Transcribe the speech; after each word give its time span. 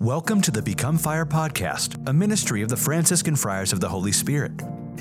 Welcome 0.00 0.40
to 0.42 0.52
the 0.52 0.62
Become 0.62 0.96
Fire 0.96 1.26
podcast, 1.26 2.08
a 2.08 2.12
ministry 2.12 2.62
of 2.62 2.68
the 2.68 2.76
Franciscan 2.76 3.34
Friars 3.34 3.72
of 3.72 3.80
the 3.80 3.88
Holy 3.88 4.12
Spirit. 4.12 4.52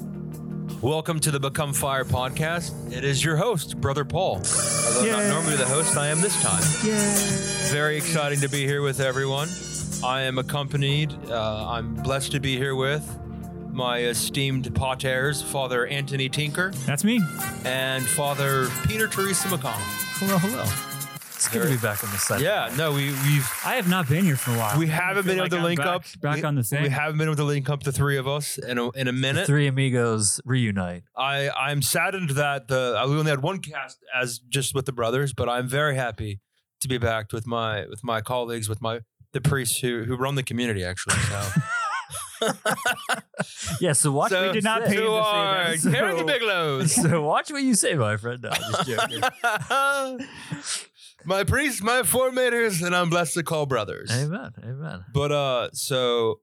Welcome 0.82 1.20
to 1.20 1.30
the 1.30 1.40
Become 1.40 1.72
Fire 1.72 2.04
podcast. 2.04 2.92
It 2.92 3.02
is 3.02 3.24
your 3.24 3.36
host, 3.36 3.80
Brother 3.80 4.04
Paul. 4.04 4.42
Although 4.42 5.10
not 5.10 5.24
normally 5.24 5.56
the 5.56 5.64
host, 5.64 5.96
I 5.96 6.08
am 6.08 6.20
this 6.20 6.38
time. 6.42 6.60
Very 7.72 7.96
exciting 7.96 8.40
to 8.40 8.50
be 8.50 8.66
here 8.66 8.82
with 8.82 9.00
everyone. 9.00 9.48
I 10.04 10.24
am 10.24 10.36
accompanied, 10.36 11.14
uh, 11.30 11.66
I'm 11.66 11.94
blessed 11.94 12.32
to 12.32 12.40
be 12.40 12.58
here 12.58 12.74
with 12.74 13.20
my 13.74 13.98
esteemed 14.02 14.72
paters, 14.74 15.42
Father 15.42 15.86
Anthony 15.86 16.28
Tinker 16.28 16.70
That's 16.86 17.04
me. 17.04 17.20
and 17.64 18.04
Father 18.04 18.68
Peter 18.86 19.08
Teresa 19.08 19.48
McConnell. 19.48 19.80
Hello, 20.18 20.38
hello. 20.38 20.62
It's 21.34 21.48
good 21.48 21.64
to 21.64 21.68
be 21.68 21.76
back 21.76 22.02
on 22.02 22.10
the 22.10 22.16
site. 22.16 22.40
Yeah, 22.40 22.72
no, 22.78 22.92
we, 22.92 23.06
we've 23.10 23.50
I 23.66 23.74
have 23.74 23.88
not 23.88 24.08
been 24.08 24.24
here 24.24 24.36
for 24.36 24.52
a 24.52 24.56
while. 24.56 24.78
we 24.78 24.86
haven't 24.86 25.26
been 25.26 25.34
able 25.34 25.44
like 25.44 25.50
to 25.50 25.56
I'm 25.58 25.64
link 25.64 25.78
back, 25.78 25.86
up. 25.88 26.04
back 26.22 26.36
we, 26.36 26.42
on 26.44 26.54
the 26.54 26.62
thing. 26.62 26.82
We 26.82 26.88
haven't 26.88 27.18
been 27.18 27.28
able 27.28 27.36
to 27.36 27.44
link 27.44 27.68
up 27.68 27.82
the 27.82 27.92
three 27.92 28.16
of 28.16 28.26
us 28.26 28.56
in 28.56 28.78
a, 28.78 28.90
in 28.92 29.08
a 29.08 29.12
minute. 29.12 29.46
three 29.46 29.66
amigos 29.66 30.40
reunite. 30.46 31.02
I 31.16 31.50
I'm 31.50 31.82
saddened 31.82 32.30
that 32.30 32.68
the 32.68 32.96
we 33.06 33.16
only 33.16 33.30
had 33.30 33.42
one 33.42 33.58
cast 33.58 33.98
as 34.14 34.38
just 34.38 34.74
with 34.74 34.86
the 34.86 34.92
brothers, 34.92 35.34
but 35.34 35.48
I'm 35.48 35.68
very 35.68 35.96
happy 35.96 36.40
to 36.80 36.88
be 36.88 36.96
back 36.96 37.32
with 37.32 37.46
my 37.46 37.86
with 37.88 38.02
my 38.02 38.20
colleagues, 38.22 38.68
with 38.68 38.80
my 38.80 39.00
the 39.32 39.40
priests 39.42 39.80
who 39.80 40.04
who 40.04 40.16
run 40.16 40.36
the 40.36 40.42
community 40.42 40.82
actually. 40.84 41.16
So, 41.16 41.42
Yeah, 43.84 43.92
so 43.92 44.12
watch 44.12 44.30
so 44.30 44.36
what 44.36 44.42
we 44.42 44.46
you 44.48 44.52
did 44.54 44.64
not 44.64 44.84
pay 44.84 44.94
him 44.94 45.02
who 45.02 45.08
to 45.08 45.12
say 45.12 45.18
are 45.18 45.76
that. 45.76 45.92
carrying 45.92 46.16
the 46.16 46.20
So- 46.22 46.26
big 46.26 46.42
loads. 46.42 46.94
So 47.02 47.22
watch 47.22 47.50
what 47.52 47.62
you 47.62 47.74
say, 47.74 47.94
my 47.94 48.16
friend. 48.16 48.40
No, 48.42 48.48
I'm 48.48 48.72
just 48.72 48.86
joking. 48.88 49.20
my 51.26 51.44
priests, 51.44 51.82
my 51.82 52.00
formators, 52.00 52.82
and 52.84 52.96
I'm 52.96 53.10
blessed 53.10 53.34
to 53.34 53.42
call 53.42 53.66
brothers. 53.66 54.10
amen. 54.10 54.52
Amen. 54.64 55.04
But 55.12 55.32
uh, 55.32 55.68
so 55.72 56.40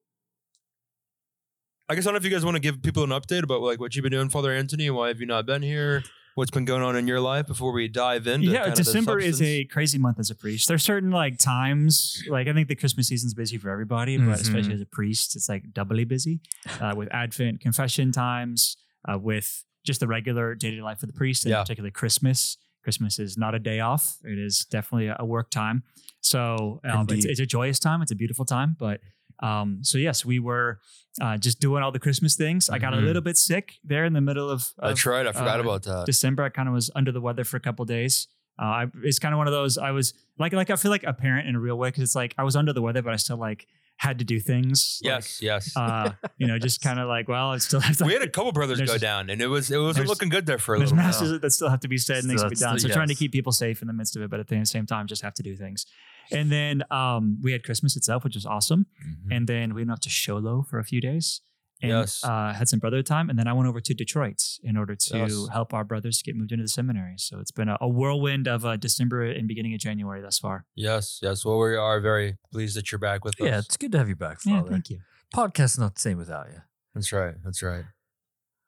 I 1.90 1.96
guess 1.96 2.06
I 2.06 2.10
don't 2.10 2.14
know 2.14 2.18
if 2.20 2.24
you 2.26 2.30
guys 2.30 2.46
want 2.46 2.56
to 2.56 2.62
give 2.62 2.82
people 2.84 3.04
an 3.04 3.10
update 3.10 3.44
about 3.44 3.62
like 3.62 3.80
what 3.80 3.96
you've 3.96 4.04
been 4.04 4.12
doing, 4.12 4.30
Father 4.30 4.52
Anthony. 4.52 4.88
and 4.88 4.96
Why 4.96 5.08
have 5.08 5.20
you 5.20 5.26
not 5.26 5.46
been 5.48 5.62
here? 5.64 6.04
What's 6.36 6.52
been 6.52 6.64
going 6.64 6.82
on 6.82 6.96
in 6.96 7.08
your 7.08 7.20
life 7.20 7.46
before 7.48 7.74
we 7.74 7.90
dive 7.90 8.26
into? 8.26 8.48
yeah, 8.48 8.60
kind 8.60 8.72
of 8.72 8.78
the 8.78 8.84
December 8.84 9.20
is 9.20 9.42
a 9.42 9.66
crazy 9.66 9.98
month 9.98 10.18
as 10.18 10.30
a 10.30 10.36
priest. 10.36 10.68
There's 10.68 10.84
certain 10.84 11.12
like 11.12 11.38
times, 11.38 12.24
like 12.30 12.48
I 12.48 12.54
think 12.54 12.70
the 12.70 12.76
Christmas 12.76 13.08
season's 13.08 13.34
busy 13.34 13.58
for 13.58 13.70
everybody, 13.70 14.18
but 14.18 14.24
Mhm. 14.38 14.42
especially 14.42 14.74
as 14.76 14.82
a 14.82 14.86
priest, 14.86 15.36
it's 15.36 15.50
like 15.50 15.74
doubly 15.74 16.06
busy 16.06 16.40
uh, 16.80 16.94
with 16.96 17.10
Advent, 17.12 17.60
confession 17.60 18.12
times, 18.14 18.78
uh, 19.10 19.18
with 19.18 19.66
just 19.86 20.00
the 20.00 20.08
regular 20.08 20.56
day 20.56 20.70
to 20.72 20.78
day 20.78 20.82
life 20.82 21.04
of 21.04 21.08
the 21.08 21.14
priest, 21.14 21.44
and 21.46 21.52
Yeah. 21.52 21.62
particularly 21.64 21.92
Christmas. 21.92 22.58
Christmas 22.84 23.20
is 23.20 23.38
not 23.38 23.54
a 23.54 23.60
day 23.60 23.80
off; 23.82 24.18
it 24.24 24.40
is 24.40 24.66
definitely 24.66 25.08
a, 25.08 25.18
a 25.20 25.26
work 25.26 25.52
time. 25.52 25.84
So 26.22 26.80
um, 26.86 27.06
it's, 27.10 27.26
it's 27.26 27.40
a 27.42 27.46
joyous 27.46 27.78
time. 27.78 28.02
It's 28.02 28.12
a 28.12 28.16
beautiful 28.16 28.46
time, 28.46 28.76
but. 28.80 29.02
Um, 29.42 29.80
so 29.84 29.98
yes, 29.98 30.24
we 30.26 30.40
were 30.40 30.80
uh, 31.20 31.38
just 31.38 31.60
doing 31.60 31.84
all 31.84 31.92
the 31.92 32.00
Christmas 32.00 32.36
things. 32.36 32.70
I 32.70 32.78
got 32.80 32.94
a 32.94 32.98
Mhm. 32.98 33.06
little 33.06 33.22
bit 33.22 33.38
sick 33.38 33.74
there 33.84 34.06
in 34.06 34.14
the 34.14 34.22
middle 34.22 34.50
of, 34.50 34.72
of 34.78 34.90
That's 34.90 35.06
right. 35.06 35.26
I 35.28 35.32
forgot 35.32 35.60
uh, 35.60 35.64
about 35.64 35.84
that. 35.84 36.06
December, 36.06 36.44
I 36.44 36.50
kind 36.50 36.68
of 36.70 36.74
was 36.74 36.90
under 36.96 37.12
the 37.12 37.20
weather 37.22 37.44
for 37.44 37.58
a 37.58 37.60
couple 37.60 37.84
days. 37.86 38.28
Uh, 38.60 38.66
I, 38.66 38.86
it's 39.04 39.20
kind 39.20 39.34
of 39.34 39.38
one 39.40 39.48
of 39.48 39.54
those. 39.54 39.78
I 39.78 39.92
was 39.92 40.14
like, 40.38 40.54
like 40.54 40.70
I 40.70 40.76
feel 40.76 40.92
like 40.92 41.04
a 41.04 41.14
parent 41.14 41.48
in 41.48 41.56
a 41.56 41.60
real 41.60 41.78
way 41.78 41.90
because 41.90 42.04
it's 42.04 42.16
like 42.16 42.36
I 42.38 42.44
was 42.44 42.56
under 42.56 42.72
the 42.74 42.82
weather, 42.82 43.02
but 43.02 43.14
I 43.14 43.18
still 43.18 43.38
like 43.38 43.68
had 44.02 44.18
to 44.18 44.26
do 44.26 44.40
things. 44.40 45.00
yes, 45.04 45.42
yes. 45.44 45.78
Uh, 45.78 46.12
you 46.40 46.48
know, 46.48 46.58
just 46.58 46.82
kind 46.88 47.00
of 47.00 47.08
like, 47.08 47.28
well, 47.28 47.52
I 47.52 47.60
still 47.60 47.80
have 47.80 47.98
to. 47.98 48.06
we 48.06 48.14
had 48.14 48.24
a 48.24 48.28
couple 48.30 48.52
brothers 48.52 48.82
go 48.82 48.98
down, 48.98 49.30
and 49.30 49.40
it 49.42 49.48
was 49.48 49.70
it 49.70 49.78
wasn't 49.78 50.08
looking 50.08 50.30
good 50.30 50.48
there 50.48 50.58
for 50.58 50.74
a 50.74 50.80
There's 50.80 50.92
little 50.92 51.04
while. 51.04 51.14
masses 51.14 51.40
that 51.40 51.52
still 51.52 51.70
have 51.70 51.82
to 51.82 51.88
be 51.88 52.00
said 52.00 52.18
and 52.24 52.28
things 52.28 52.42
to 52.42 52.50
be 52.50 52.56
Still- 52.56 52.70
done. 52.70 52.80
So 52.80 52.88
still- 52.88 52.96
trying 52.96 53.10
to 53.10 53.16
keep 53.16 53.32
people 53.32 53.52
safe 53.52 53.82
in 53.84 53.88
the 53.88 53.94
midst 53.94 54.16
of 54.16 54.24
it, 54.24 54.30
but 54.32 54.40
at 54.40 54.48
the 54.48 54.66
same 54.66 54.88
time, 54.88 55.06
just 55.06 55.22
have 55.22 55.36
to 55.36 55.44
do 55.44 55.56
things. 55.56 55.86
And 56.32 56.52
then 56.52 56.82
um, 56.90 57.38
we 57.44 57.52
had 57.52 57.64
Christmas 57.64 57.96
itself, 57.96 58.24
which 58.24 58.36
was 58.36 58.46
awesome. 58.46 58.88
Mhm. 59.06 59.36
And 59.36 59.48
then 59.48 59.74
we 59.76 59.82
went 59.82 59.92
up 59.92 60.00
to 60.02 60.10
Sholo 60.10 60.66
for 60.68 60.80
a 60.80 60.84
few 60.84 61.00
days 61.02 61.42
and 61.82 61.92
Yes. 61.92 62.24
uh, 62.24 62.54
had 62.54 62.68
some 62.70 62.80
brother 62.80 63.02
time. 63.04 63.30
And 63.30 63.38
then 63.40 63.48
I 63.48 63.54
went 63.54 63.68
over 63.68 63.82
to 63.82 63.94
Detroit 63.94 64.42
in 64.64 64.78
order 64.78 64.96
to 64.96 65.18
Yes. 65.18 65.48
help 65.52 65.74
our 65.74 65.84
brothers 65.84 66.22
get 66.22 66.36
moved 66.36 66.52
into 66.52 66.64
the 66.64 66.70
seminary. 66.70 67.16
So 67.18 67.40
it's 67.40 67.52
been 67.52 67.70
a, 67.70 67.78
a 67.82 67.88
whirlwind 67.88 68.48
of 68.48 68.66
uh, 68.66 68.78
December 68.78 69.24
and 69.26 69.48
beginning 69.48 69.74
of 69.74 69.80
January 69.80 70.22
thus 70.22 70.38
far. 70.40 70.66
Yes, 70.76 71.20
yes. 71.22 71.44
Well, 71.46 71.58
we 71.60 71.76
are 71.76 72.00
very 72.00 72.38
pleased 72.52 72.76
that 72.78 72.92
you're 72.92 73.00
back 73.00 73.26
with 73.26 73.36
Yeah, 73.40 73.46
us. 73.46 73.52
Yeah, 73.52 73.58
it's 73.60 73.78
good 73.78 73.92
to 73.94 73.98
have 73.98 74.10
you 74.10 74.16
back, 74.16 74.38
Yeah, 74.46 74.58
Father. 74.60 74.72
thank 74.72 74.90
you. 74.90 75.00
Podcast's 75.36 75.80
not 75.80 75.96
the 75.96 76.02
same 76.02 76.18
without 76.18 76.48
you. 76.52 76.62
That's 76.94 77.12
right. 77.12 77.36
That's 77.44 77.64
right. 77.64 77.86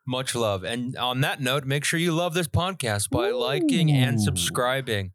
Much 0.06 0.36
love. 0.36 0.64
And 0.64 0.98
on 0.98 1.22
that 1.22 1.42
note, 1.42 1.66
make 1.66 1.86
sure 1.86 2.00
you 2.00 2.12
love 2.12 2.34
this 2.34 2.48
podcast 2.48 3.10
by 3.10 3.30
liking 3.32 3.90
and 3.92 4.22
subscribing 4.22 5.12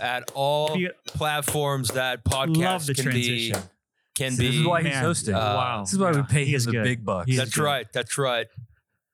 at 0.00 0.30
all 0.34 0.76
platforms 1.06 1.88
that 1.90 2.20
Love 2.30 2.48
podcasts 2.48 2.86
the 2.86 2.94
can 2.94 3.04
transition. 3.04 3.60
be. 3.60 3.66
Can 4.16 4.32
See, 4.32 4.38
be. 4.42 4.46
this 4.48 4.60
is 4.60 4.66
why 4.66 4.82
he's 4.82 4.96
hosting. 4.96 5.34
uh, 5.34 5.38
wow. 5.38 5.80
this 5.82 5.92
is 5.92 5.98
why 5.98 6.10
we 6.10 6.22
pay 6.22 6.44
him 6.46 6.54
is 6.56 6.64
the 6.64 6.72
good. 6.72 6.84
big 6.84 7.04
bucks. 7.04 7.26
He's 7.28 7.36
That's 7.36 7.54
good. 7.54 7.62
right. 7.64 7.86
That's 7.92 8.16
right. 8.18 8.46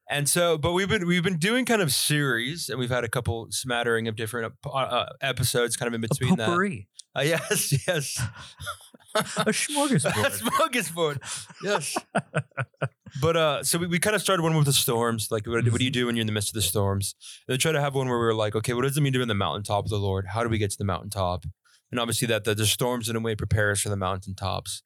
And 0.08 0.28
so, 0.28 0.56
but 0.58 0.72
we've 0.72 0.88
been 0.88 1.06
we've 1.06 1.22
been 1.24 1.38
doing 1.38 1.64
kind 1.64 1.82
of 1.82 1.92
series, 1.92 2.68
and 2.68 2.78
we've 2.78 2.90
had 2.90 3.02
a 3.02 3.08
couple 3.08 3.48
smattering 3.50 4.08
of 4.08 4.14
different 4.16 4.52
uh, 4.64 4.68
uh, 4.70 5.06
episodes, 5.20 5.76
kind 5.76 5.88
of 5.88 5.94
in 5.94 6.04
a 6.04 6.08
between 6.08 6.36
that. 6.36 6.46
potpourri. 6.46 6.88
Uh, 7.16 7.20
yes, 7.24 7.72
yes. 7.86 8.22
A 9.14 9.22
smorgasbord. 9.22 10.06
A 10.26 10.30
smorgasbord. 10.30 11.52
Yes. 11.62 11.96
but 13.20 13.36
uh, 13.36 13.62
so 13.62 13.78
we, 13.78 13.86
we 13.86 13.98
kind 13.98 14.16
of 14.16 14.22
started 14.22 14.42
one 14.42 14.54
with 14.56 14.64
the 14.66 14.72
storms. 14.72 15.28
Like, 15.30 15.46
what, 15.46 15.64
what 15.68 15.78
do 15.78 15.84
you 15.84 15.90
do 15.90 16.06
when 16.06 16.16
you're 16.16 16.22
in 16.22 16.26
the 16.26 16.32
midst 16.32 16.48
of 16.50 16.54
the 16.54 16.62
storms? 16.62 17.14
And 17.46 17.52
then 17.52 17.58
try 17.58 17.72
to 17.72 17.80
have 17.80 17.94
one 17.94 18.08
where 18.08 18.18
we 18.18 18.24
were 18.24 18.34
like, 18.34 18.54
okay, 18.56 18.72
what 18.72 18.82
does 18.82 18.96
it 18.96 19.00
mean 19.02 19.12
to 19.12 19.18
be 19.18 19.22
in 19.22 19.28
the 19.28 19.34
mountaintop 19.34 19.84
of 19.84 19.90
the 19.90 19.98
Lord? 19.98 20.26
How 20.28 20.42
do 20.42 20.48
we 20.48 20.56
get 20.58 20.70
to 20.70 20.78
the 20.78 20.84
mountaintop? 20.84 21.44
And 21.92 22.00
obviously, 22.00 22.26
that 22.28 22.42
the, 22.42 22.54
the 22.54 22.66
storms 22.66 23.08
in 23.08 23.14
a 23.14 23.20
way 23.20 23.36
prepare 23.36 23.70
us 23.70 23.82
for 23.82 23.90
the 23.90 23.96
mountaintops. 23.96 24.82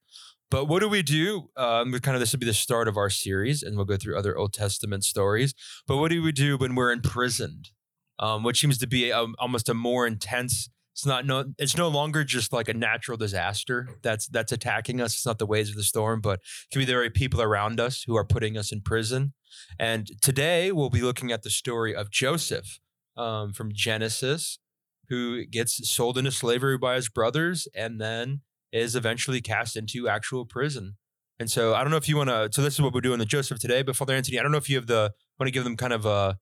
But 0.51 0.67
what 0.67 0.81
do 0.81 0.89
we 0.89 1.03
do? 1.03 1.51
Um, 1.57 1.91
we 1.91 2.01
kind 2.01 2.15
of 2.15 2.21
this 2.21 2.33
will 2.33 2.39
be 2.39 2.47
the 2.47 2.55
start 2.55 2.87
of 2.89 2.97
our 2.97 3.11
series, 3.11 3.63
and 3.63 3.77
we'll 3.77 3.85
go 3.85 3.97
through 3.97 4.19
other 4.19 4.37
Old 4.37 4.53
Testament 4.53 5.05
stories. 5.05 5.55
But 5.87 5.97
what 5.97 6.11
do 6.11 6.23
we 6.23 6.33
do 6.33 6.57
when 6.57 6.75
we're 6.75 6.93
imprisoned? 6.93 7.71
Um, 8.19 8.43
which 8.43 8.61
seems 8.61 8.79
to 8.79 8.87
be 8.87 9.11
a, 9.11 9.27
almost 9.39 9.69
a 9.69 9.75
more 9.75 10.07
intense. 10.07 10.71
It's 10.93 11.05
not 11.05 11.27
no. 11.27 11.53
It's 11.59 11.77
no 11.77 11.89
longer 11.89 12.25
just 12.25 12.53
like 12.53 12.69
a 12.69 12.75
natural 12.75 13.19
disaster 13.19 13.89
that's 14.03 14.27
that's 14.29 14.53
attacking 14.53 15.01
us. 15.01 15.15
It's 15.15 15.27
not 15.27 15.39
the 15.39 15.47
waves 15.47 15.71
of 15.71 15.77
the 15.77 15.83
storm, 15.83 16.21
but 16.21 16.41
it 16.41 16.73
can 16.73 16.81
be 16.81 16.87
the 16.87 16.93
very 16.93 17.11
people 17.11 17.43
around 17.43 17.79
us 17.79 18.05
who 18.07 18.17
are 18.17 18.25
putting 18.25 18.57
us 18.57 18.73
in 18.73 18.81
prison. 18.81 19.35
And 19.79 20.11
today 20.23 20.73
we'll 20.73 20.91
be 20.91 21.03
looking 21.03 21.33
at 21.33 21.43
the 21.43 21.51
story 21.51 21.95
of 21.95 22.11
Joseph 22.11 22.81
um, 23.17 23.53
from 23.53 23.73
Genesis, 23.73 24.59
who 25.09 25.45
gets 25.45 25.89
sold 25.89 26.19
into 26.19 26.31
slavery 26.31 26.79
by 26.79 26.95
his 26.95 27.09
brothers 27.09 27.69
and 27.75 28.01
then 28.01 28.41
is 28.73 28.97
eventually 28.97 29.41
cast 29.41 29.77
into 29.77 30.09
actual 30.09 30.45
prison. 30.45 30.97
And 31.39 31.51
so 31.51 31.75
I 31.75 31.83
don't 31.83 31.91
know 31.91 31.99
if 31.99 32.09
you 32.09 32.17
want 32.17 32.31
to. 32.31 32.49
So 32.53 32.63
this 32.63 32.75
is 32.75 32.81
what 32.81 32.95
we're 32.95 33.01
doing 33.01 33.19
with 33.19 33.29
Joseph 33.29 33.59
today. 33.59 33.83
But 33.83 33.97
Father 33.97 34.15
Anthony, 34.15 34.39
I 34.39 34.43
don't 34.43 34.53
know 34.53 34.59
if 34.59 34.71
you 34.71 34.77
have 34.77 34.87
the 34.87 35.13
want 35.39 35.49
to 35.49 35.53
give 35.53 35.65
them 35.65 35.77
kind 35.77 35.93
of 35.93 36.07
a. 36.07 36.39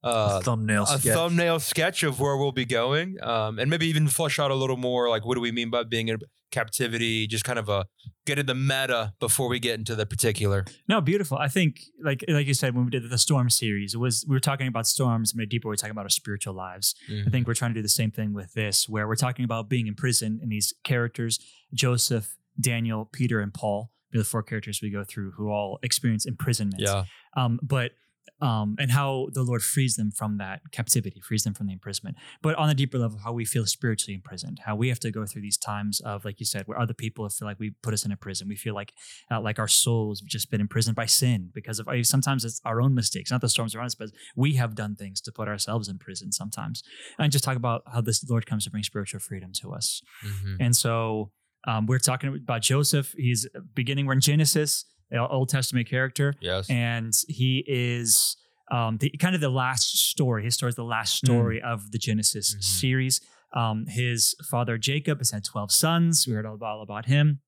Uh, 0.00 0.40
thumbnail 0.40 0.84
a 0.84 0.98
sketch. 0.98 1.12
thumbnail 1.12 1.58
sketch 1.58 2.04
of 2.04 2.20
where 2.20 2.36
we'll 2.36 2.52
be 2.52 2.64
going, 2.64 3.16
um, 3.20 3.58
and 3.58 3.68
maybe 3.68 3.86
even 3.88 4.06
flesh 4.06 4.38
out 4.38 4.52
a 4.52 4.54
little 4.54 4.76
more 4.76 5.08
like 5.08 5.26
what 5.26 5.34
do 5.34 5.40
we 5.40 5.50
mean 5.50 5.70
by 5.70 5.82
being 5.82 6.06
in 6.06 6.18
captivity? 6.50 7.26
Just 7.26 7.44
kind 7.44 7.58
of 7.58 7.68
a 7.68 7.86
get 8.26 8.38
in 8.38 8.46
the 8.46 8.54
meta 8.54 9.14
before 9.20 9.48
we 9.48 9.58
get 9.58 9.78
into 9.78 9.94
the 9.94 10.06
particular. 10.06 10.64
No, 10.88 11.00
beautiful. 11.00 11.38
I 11.38 11.48
think, 11.48 11.80
like 12.02 12.24
like 12.28 12.46
you 12.46 12.54
said, 12.54 12.74
when 12.74 12.84
we 12.84 12.90
did 12.90 13.08
the 13.08 13.18
storm 13.18 13.50
series, 13.50 13.94
it 13.94 13.98
was 13.98 14.24
we 14.28 14.34
were 14.36 14.40
talking 14.40 14.66
about 14.66 14.86
storms, 14.86 15.34
made 15.34 15.48
deeper. 15.48 15.68
We're 15.68 15.76
talking 15.76 15.92
about 15.92 16.04
our 16.04 16.10
spiritual 16.10 16.54
lives. 16.54 16.94
I 17.26 17.30
think 17.30 17.46
we're 17.46 17.54
trying 17.54 17.72
to 17.72 17.78
do 17.78 17.82
the 17.82 17.88
same 17.88 18.10
thing 18.10 18.34
with 18.34 18.52
this, 18.54 18.88
where 18.88 19.06
we're 19.08 19.16
talking 19.16 19.44
about 19.44 19.68
being 19.68 19.86
in 19.86 19.94
prison 19.94 20.38
and 20.42 20.50
these 20.50 20.74
characters: 20.84 21.38
Joseph, 21.72 22.36
Daniel, 22.60 23.08
Peter, 23.12 23.40
and 23.40 23.52
Paul. 23.52 23.90
The 24.10 24.24
four 24.24 24.42
characters 24.42 24.80
we 24.80 24.88
go 24.90 25.04
through 25.04 25.32
who 25.32 25.50
all 25.50 25.78
experience 25.82 26.24
imprisonment. 26.24 26.80
yeah, 26.80 27.04
Um, 27.36 27.60
but 27.62 27.92
um, 28.40 28.76
and 28.78 28.90
how 28.92 29.28
the 29.32 29.42
Lord 29.42 29.62
frees 29.62 29.96
them 29.96 30.10
from 30.10 30.38
that 30.38 30.60
captivity, 30.70 31.20
frees 31.20 31.44
them 31.44 31.54
from 31.54 31.66
the 31.66 31.72
imprisonment. 31.72 32.16
But 32.42 32.54
on 32.56 32.68
a 32.70 32.74
deeper 32.74 32.98
level, 32.98 33.18
how 33.18 33.32
we 33.32 33.44
feel 33.44 33.66
spiritually 33.66 34.14
imprisoned, 34.14 34.60
how 34.64 34.76
we 34.76 34.88
have 34.88 35.00
to 35.00 35.10
go 35.10 35.26
through 35.26 35.42
these 35.42 35.56
times 35.56 36.00
of, 36.00 36.24
like 36.24 36.38
you 36.40 36.46
said, 36.46 36.66
where 36.66 36.78
other 36.78 36.94
people 36.94 37.28
feel 37.28 37.48
like 37.48 37.58
we 37.58 37.70
put 37.82 37.94
us 37.94 38.04
in 38.04 38.12
a 38.12 38.16
prison. 38.16 38.48
We 38.48 38.56
feel 38.56 38.74
like 38.74 38.92
uh, 39.30 39.40
like 39.40 39.58
our 39.58 39.68
souls 39.68 40.20
have 40.20 40.28
just 40.28 40.50
been 40.50 40.60
imprisoned 40.60 40.96
by 40.96 41.06
sin 41.06 41.50
because 41.52 41.78
of 41.80 41.88
sometimes 42.02 42.44
it's 42.44 42.60
our 42.64 42.80
own 42.80 42.94
mistakes, 42.94 43.30
not 43.30 43.40
the 43.40 43.48
storms 43.48 43.74
around 43.74 43.86
us, 43.86 43.94
but 43.94 44.10
we 44.36 44.54
have 44.54 44.74
done 44.74 44.94
things 44.94 45.20
to 45.22 45.32
put 45.32 45.48
ourselves 45.48 45.88
in 45.88 45.98
prison 45.98 46.32
sometimes. 46.32 46.82
And 47.18 47.32
just 47.32 47.44
talk 47.44 47.56
about 47.56 47.82
how 47.92 48.00
this 48.00 48.28
Lord 48.28 48.46
comes 48.46 48.64
to 48.64 48.70
bring 48.70 48.82
spiritual 48.82 49.20
freedom 49.20 49.50
to 49.60 49.72
us. 49.72 50.02
Mhm. 50.24 50.56
And 50.60 50.76
so 50.76 51.32
um, 51.66 51.86
we're 51.86 51.98
talking 51.98 52.28
about 52.34 52.62
Joseph. 52.62 53.14
He's 53.16 53.46
beginning, 53.74 54.06
we're 54.06 54.14
in 54.14 54.20
Genesis, 54.20 54.84
Old 55.16 55.48
Testament 55.48 55.88
character 55.88 56.34
yes, 56.40 56.68
and 56.68 57.12
he 57.28 57.64
is 57.66 58.36
um, 58.70 58.98
the 58.98 59.08
kind 59.18 59.34
of 59.34 59.40
the 59.40 59.48
last 59.48 59.96
story. 60.10 60.44
His 60.44 60.54
story 60.54 60.68
is 60.70 60.76
the 60.76 60.84
last 60.84 61.14
story 61.14 61.60
of 61.62 61.90
the 61.92 61.98
Genesis 61.98 62.54
Mhm. 62.54 62.62
series. 62.62 63.20
Um, 63.54 63.86
his 63.86 64.34
father 64.50 64.76
Jacob 64.76 65.18
has 65.18 65.30
had 65.30 65.44
twelve 65.44 65.72
sons. 65.72 66.26
We 66.26 66.34
heard 66.34 66.44
all 66.44 66.54
about, 66.56 66.66
all 66.76 66.82
about 66.82 67.06
him, 67.06 67.40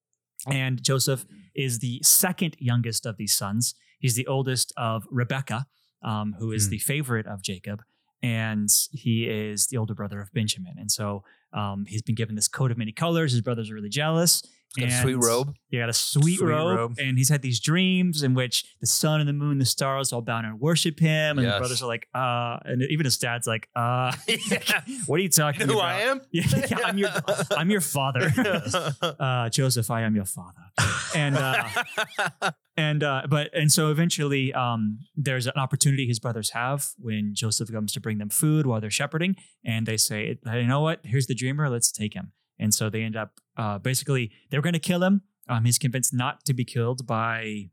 and 0.47 0.83
Joseph 0.83 1.27
is 1.55 1.81
the 1.81 2.01
second 2.03 2.57
youngest 2.59 3.05
of 3.05 3.19
these 3.19 3.35
sons. 3.37 3.75
He's 3.99 4.15
the 4.15 4.27
oldest 4.27 4.73
of 4.79 5.05
Rebecca, 5.11 5.67
um, 6.03 6.37
who 6.39 6.53
is 6.53 6.65
Hmm. 6.67 6.71
the 6.71 6.79
favorite 6.79 7.27
of 7.27 7.43
Jacob, 7.43 7.83
and 8.23 8.71
he 8.93 9.29
is 9.29 9.67
the 9.67 9.77
older 9.77 9.95
brother 9.95 10.23
of 10.23 10.33
Benjamin. 10.33 10.77
And 10.79 10.91
so 10.91 11.23
um, 11.53 11.85
he's 11.89 12.01
been 12.01 12.15
given 12.15 12.37
this 12.37 12.47
coat 12.49 12.71
of 12.71 12.79
many 12.79 12.93
colors. 12.93 13.33
His 13.33 13.41
brothers 13.43 13.71
are 13.71 13.75
really 13.75 13.89
jealous. 13.89 14.41
A 14.79 14.89
sweet 14.91 15.17
robe. 15.17 15.53
He 15.69 15.79
got 15.79 15.89
a 15.89 15.93
sweet, 15.93 16.39
Sweet 16.39 16.47
robe, 16.47 16.79
robe. 16.79 16.95
and 16.99 17.19
he's 17.19 17.29
had 17.29 17.43
these 17.43 17.59
dreams 17.61 18.23
in 18.23 18.35
which 18.35 18.65
the 18.81 18.87
sun 18.87 19.19
and 19.21 19.29
the 19.29 19.33
moon, 19.33 19.59
the 19.59 19.65
stars 19.65 20.13
all 20.13 20.21
bow 20.21 20.35
down 20.43 20.45
and 20.45 20.61
worship 20.61 21.01
him. 21.01 21.39
And 21.39 21.47
Yes. 21.47 21.55
the 21.55 21.59
brothers 21.59 21.83
are 21.83 21.87
like, 21.89 22.07
uh, 22.15 22.59
and 22.65 22.83
even 22.89 23.05
his 23.05 23.19
dad's 23.19 23.47
like, 23.49 23.69
uh, 23.75 24.13
what 25.07 25.19
are 25.19 25.23
you 25.23 25.29
talking 25.29 25.63
You 25.63 25.67
know 25.67 25.73
who? 25.75 25.81
I 25.81 26.01
am? 26.03 26.21
Yeah, 26.33 26.45
yeah, 26.71 26.79
I'm 26.85 26.99
your, 26.99 27.11
I'm 27.57 27.71
your 27.71 27.81
father. 27.81 28.33
uh, 29.03 29.49
Joseph, 29.49 29.91
I 29.91 30.03
am 30.03 30.15
your 30.15 30.25
father. 30.25 30.61
And 31.17 31.37
uh, 31.37 31.65
and 32.77 33.03
uh, 33.03 33.23
but 33.29 33.51
and 33.53 33.71
so 33.73 33.91
eventually, 33.91 34.53
um, 34.55 35.01
there's 35.17 35.47
an 35.47 35.53
opportunity 35.57 36.07
his 36.07 36.21
brothers 36.21 36.51
have 36.51 36.87
when 36.99 37.33
Joseph 37.35 37.71
comes 37.73 37.93
to 37.95 38.01
bring 38.01 38.19
them 38.19 38.29
food 38.31 38.67
while 38.67 38.81
they're 38.81 38.91
shepherding, 38.91 39.35
and 39.65 39.87
they 39.87 39.97
say, 39.97 40.39
"You 40.47 40.67
know 40.67 40.81
what? 40.81 41.01
Here's 41.05 41.27
the 41.27 41.35
dreamer. 41.35 41.69
Let's 41.69 41.91
take 41.91 42.15
him." 42.15 42.33
And 42.61 42.73
so 42.73 42.89
they 42.91 43.03
end 43.03 43.17
up 43.17 43.41
uh, 43.57 43.79
basically 43.79 44.31
they're 44.51 44.63
going 44.63 44.75
to 44.75 44.79
kill 44.79 45.03
him. 45.03 45.23
Um, 45.49 45.65
he's 45.65 45.79
convinced 45.79 46.15
not 46.15 46.45
to 46.45 46.55
be 46.55 46.65
killed 46.65 47.07
by 47.07 47.71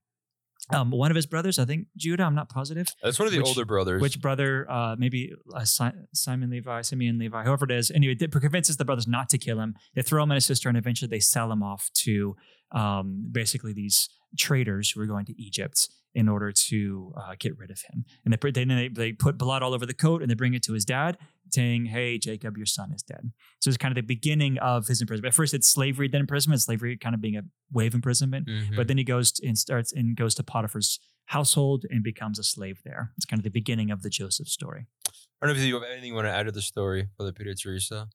um, 0.73 0.89
one 0.91 1.11
of 1.11 1.15
his 1.15 1.25
brothers. 1.27 1.59
I 1.59 1.65
think 1.65 1.87
Judah. 1.95 2.23
I'm 2.23 2.35
not 2.35 2.49
positive 2.49 2.87
That's 3.03 3.19
one 3.19 3.27
of 3.27 3.31
the 3.31 3.37
Which- 3.39 3.47
older 3.47 3.65
brothers. 3.65 4.01
which 4.01 4.19
brother, 4.21 4.65
uh, 4.69 4.95
maybe 4.97 5.31
uh, 5.53 5.63
Si- 5.63 5.91
Simon 6.13 6.49
Levi, 6.49 6.81
Simeon 6.81 7.17
Levi, 7.19 7.43
whoever 7.43 7.65
it 7.65 7.71
is. 7.71 7.91
Anyway, 7.91 8.15
it 8.19 8.31
convinces 8.31 8.77
the 8.77 8.83
brothers 8.85 9.07
not 9.07 9.29
to 9.29 9.37
kill 9.37 9.59
him. 9.59 9.75
They 9.95 10.01
throw 10.01 10.23
him 10.23 10.31
and 10.31 10.35
his 10.37 10.45
sister, 10.45 10.67
and 10.69 10.77
eventually 10.77 11.07
they 11.09 11.19
sell 11.19 11.51
him 11.51 11.61
off 11.63 11.89
to 12.05 12.35
um, 12.71 13.29
basically 13.31 13.73
these 13.73 14.09
traders 14.37 14.91
who 14.91 14.99
are 15.01 15.05
going 15.05 15.25
to 15.25 15.41
Egypt 15.41 15.87
in 16.17 16.27
order 16.27 16.51
to 16.69 17.13
uh, 17.21 17.35
get 17.39 17.57
rid 17.57 17.69
of 17.71 17.79
him. 17.87 18.03
And 18.23 18.33
they, 18.33 18.37
put- 18.37 18.53
they, 18.55 18.65
they 18.65 18.87
they 19.01 19.11
put 19.13 19.37
blood 19.37 19.61
all 19.63 19.73
over 19.73 19.85
the 19.85 19.93
coat 20.05 20.21
and 20.21 20.29
they 20.29 20.35
bring 20.35 20.53
it 20.55 20.63
to 20.63 20.73
his 20.73 20.83
dad, 20.85 21.17
saying, 21.51 21.85
"Hey, 21.85 22.17
Jacob, 22.17 22.57
your 22.57 22.65
son 22.77 22.91
is 22.91 23.03
dead." 23.03 23.31
So 23.61 23.69
it's 23.69 23.77
kind 23.77 23.91
of 23.91 23.95
the 23.95 24.07
beginning 24.15 24.57
of 24.57 24.87
his 24.87 24.99
imprisonment. 25.01 25.31
At 25.33 25.35
first, 25.35 25.53
it's 25.53 25.67
slavery, 25.77 26.07
then 26.07 26.21
imprisonment. 26.21 26.61
Slavery 26.61 26.97
kind 26.97 27.15
of 27.15 27.21
being 27.21 27.37
a 27.37 27.43
way 27.71 27.85
of 27.87 27.93
imprisonment. 27.93 28.47
Mhm. 28.47 28.75
But 28.75 28.87
then 28.87 28.97
he 28.97 29.03
goes 29.03 29.31
to, 29.33 29.47
and 29.47 29.57
starts 29.57 29.93
and 29.93 30.15
goes 30.15 30.33
to 30.35 30.43
Potiphar's 30.43 30.99
household 31.25 31.85
and 31.89 32.03
becomes 32.03 32.39
a 32.39 32.43
slave 32.43 32.81
there. 32.83 33.11
It's 33.17 33.25
kind 33.25 33.39
of 33.39 33.43
the 33.43 33.49
beginning 33.61 33.91
of 33.91 34.01
the 34.01 34.09
Joseph 34.09 34.47
story. 34.47 34.87
I 35.07 35.45
don't 35.45 35.55
know 35.55 35.61
if 35.61 35.67
you 35.67 35.75
have 35.75 35.83
anything 35.91 36.09
you 36.09 36.15
want 36.15 36.25
to 36.27 36.31
add 36.31 36.47
to 36.47 36.51
the 36.51 36.61
story, 36.63 37.09
Brother 37.17 37.31
Peter 37.31 37.53
Teresa. 37.53 38.09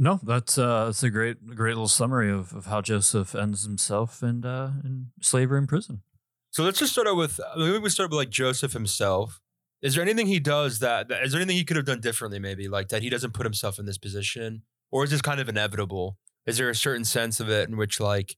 No, 0.00 0.20
that's 0.22 0.56
uh, 0.58 0.84
that's 0.86 1.02
a 1.02 1.10
great 1.10 1.44
great 1.44 1.72
little 1.74 1.88
summary 1.88 2.30
of, 2.30 2.52
of 2.54 2.66
how 2.66 2.80
Joseph 2.80 3.34
ends 3.34 3.64
himself 3.64 4.22
in 4.22 4.44
uh, 4.44 4.74
in 4.84 5.08
slavery 5.20 5.58
in 5.58 5.66
prison. 5.66 6.02
So 6.50 6.64
let's 6.64 6.78
just 6.78 6.92
start 6.92 7.06
out 7.06 7.16
with 7.16 7.38
maybe 7.56 7.78
we 7.78 7.90
start 7.90 8.10
with 8.10 8.16
like 8.18 8.30
Joseph 8.30 8.72
himself. 8.72 9.40
Is 9.82 9.94
there 9.94 10.02
anything 10.02 10.26
he 10.26 10.40
does 10.40 10.80
that, 10.80 11.08
that 11.08 11.22
is 11.24 11.32
there 11.32 11.40
anything 11.40 11.56
he 11.56 11.64
could 11.64 11.76
have 11.76 11.86
done 11.86 12.00
differently, 12.00 12.38
maybe 12.40 12.66
like 12.68 12.88
that 12.88 13.02
he 13.02 13.10
doesn't 13.10 13.32
put 13.34 13.46
himself 13.46 13.78
in 13.78 13.86
this 13.86 13.98
position, 13.98 14.62
or 14.90 15.04
is 15.04 15.10
this 15.10 15.22
kind 15.22 15.38
of 15.40 15.48
inevitable? 15.48 16.16
Is 16.46 16.58
there 16.58 16.68
a 16.70 16.74
certain 16.74 17.04
sense 17.04 17.38
of 17.38 17.48
it 17.48 17.68
in 17.68 17.76
which 17.76 18.00
like 18.00 18.36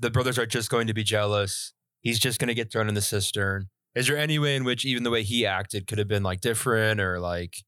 the 0.00 0.10
brothers 0.10 0.38
are 0.38 0.46
just 0.46 0.70
going 0.70 0.86
to 0.88 0.94
be 0.94 1.04
jealous? 1.04 1.72
He's 2.00 2.18
just 2.18 2.40
going 2.40 2.48
to 2.48 2.54
get 2.54 2.72
thrown 2.72 2.88
in 2.88 2.94
the 2.94 3.00
cistern. 3.02 3.68
Is 3.94 4.08
there 4.08 4.16
any 4.16 4.38
way 4.40 4.56
in 4.56 4.64
which 4.64 4.84
even 4.84 5.02
the 5.04 5.10
way 5.10 5.22
he 5.22 5.46
acted 5.46 5.86
could 5.86 5.98
have 5.98 6.08
been 6.08 6.22
like 6.24 6.40
different 6.40 7.00
or 7.00 7.20
like 7.20 7.58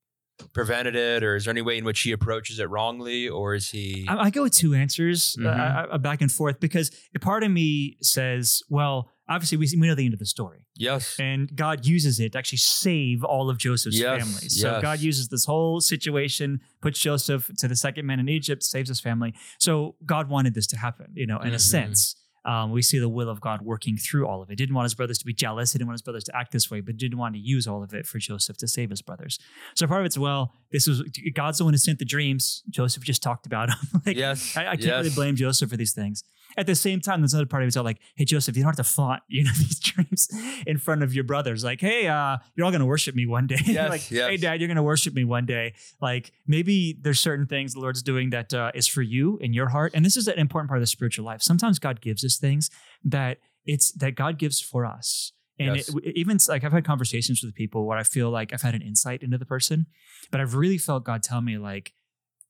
prevented 0.53 0.97
it, 0.97 1.23
or 1.23 1.37
is 1.37 1.45
there 1.45 1.53
any 1.53 1.63
way 1.63 1.79
in 1.79 1.85
which 1.85 2.01
he 2.01 2.11
approaches 2.11 2.59
it 2.59 2.69
wrongly, 2.69 3.29
or 3.29 3.55
is 3.55 3.71
he? 3.71 4.07
I, 4.09 4.17
I 4.25 4.31
go 4.31 4.43
with 4.43 4.55
two 4.55 4.75
answers, 4.75 5.37
uh, 5.39 5.43
Mhm. 5.45 5.61
I- 5.61 5.87
I- 5.93 5.97
back 5.99 6.21
and 6.23 6.33
forth, 6.33 6.59
because 6.59 6.91
a 7.15 7.21
part 7.21 7.45
of 7.45 7.53
me 7.53 7.97
says, 8.03 8.61
well, 8.69 9.13
obviously 9.29 9.57
we, 9.59 9.69
we 9.81 9.87
know 9.87 9.95
the 9.95 10.05
end 10.05 10.15
of 10.15 10.21
the 10.21 10.27
story. 10.27 10.67
yes. 10.77 11.17
And 11.19 11.55
God 11.57 11.87
uses 11.87 12.21
it 12.21 12.33
to 12.33 12.39
actually 12.39 12.59
save 12.59 13.25
all 13.25 13.49
of 13.51 13.59
Joseph's 13.59 13.99
Yes, 13.99 14.23
family. 14.23 14.49
So 14.49 14.71
yes. 14.73 14.83
God 14.83 15.01
uses 15.01 15.29
this 15.29 15.45
whole 15.47 15.81
situation, 15.81 16.61
puts 16.83 16.99
Joseph 17.01 17.51
to 17.59 17.69
the 17.69 17.77
second 17.77 18.07
man 18.07 18.21
in 18.21 18.29
Egypt, 18.29 18.63
saves 18.63 18.89
his 18.89 19.01
family. 19.01 19.35
So 19.59 19.97
God 20.05 20.29
wanted 20.29 20.55
this 20.55 20.67
to 20.69 20.77
happen, 20.79 21.07
you 21.15 21.27
know, 21.27 21.39
in 21.39 21.53
a 21.53 21.57
Mhm. 21.57 21.61
sense. 21.61 22.17
Um, 22.47 22.73
we 22.73 22.83
see 22.83 22.99
the 22.99 23.09
will 23.09 23.31
of 23.31 23.41
God 23.41 23.63
working 23.63 23.97
through 23.97 24.27
all 24.27 24.43
of 24.43 24.51
it. 24.51 24.57
Didn't 24.57 24.75
want 24.75 24.85
his 24.85 24.95
brothers 24.95 25.17
to 25.17 25.25
be 25.25 25.33
jealous. 25.33 25.73
He 25.73 25.79
didn't 25.79 25.89
want 25.89 25.95
his 25.95 26.03
brothers 26.03 26.25
to 26.25 26.37
act 26.37 26.53
this 26.53 26.71
way, 26.71 26.83
but 26.83 26.99
didn't 26.99 27.17
want 27.17 27.35
to 27.37 27.41
use 27.41 27.67
all 27.67 27.83
of 27.83 27.95
it 27.95 28.05
for 28.07 28.19
Joseph 28.19 28.59
to 28.59 28.69
save 28.69 28.91
his 28.91 29.01
brothers. 29.01 29.39
So 29.75 29.87
part 29.87 30.01
of 30.03 30.05
it's 30.07 30.19
well, 30.19 30.53
this 30.75 30.89
was 30.89 31.05
God's 31.35 31.59
the 31.59 31.65
one 31.65 31.73
who 31.73 31.79
sent 31.79 32.01
the 32.01 32.05
dreams. 32.05 32.65
Joseph 32.69 33.05
just 33.05 33.23
talked 33.23 33.47
about 33.47 33.69
them. 33.69 34.03
like, 34.07 34.17
yes. 34.17 34.57
I, 34.57 34.63
I 34.63 34.71
can't 34.71 34.83
yes. 34.83 35.05
really 35.05 35.15
blame 35.15 35.37
Joseph 35.37 35.71
for 35.71 35.77
these 35.77 35.93
things. 35.93 36.25
At 36.57 36.67
the 36.67 36.75
same 36.75 37.01
time, 37.01 37.21
there's 37.21 37.33
another 37.33 37.47
part 37.47 37.63
of 37.63 37.69
it's 37.69 37.77
all 37.77 37.85
like, 37.85 38.01
hey, 38.17 38.25
Joseph, 38.25 38.57
you 38.57 38.65
don't 38.65 38.71
have 38.71 38.85
to 38.85 38.93
flaunt, 38.93 39.23
you 39.29 39.45
know, 39.45 39.53
these 39.57 39.79
dreams 39.79 40.29
in 40.67 40.79
front 40.79 41.05
of 41.05 41.15
your 41.15 41.23
brothers. 41.23 41.63
Like, 41.63 41.81
hey, 41.81 42.09
uh, 42.09 42.39
you're 42.57 42.67
all 42.67 42.73
gonna 42.73 42.87
worship 42.87 43.15
me 43.15 43.25
one 43.25 43.47
day. 43.47 43.55
Yes, 43.65 43.89
like, 43.89 44.11
yes. 44.11 44.29
hey, 44.29 44.37
dad, 44.37 44.61
you're 44.61 44.69
gonna 44.69 44.83
worship 44.83 45.15
me 45.15 45.23
one 45.23 45.47
day. 45.47 45.75
Like, 46.01 46.33
maybe 46.45 46.99
there's 47.01 47.21
certain 47.21 47.47
things 47.47 47.75
the 47.75 47.81
Lord's 47.81 48.03
doing 48.03 48.31
that 48.31 48.53
uh, 48.53 48.73
is 48.75 48.89
for 48.89 49.03
you 49.03 49.39
in 49.39 49.53
your 49.53 49.69
heart. 49.69 49.93
And 49.95 50.05
this 50.05 50.17
is 50.17 50.27
an 50.27 50.39
important 50.39 50.69
part 50.69 50.79
of 50.79 50.83
the 50.83 50.89
spiritual 50.89 51.25
life. 51.25 51.41
Sometimes 51.41 51.79
God 51.79 52.01
gives 52.01 52.25
us 52.25 52.37
things 52.37 52.69
that 53.05 53.39
it's 53.65 53.93
that 53.93 54.17
God 54.17 54.39
gives 54.39 54.61
for 54.61 54.85
us. 54.85 55.33
And 55.59 55.77
Yes. 55.77 55.89
it, 55.89 56.17
even 56.17 56.39
like 56.49 56.65
I've 56.65 56.73
had 56.73 56.85
conversations 56.85 57.43
with 57.43 57.55
people 57.55 57.87
where 57.87 57.97
I 57.99 58.03
feel 58.03 58.31
like 58.31 58.53
I've 58.53 58.63
had 58.63 58.75
an 58.75 58.83
insight 58.83 59.23
into 59.23 59.39
the 59.39 59.47
person, 59.47 59.87
but 60.31 60.41
I've 60.41 60.55
really 60.55 60.79
felt 60.79 61.05
God 61.05 61.23
tell 61.23 61.41
me 61.41 61.59
like, 61.59 61.93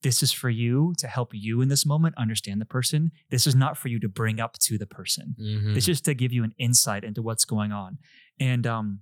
this 0.02 0.22
is 0.22 0.32
for 0.32 0.50
you 0.50 0.92
to 0.98 1.06
help 1.06 1.30
you 1.32 1.62
in 1.62 1.68
this 1.68 1.86
moment 1.86 2.14
understand 2.18 2.60
the 2.60 2.66
person. 2.66 3.10
This 3.30 3.46
is 3.46 3.54
not 3.54 3.78
for 3.78 3.88
you 3.88 3.98
to 4.00 4.08
bring 4.08 4.38
up 4.38 4.58
to 4.60 4.76
the 4.76 4.86
person. 4.86 5.34
Mhm. 5.40 5.76
It's 5.76 5.86
just 5.86 6.04
to 6.04 6.14
give 6.14 6.30
you 6.32 6.44
an 6.44 6.52
insight 6.58 7.04
into 7.04 7.22
what's 7.22 7.44
going 7.46 7.72
on. 7.72 7.98
And 8.38 8.66
um, 8.66 9.00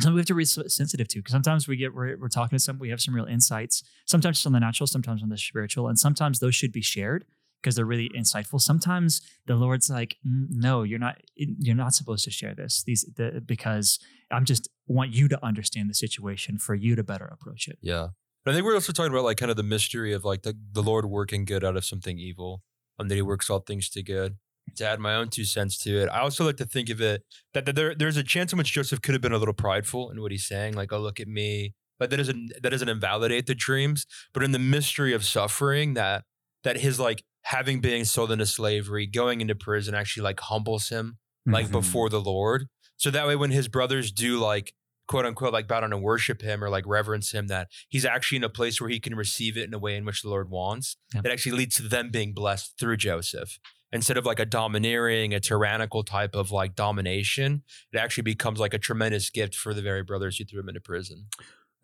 something 0.00 0.14
we 0.14 0.20
have 0.20 0.26
to 0.26 0.34
be 0.34 0.44
sensitive 0.44 1.08
to 1.08 1.18
because 1.20 1.32
sometimes 1.32 1.66
we 1.68 1.76
get 1.76 1.94
we're, 1.94 2.18
we're 2.18 2.28
talking 2.28 2.56
to 2.56 2.62
some 2.62 2.78
we 2.78 2.90
have 2.90 3.00
some 3.00 3.14
real 3.14 3.24
insights. 3.26 3.82
Sometimes 4.06 4.38
it's 4.38 4.46
on 4.46 4.52
the 4.52 4.60
natural, 4.60 4.86
sometimes 4.86 5.22
on 5.22 5.28
the 5.30 5.38
spiritual, 5.38 5.88
and 5.88 5.98
sometimes 5.98 6.38
those 6.40 6.54
should 6.54 6.72
be 6.72 6.82
shared 6.82 7.24
because 7.62 7.76
they're 7.76 7.84
really 7.84 8.10
insightful. 8.16 8.60
Sometimes 8.60 9.22
the 9.46 9.54
Lord's 9.54 9.88
like, 9.88 10.16
"Mm, 10.26 10.46
no, 10.50 10.82
you're 10.82 10.98
not. 10.98 11.18
You're 11.36 11.76
not 11.76 11.94
supposed 11.94 12.24
to 12.24 12.30
share 12.30 12.54
this. 12.54 12.82
These 12.84 13.06
the, 13.16 13.42
because 13.44 13.98
I'm 14.30 14.44
just 14.44 14.68
want 14.86 15.12
you 15.12 15.28
to 15.28 15.44
understand 15.44 15.88
the 15.88 15.94
situation 15.94 16.58
for 16.58 16.74
you 16.74 16.96
to 16.96 17.04
better 17.04 17.26
approach 17.26 17.68
it. 17.68 17.78
Yeah. 17.80 18.08
But 18.44 18.52
I 18.52 18.54
think 18.54 18.66
we're 18.66 18.74
also 18.74 18.92
talking 18.92 19.12
about 19.12 19.24
like 19.24 19.36
kind 19.36 19.50
of 19.50 19.56
the 19.56 19.62
mystery 19.62 20.12
of 20.12 20.24
like 20.24 20.42
the, 20.42 20.56
the 20.72 20.82
Lord 20.82 21.06
working 21.06 21.44
good 21.44 21.64
out 21.64 21.76
of 21.76 21.84
something 21.84 22.18
evil, 22.18 22.62
and 22.98 23.10
that 23.10 23.14
He 23.14 23.22
works 23.22 23.48
all 23.48 23.60
things 23.60 23.88
to 23.90 24.02
good. 24.02 24.36
To 24.76 24.86
add 24.86 25.00
my 25.00 25.16
own 25.16 25.28
two 25.28 25.44
cents 25.44 25.76
to 25.78 26.00
it, 26.00 26.08
I 26.08 26.20
also 26.20 26.44
like 26.44 26.56
to 26.58 26.64
think 26.64 26.88
of 26.88 27.00
it 27.00 27.24
that, 27.52 27.66
that 27.66 27.74
there 27.74 27.94
there's 27.96 28.16
a 28.16 28.22
chance 28.22 28.52
in 28.52 28.58
which 28.58 28.72
Joseph 28.72 29.02
could 29.02 29.12
have 29.12 29.20
been 29.20 29.32
a 29.32 29.38
little 29.38 29.54
prideful 29.54 30.10
in 30.10 30.20
what 30.20 30.30
he's 30.30 30.46
saying, 30.46 30.74
like, 30.74 30.92
"Oh, 30.92 31.00
look 31.00 31.18
at 31.18 31.26
me," 31.26 31.74
but 31.98 32.10
that 32.10 32.16
doesn't 32.16 32.52
that 32.62 32.70
doesn't 32.70 32.88
invalidate 32.88 33.46
the 33.46 33.56
dreams. 33.56 34.06
But 34.32 34.44
in 34.44 34.52
the 34.52 34.60
mystery 34.60 35.14
of 35.14 35.24
suffering, 35.24 35.94
that 35.94 36.24
that 36.62 36.78
his 36.78 37.00
like 37.00 37.24
having 37.42 37.80
been 37.80 38.04
sold 38.04 38.30
into 38.32 38.46
slavery, 38.46 39.06
going 39.06 39.40
into 39.40 39.54
prison, 39.54 39.94
actually 39.94 40.22
like 40.22 40.40
humbles 40.40 40.88
him 40.88 41.18
like 41.46 41.66
Mhm. 41.68 41.72
before 41.72 42.08
the 42.08 42.20
Lord. 42.20 42.68
So 42.96 43.10
that 43.10 43.26
way, 43.26 43.34
when 43.36 43.50
his 43.50 43.68
brothers 43.68 44.12
do 44.12 44.38
like 44.38 44.74
quote 45.08 45.26
unquote 45.26 45.52
like 45.52 45.66
bow 45.66 45.80
down 45.80 45.92
and 45.92 46.02
worship 46.02 46.40
him 46.40 46.62
or 46.62 46.70
like 46.70 46.84
reverence 46.86 47.32
him, 47.32 47.48
that 47.48 47.68
he's 47.88 48.04
actually 48.04 48.36
in 48.36 48.44
a 48.44 48.48
place 48.48 48.80
where 48.80 48.88
he 48.88 49.00
can 49.00 49.14
receive 49.16 49.56
it 49.58 49.64
in 49.64 49.74
a 49.74 49.78
way 49.78 49.96
in 49.96 50.04
which 50.04 50.22
the 50.22 50.28
Lord 50.28 50.48
wants. 50.48 50.96
Yep. 51.14 51.26
It 51.26 51.32
actually 51.32 51.52
leads 51.58 51.76
to 51.76 51.82
them 51.82 52.10
being 52.10 52.32
blessed 52.32 52.74
through 52.78 52.96
Joseph. 52.98 53.58
Instead 53.90 54.16
of 54.16 54.24
like 54.24 54.38
a 54.38 54.46
domineering, 54.46 55.34
a 55.34 55.40
tyrannical 55.40 56.02
type 56.02 56.34
of 56.34 56.50
like 56.50 56.74
domination, 56.74 57.62
it 57.92 57.98
actually 57.98 58.22
becomes 58.22 58.58
like 58.60 58.72
a 58.72 58.78
tremendous 58.78 59.28
gift 59.28 59.54
for 59.54 59.74
the 59.74 59.82
very 59.82 60.02
brothers 60.02 60.38
who 60.38 60.44
threw 60.44 60.60
him 60.60 60.68
into 60.68 60.80
prison. 60.80 61.26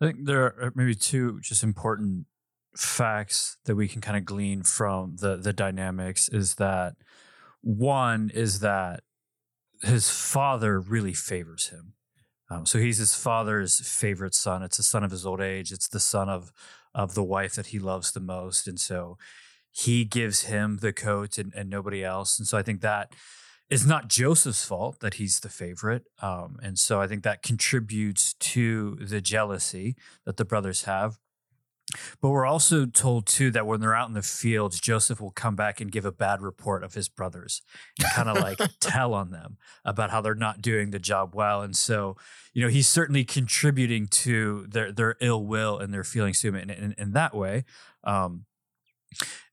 I 0.01 0.05
think 0.07 0.25
there 0.25 0.45
are 0.45 0.71
maybe 0.73 0.95
two 0.95 1.39
just 1.41 1.61
important 1.61 2.25
facts 2.79 3.57
that 3.65 3.75
we 3.75 3.87
can 3.87 4.01
kind 4.01 4.17
of 4.17 4.25
glean 4.25 4.63
from 4.63 5.17
the 5.17 5.35
the 5.35 5.53
dynamics 5.53 6.29
is 6.29 6.55
that 6.55 6.93
one 7.61 8.31
is 8.33 8.61
that 8.61 9.03
his 9.81 10.09
father 10.09 10.79
really 10.79 11.13
favors 11.13 11.67
him. 11.67 11.93
Um, 12.49 12.65
so 12.65 12.79
he's 12.79 12.97
his 12.97 13.13
father's 13.13 13.87
favorite 13.87 14.33
son. 14.33 14.63
It's 14.63 14.77
the 14.77 14.83
son 14.83 15.03
of 15.03 15.11
his 15.11 15.25
old 15.25 15.41
age. 15.41 15.71
It's 15.71 15.87
the 15.87 15.99
son 15.99 16.29
of 16.29 16.51
of 16.95 17.13
the 17.15 17.23
wife 17.23 17.53
that 17.55 17.67
he 17.67 17.79
loves 17.79 18.11
the 18.11 18.19
most, 18.19 18.67
and 18.67 18.79
so 18.79 19.17
he 19.71 20.05
gives 20.05 20.43
him 20.43 20.77
the 20.77 20.93
coat 20.93 21.37
and, 21.37 21.53
and 21.53 21.69
nobody 21.69 22.03
else. 22.03 22.39
And 22.39 22.47
so 22.47 22.57
I 22.57 22.63
think 22.63 22.81
that 22.81 23.13
it's 23.69 23.85
not 23.85 24.07
Joseph's 24.07 24.65
fault 24.65 24.99
that 25.01 25.15
he's 25.15 25.41
the 25.41 25.49
favorite. 25.49 26.05
Um, 26.21 26.57
and 26.63 26.79
so 26.79 26.99
I 26.99 27.07
think 27.07 27.23
that 27.23 27.43
contributes 27.43 28.33
to 28.33 28.95
the 28.95 29.21
jealousy 29.21 29.95
that 30.25 30.37
the 30.37 30.45
brothers 30.45 30.83
have. 30.85 31.19
But 32.21 32.29
we're 32.29 32.45
also 32.45 32.85
told 32.85 33.25
too 33.25 33.51
that 33.51 33.65
when 33.65 33.79
they're 33.79 33.95
out 33.95 34.07
in 34.07 34.13
the 34.13 34.21
fields, 34.21 34.79
Joseph 34.79 35.19
will 35.19 35.31
come 35.31 35.55
back 35.55 35.81
and 35.81 35.91
give 35.91 36.05
a 36.05 36.11
bad 36.11 36.41
report 36.41 36.83
of 36.83 36.93
his 36.93 37.09
brothers 37.09 37.61
and 37.99 38.07
kind 38.11 38.29
of 38.29 38.37
like 38.37 38.59
tell 38.79 39.13
on 39.13 39.31
them 39.31 39.57
about 39.83 40.11
how 40.11 40.21
they're 40.21 40.35
not 40.35 40.61
doing 40.61 40.91
the 40.91 40.99
job 40.99 41.33
well. 41.33 41.61
And 41.61 41.75
so, 41.75 42.15
you 42.53 42.61
know, 42.61 42.69
he's 42.69 42.87
certainly 42.87 43.23
contributing 43.23 44.07
to 44.07 44.67
their 44.69 44.91
their 44.91 45.15
ill 45.19 45.45
will 45.45 45.79
and 45.79 45.93
their 45.93 46.03
feelings 46.03 46.41
to 46.41 46.49
him 46.49 46.55
in, 46.55 46.69
in, 46.69 46.95
in 46.97 47.11
that 47.13 47.33
way. 47.33 47.65
Um, 48.03 48.45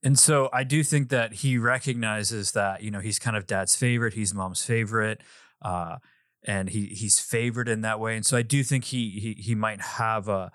and 0.03 0.19
so 0.19 0.49
I 0.53 0.63
do 0.63 0.83
think 0.83 1.09
that 1.09 1.33
he 1.33 1.57
recognizes 1.57 2.51
that, 2.51 2.83
you 2.83 2.91
know, 2.91 2.99
he's 2.99 3.17
kind 3.17 3.35
of 3.35 3.47
dad's 3.47 3.75
favorite, 3.75 4.13
he's 4.13 4.33
mom's 4.33 4.63
favorite. 4.63 5.21
Uh, 5.61 5.97
and 6.43 6.69
he 6.69 6.85
he's 6.85 7.19
favored 7.19 7.67
in 7.67 7.81
that 7.81 7.99
way. 7.99 8.15
And 8.15 8.25
so 8.25 8.37
I 8.37 8.41
do 8.41 8.63
think 8.63 8.85
he 8.85 9.09
he 9.09 9.33
he 9.41 9.55
might 9.55 9.81
have 9.81 10.29
a 10.29 10.51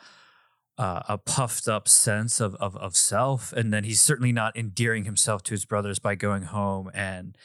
uh, 0.79 1.03
a 1.09 1.19
puffed 1.19 1.69
up 1.69 1.89
sense 1.89 2.41
of, 2.41 2.55
of 2.57 2.77
of 2.77 2.97
self, 2.97 3.53
and 3.53 3.73
then 3.73 3.85
he's 3.85 4.01
certainly 4.01 4.33
not 4.33 4.57
endearing 4.57 5.05
himself 5.05 5.43
to 5.45 5.53
his 5.53 5.65
brothers 5.65 5.99
by 5.99 6.15
going 6.15 6.45
home 6.45 6.91
and 6.95 7.37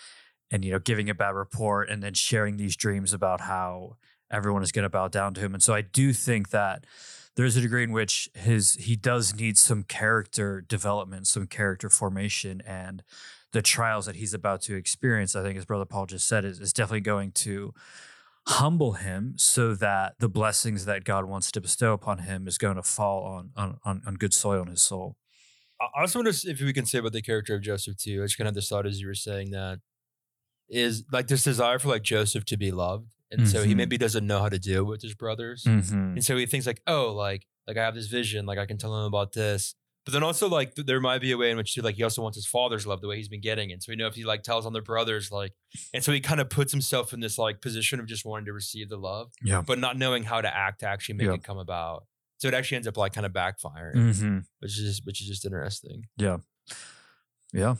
and 0.50 0.64
you 0.64 0.72
know 0.72 0.80
giving 0.80 1.10
a 1.10 1.14
bad 1.14 1.36
report 1.36 1.90
and 1.90 2.02
then 2.02 2.14
sharing 2.14 2.58
these 2.58 2.76
dreams 2.76 3.14
about 3.14 3.42
how 3.42 3.98
everyone 4.32 4.64
is 4.64 4.72
going 4.72 4.84
to 4.84 4.90
bow 4.90 5.08
down 5.08 5.34
to 5.34 5.42
him. 5.42 5.54
And 5.54 5.64
so 5.64 5.74
I 5.74 5.82
do 5.82 6.14
think 6.14 6.50
that 6.50 6.86
there's 7.36 7.56
a 7.56 7.62
degree 7.62 7.84
in 7.84 7.92
which 7.92 8.30
his 8.34 8.74
he 8.74 8.96
does 8.96 9.36
need 9.36 9.58
some 9.58 9.84
character 9.84 10.62
development, 10.62 11.28
some 11.28 11.48
character 11.48 11.90
formation, 11.90 12.62
and 12.66 13.04
the 13.52 13.62
trials 13.62 14.06
that 14.06 14.16
he's 14.16 14.34
about 14.34 14.62
to 14.64 14.76
experience. 14.76 15.36
I 15.36 15.44
think, 15.44 15.58
as 15.58 15.66
Brother 15.66 15.86
Paul 15.86 16.08
just 16.08 16.28
said, 16.28 16.46
is, 16.46 16.60
is 16.60 16.74
definitely 16.74 17.02
going 17.02 17.32
to 17.34 17.74
humble 18.48 18.94
him 18.94 19.34
so 19.38 19.74
that 19.76 20.16
the 20.20 20.30
blessings 20.30 20.86
that 20.86 21.04
God 21.04 21.26
wants 21.26 21.52
to 21.52 21.62
bestow 21.62 21.94
upon 21.94 22.20
him 22.20 22.48
is 22.48 22.58
going 22.58 22.76
to 22.78 22.84
fall 22.84 23.24
on 23.26 23.52
on 23.56 23.78
on, 23.86 24.02
on 24.06 24.16
good 24.16 24.34
soil 24.34 24.62
in 24.64 24.68
his 24.70 24.82
soul. 24.82 25.18
I 25.80 26.02
also 26.02 26.20
wonder 26.20 26.32
if 26.34 26.60
we 26.60 26.74
can 26.74 26.86
say 26.86 26.98
about 27.00 27.12
the 27.14 27.22
character 27.22 27.54
of 27.56 27.62
Joseph 27.62 27.98
too. 27.98 28.22
I 28.22 28.26
just 28.26 28.38
kind 28.38 28.48
of 28.48 28.56
this 28.56 28.68
thought 28.70 28.88
as 28.88 29.00
you 29.00 29.08
were 29.08 29.14
saying 29.14 29.52
that 29.52 29.80
is 30.70 31.04
like 31.12 31.28
this 31.28 31.44
desire 31.44 31.78
for 31.80 31.90
like 31.90 32.04
Joseph 32.04 32.46
to 32.46 32.58
be 32.58 32.72
loved. 32.72 33.10
And 33.30 33.48
so 33.48 33.64
he 33.64 33.74
Mhm. 33.74 33.78
maybe 33.78 33.98
doesn't 33.98 34.26
know 34.26 34.40
how 34.40 34.50
to 34.50 34.58
deal 34.58 34.86
with 34.86 35.02
his 35.02 35.14
brothers. 35.14 35.64
Mm-hmm. 35.66 35.94
And 36.16 36.24
so 36.26 36.38
he 36.38 36.46
thinks 36.46 36.66
like, 36.66 36.82
oh, 36.88 37.14
like, 37.14 37.46
like 37.68 37.76
I 37.78 37.84
have 37.84 37.94
this 37.94 38.08
vision, 38.08 38.46
like 38.46 38.58
I 38.58 38.66
can 38.66 38.78
tell 38.78 38.98
him 38.98 39.04
about 39.06 39.34
this. 39.34 39.76
But 40.08 40.14
then 40.14 40.24
also 40.24 40.48
like 40.48 40.74
th- 40.74 40.86
there 40.86 41.02
might 41.02 41.20
be 41.20 41.34
a 41.34 41.38
way 41.38 41.52
in 41.52 41.58
which 41.58 41.76
too, 41.76 41.82
like 41.82 41.96
he 41.96 42.04
also 42.04 42.22
wants 42.22 42.38
his 42.38 42.46
father's 42.48 42.88
love 42.88 43.02
the 43.02 43.10
way 43.10 43.18
he's 43.18 43.28
been 43.28 43.42
getting 43.42 43.72
it. 43.72 43.84
So 43.84 43.92
we 43.92 43.98
know 43.98 44.08
if 44.08 44.16
he 44.16 44.24
like 44.24 44.42
tells 44.42 44.66
on 44.66 44.72
their 44.72 44.82
brothers, 44.82 45.34
like, 45.34 45.52
and 45.94 46.02
so 46.02 46.14
he 46.14 46.22
kind 46.22 46.40
of 46.40 46.50
puts 46.50 46.72
himself 46.72 47.12
in 47.12 47.20
this 47.20 47.38
like 47.38 47.60
position 47.60 48.00
of 48.00 48.08
just 48.08 48.24
wanting 48.24 48.46
to 48.46 48.54
receive 48.54 48.88
the 48.88 48.96
love, 48.96 49.34
Yeah. 49.44 49.62
but 49.68 49.80
not 49.80 49.98
knowing 49.98 50.24
how 50.24 50.40
to 50.40 50.48
act 50.48 50.80
to 50.80 50.88
actually 50.88 51.16
make 51.16 51.28
Yeah. 51.28 51.34
it 51.34 51.44
come 51.44 51.58
about. 51.58 52.06
So 52.38 52.48
it 52.48 52.54
actually 52.54 52.78
ends 52.78 52.88
up 52.88 52.96
like 52.96 53.12
kind 53.12 53.26
of 53.26 53.34
backfiring, 53.34 53.96
Mm-hmm. 53.96 54.38
which 54.60 54.80
is 54.80 55.02
which 55.04 55.20
is 55.22 55.28
just 55.28 55.44
interesting. 55.44 56.04
Yeah. 56.16 56.38
Yeah. 57.52 57.76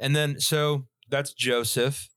And 0.00 0.16
then 0.16 0.40
so 0.40 0.86
that's 1.10 1.34
Joseph. 1.34 2.08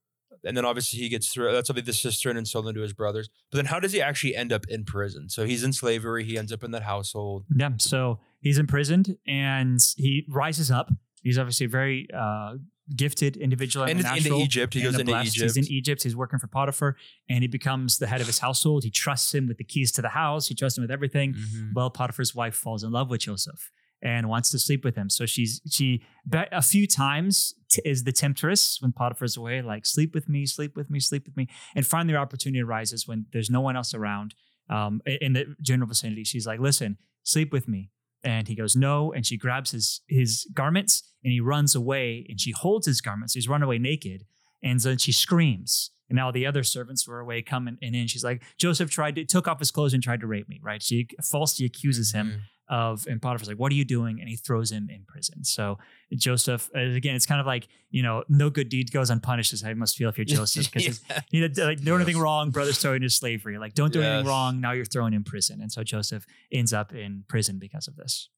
And 0.43 0.57
then 0.57 0.65
obviously 0.65 0.99
he 0.99 1.09
gets 1.09 1.27
through 1.33 1.51
that's 1.51 1.69
obviously 1.69 1.91
the 1.91 1.97
cistern 1.97 2.37
and 2.37 2.47
sold 2.47 2.67
into 2.67 2.81
his 2.81 2.93
brothers. 2.93 3.29
But 3.51 3.57
then 3.57 3.65
how 3.65 3.79
does 3.79 3.91
he 3.91 4.01
actually 4.01 4.35
end 4.35 4.51
up 4.53 4.65
in 4.69 4.85
prison? 4.85 5.29
So 5.29 5.45
he's 5.45 5.63
in 5.63 5.73
slavery, 5.73 6.23
he 6.23 6.37
ends 6.37 6.51
up 6.51 6.63
in 6.63 6.71
that 6.71 6.83
household. 6.83 7.45
Yeah. 7.55 7.71
So 7.77 8.19
he's 8.41 8.57
imprisoned 8.57 9.17
and 9.25 9.79
he 9.97 10.25
rises 10.29 10.69
up. 10.69 10.91
He's 11.23 11.37
obviously 11.39 11.67
a 11.67 11.69
very 11.69 12.07
uh, 12.13 12.55
gifted 12.95 13.37
individual 13.37 13.85
And 13.85 13.99
it's 13.99 14.09
into 14.17 14.35
Egypt. 14.37 14.73
He 14.73 14.81
goes 14.81 14.93
into 14.95 15.05
blessed. 15.05 15.37
Egypt. 15.37 15.55
He's 15.55 15.67
in 15.69 15.73
Egypt. 15.73 16.03
He's 16.03 16.15
working 16.15 16.39
for 16.39 16.47
Potiphar 16.47 16.97
and 17.29 17.43
he 17.43 17.47
becomes 17.47 17.97
the 17.99 18.07
head 18.07 18.21
of 18.21 18.27
his 18.27 18.39
household. 18.39 18.83
He 18.83 18.89
trusts 18.91 19.33
him 19.33 19.47
with 19.47 19.57
the 19.57 19.63
keys 19.63 19.91
to 19.93 20.01
the 20.01 20.09
house. 20.09 20.47
He 20.47 20.55
trusts 20.55 20.77
him 20.77 20.83
with 20.83 20.91
everything. 20.91 21.33
Mhm. 21.33 21.73
Well, 21.73 21.89
Potiphar's 21.89 22.33
wife 22.35 22.55
falls 22.55 22.83
in 22.83 22.91
love 22.91 23.09
with 23.09 23.21
Joseph 23.21 23.69
and 24.01 24.27
wants 24.27 24.49
to 24.49 24.57
sleep 24.59 24.83
with 24.83 24.95
him. 24.95 25.09
So 25.09 25.25
she's 25.27 25.61
she 25.69 26.01
a 26.33 26.61
few 26.63 26.87
times 26.87 27.53
t- 27.69 27.81
is 27.85 28.03
the 28.03 28.11
temptress 28.11 28.81
when 28.81 28.91
Potiphar's 28.91 29.37
away, 29.37 29.61
like 29.61 29.85
sleep 29.85 30.15
with 30.15 30.27
me, 30.27 30.45
sleep 30.47 30.75
with 30.75 30.89
me, 30.89 30.99
sleep 30.99 31.25
with 31.25 31.37
me. 31.37 31.47
And 31.75 31.85
finally, 31.85 32.15
opportunity 32.15 32.61
arises 32.61 33.07
when 33.07 33.27
there's 33.31 33.49
no 33.51 33.61
one 33.61 33.75
else 33.75 33.93
around 33.93 34.33
um, 34.69 35.01
in 35.05 35.33
the 35.33 35.55
general 35.61 35.87
vicinity. 35.87 36.23
She's 36.23 36.47
like, 36.47 36.59
"Listen, 36.59 36.97
sleep 37.23 37.53
with 37.53 37.67
me." 37.67 37.91
And 38.23 38.47
he 38.47 38.55
goes, 38.55 38.75
"No." 38.75 39.11
And 39.13 39.25
she 39.25 39.37
grabs 39.37 39.71
his 39.71 40.01
his 40.07 40.47
garments 40.53 41.03
and 41.23 41.31
he 41.31 41.39
runs 41.39 41.75
away. 41.75 42.25
And 42.29 42.39
she 42.39 42.51
holds 42.51 42.85
his 42.87 43.01
garments. 43.01 43.33
He's 43.33 43.47
run 43.47 43.63
away 43.63 43.77
naked. 43.79 44.25
And 44.63 44.79
then 44.79 44.97
she 44.97 45.11
screams. 45.11 45.91
And 46.09 46.15
now 46.17 46.29
the 46.29 46.45
other 46.45 46.61
servants 46.63 47.07
were 47.07 47.19
away, 47.19 47.41
coming 47.41 47.77
and 47.81 47.95
in. 47.95 48.05
She's 48.07 48.23
like, 48.23 48.43
Joseph 48.57 48.91
tried 48.91 49.15
to 49.15 49.25
took 49.25 49.47
off 49.47 49.59
his 49.59 49.71
clothes 49.71 49.93
and 49.93 50.03
tried 50.03 50.19
to 50.19 50.27
rape 50.27 50.47
me. 50.49 50.59
Right? 50.61 50.83
She 50.83 51.07
falsely 51.23 51.65
accuses 51.65 52.11
him 52.11 52.27
Mhm. 52.27 52.41
Of 52.71 53.05
and 53.05 53.21
Potiphar's 53.21 53.47
like, 53.47 53.59
"What 53.59 53.71
are 53.71 53.75
you 53.75 53.85
doing?" 53.85 54.19
And 54.19 54.27
he 54.27 54.35
throws 54.35 54.71
him 54.71 54.89
in 54.89 55.03
prison. 55.05 55.43
So 55.43 55.77
Joseph, 56.13 56.69
uh, 56.75 56.79
again, 56.79 57.15
it's 57.15 57.25
kind 57.27 57.39
of 57.39 57.45
like 57.45 57.67
you 57.91 58.01
know, 58.01 58.23
no 58.29 58.49
good 58.49 58.69
deed 58.69 58.91
goes 58.91 59.09
unpunished. 59.11 59.53
Is 59.53 59.61
how 59.61 59.69
you 59.69 59.75
must 59.75 59.97
feel 59.97 60.09
if 60.09 60.17
you're 60.17 60.25
Joseph 60.37 60.71
because 60.71 61.01
Yeah. 61.09 61.19
you 61.29 61.47
know, 61.47 61.65
like 61.65 61.81
do 61.81 61.95
anything 61.95 62.17
wrong, 62.17 62.49
brother's 62.49 62.79
thrown 62.79 62.95
into 62.95 63.09
slavery. 63.09 63.57
Like 63.59 63.73
don't 63.75 63.93
do 63.93 63.99
Yes. 63.99 64.07
anything 64.07 64.27
wrong, 64.27 64.61
now 64.61 64.71
you're 64.71 64.85
thrown 64.85 65.13
in 65.13 65.23
prison. 65.23 65.61
And 65.61 65.71
so 65.71 65.83
Joseph 65.83 66.25
ends 66.51 66.71
up 66.73 66.93
in 66.93 67.25
prison 67.27 67.59
because 67.59 67.87
of 67.87 67.97
this. 67.97 68.29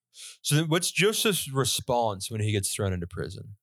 So 0.41 0.55
then 0.55 0.65
what's 0.67 0.91
Joseph's 0.91 1.51
response 1.51 2.29
when 2.29 2.41
he 2.41 2.51
gets 2.51 2.73
thrown 2.73 2.91
into 2.93 3.07
prison? 3.07 3.55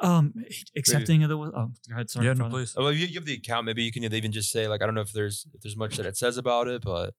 Um, 0.00 0.34
accepting 0.76 1.22
of 1.22 1.28
the 1.28 1.36
will. 1.36 1.52
Oh, 1.54 1.70
go 1.88 1.94
ahead. 1.94 2.10
Sorry, 2.10 2.26
yeah. 2.26 2.32
No, 2.32 2.48
please. 2.48 2.74
Oh, 2.76 2.82
well, 2.84 2.92
you, 2.92 3.06
you 3.06 3.14
have 3.14 3.24
the 3.24 3.34
account. 3.34 3.66
Maybe 3.66 3.84
you 3.84 3.92
can 3.92 4.02
even 4.02 4.32
just 4.32 4.50
say 4.50 4.66
like 4.66 4.82
I 4.82 4.86
don't 4.86 4.94
know 4.96 5.00
if 5.00 5.12
there's 5.12 5.46
if 5.54 5.60
there's 5.62 5.76
much 5.76 5.96
that 5.96 6.06
it 6.06 6.16
says 6.16 6.36
about 6.38 6.66
it, 6.66 6.82
but 6.82 7.14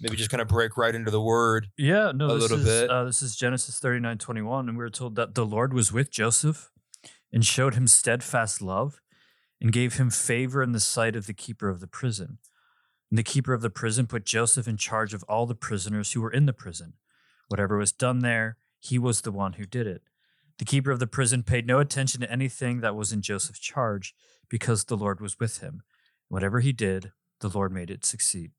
maybe 0.00 0.16
just 0.16 0.30
kind 0.30 0.40
of 0.40 0.48
break 0.48 0.76
right 0.76 0.94
into 0.94 1.10
the 1.10 1.20
word. 1.20 1.68
Yeah, 1.76 2.12
no, 2.14 2.26
a 2.26 2.34
this 2.34 2.42
little 2.42 2.58
is, 2.58 2.64
bit. 2.64 2.90
Uh, 2.90 3.04
this 3.04 3.22
is 3.22 3.36
Genesis 3.36 3.78
thirty 3.78 4.00
nine 4.00 4.18
twenty 4.18 4.42
one, 4.42 4.68
and 4.68 4.76
we 4.76 4.84
were 4.84 4.90
told 4.90 5.16
that 5.16 5.34
the 5.34 5.46
Lord 5.46 5.72
was 5.72 5.92
with 5.92 6.10
Joseph 6.10 6.70
and 7.32 7.44
showed 7.44 7.74
him 7.74 7.86
steadfast 7.86 8.62
love 8.62 9.00
and 9.60 9.72
gave 9.72 9.94
him 9.94 10.10
favor 10.10 10.62
in 10.62 10.72
the 10.72 10.80
sight 10.80 11.16
of 11.16 11.26
the 11.26 11.34
keeper 11.34 11.68
of 11.68 11.80
the 11.80 11.86
prison. 11.86 12.38
And 13.10 13.18
the 13.18 13.22
keeper 13.22 13.52
of 13.52 13.62
the 13.62 13.70
prison 13.70 14.06
put 14.06 14.24
Joseph 14.24 14.68
in 14.68 14.76
charge 14.76 15.14
of 15.14 15.22
all 15.24 15.46
the 15.46 15.54
prisoners 15.54 16.12
who 16.12 16.20
were 16.20 16.30
in 16.30 16.46
the 16.46 16.52
prison. 16.52 16.94
Whatever 17.48 17.76
was 17.76 17.92
done 17.92 18.20
there, 18.20 18.56
he 18.80 18.98
was 18.98 19.20
the 19.20 19.32
one 19.32 19.54
who 19.54 19.64
did 19.64 19.86
it. 19.86 20.02
The 20.58 20.64
keeper 20.64 20.90
of 20.90 20.98
the 20.98 21.06
prison 21.06 21.42
paid 21.42 21.66
no 21.66 21.78
attention 21.78 22.20
to 22.20 22.30
anything 22.30 22.80
that 22.80 22.94
was 22.94 23.12
in 23.12 23.22
Joseph's 23.22 23.58
charge 23.58 24.14
because 24.48 24.84
the 24.84 24.96
Lord 24.96 25.20
was 25.20 25.38
with 25.40 25.58
him. 25.58 25.82
Whatever 26.28 26.60
he 26.60 26.72
did, 26.72 27.12
the 27.40 27.48
Lord 27.48 27.72
made 27.72 27.90
it 27.90 28.04
succeed. 28.04 28.52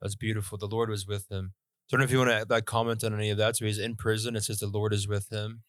That's 0.00 0.14
beautiful. 0.14 0.58
The 0.58 0.66
Lord 0.66 0.90
was 0.90 1.06
with 1.06 1.30
him. 1.30 1.54
So 1.86 1.96
I 1.96 1.98
don't 1.98 2.00
know 2.00 2.04
if 2.04 2.10
you 2.12 2.18
want 2.18 2.48
to 2.48 2.54
like 2.54 2.66
comment 2.66 3.02
on 3.02 3.14
any 3.14 3.30
of 3.30 3.38
that. 3.38 3.56
So 3.56 3.64
he's 3.64 3.78
in 3.78 3.96
prison. 3.96 4.36
It 4.36 4.44
says 4.44 4.58
the 4.58 4.66
Lord 4.66 4.92
is 4.92 5.08
with 5.08 5.32
him. 5.32 5.62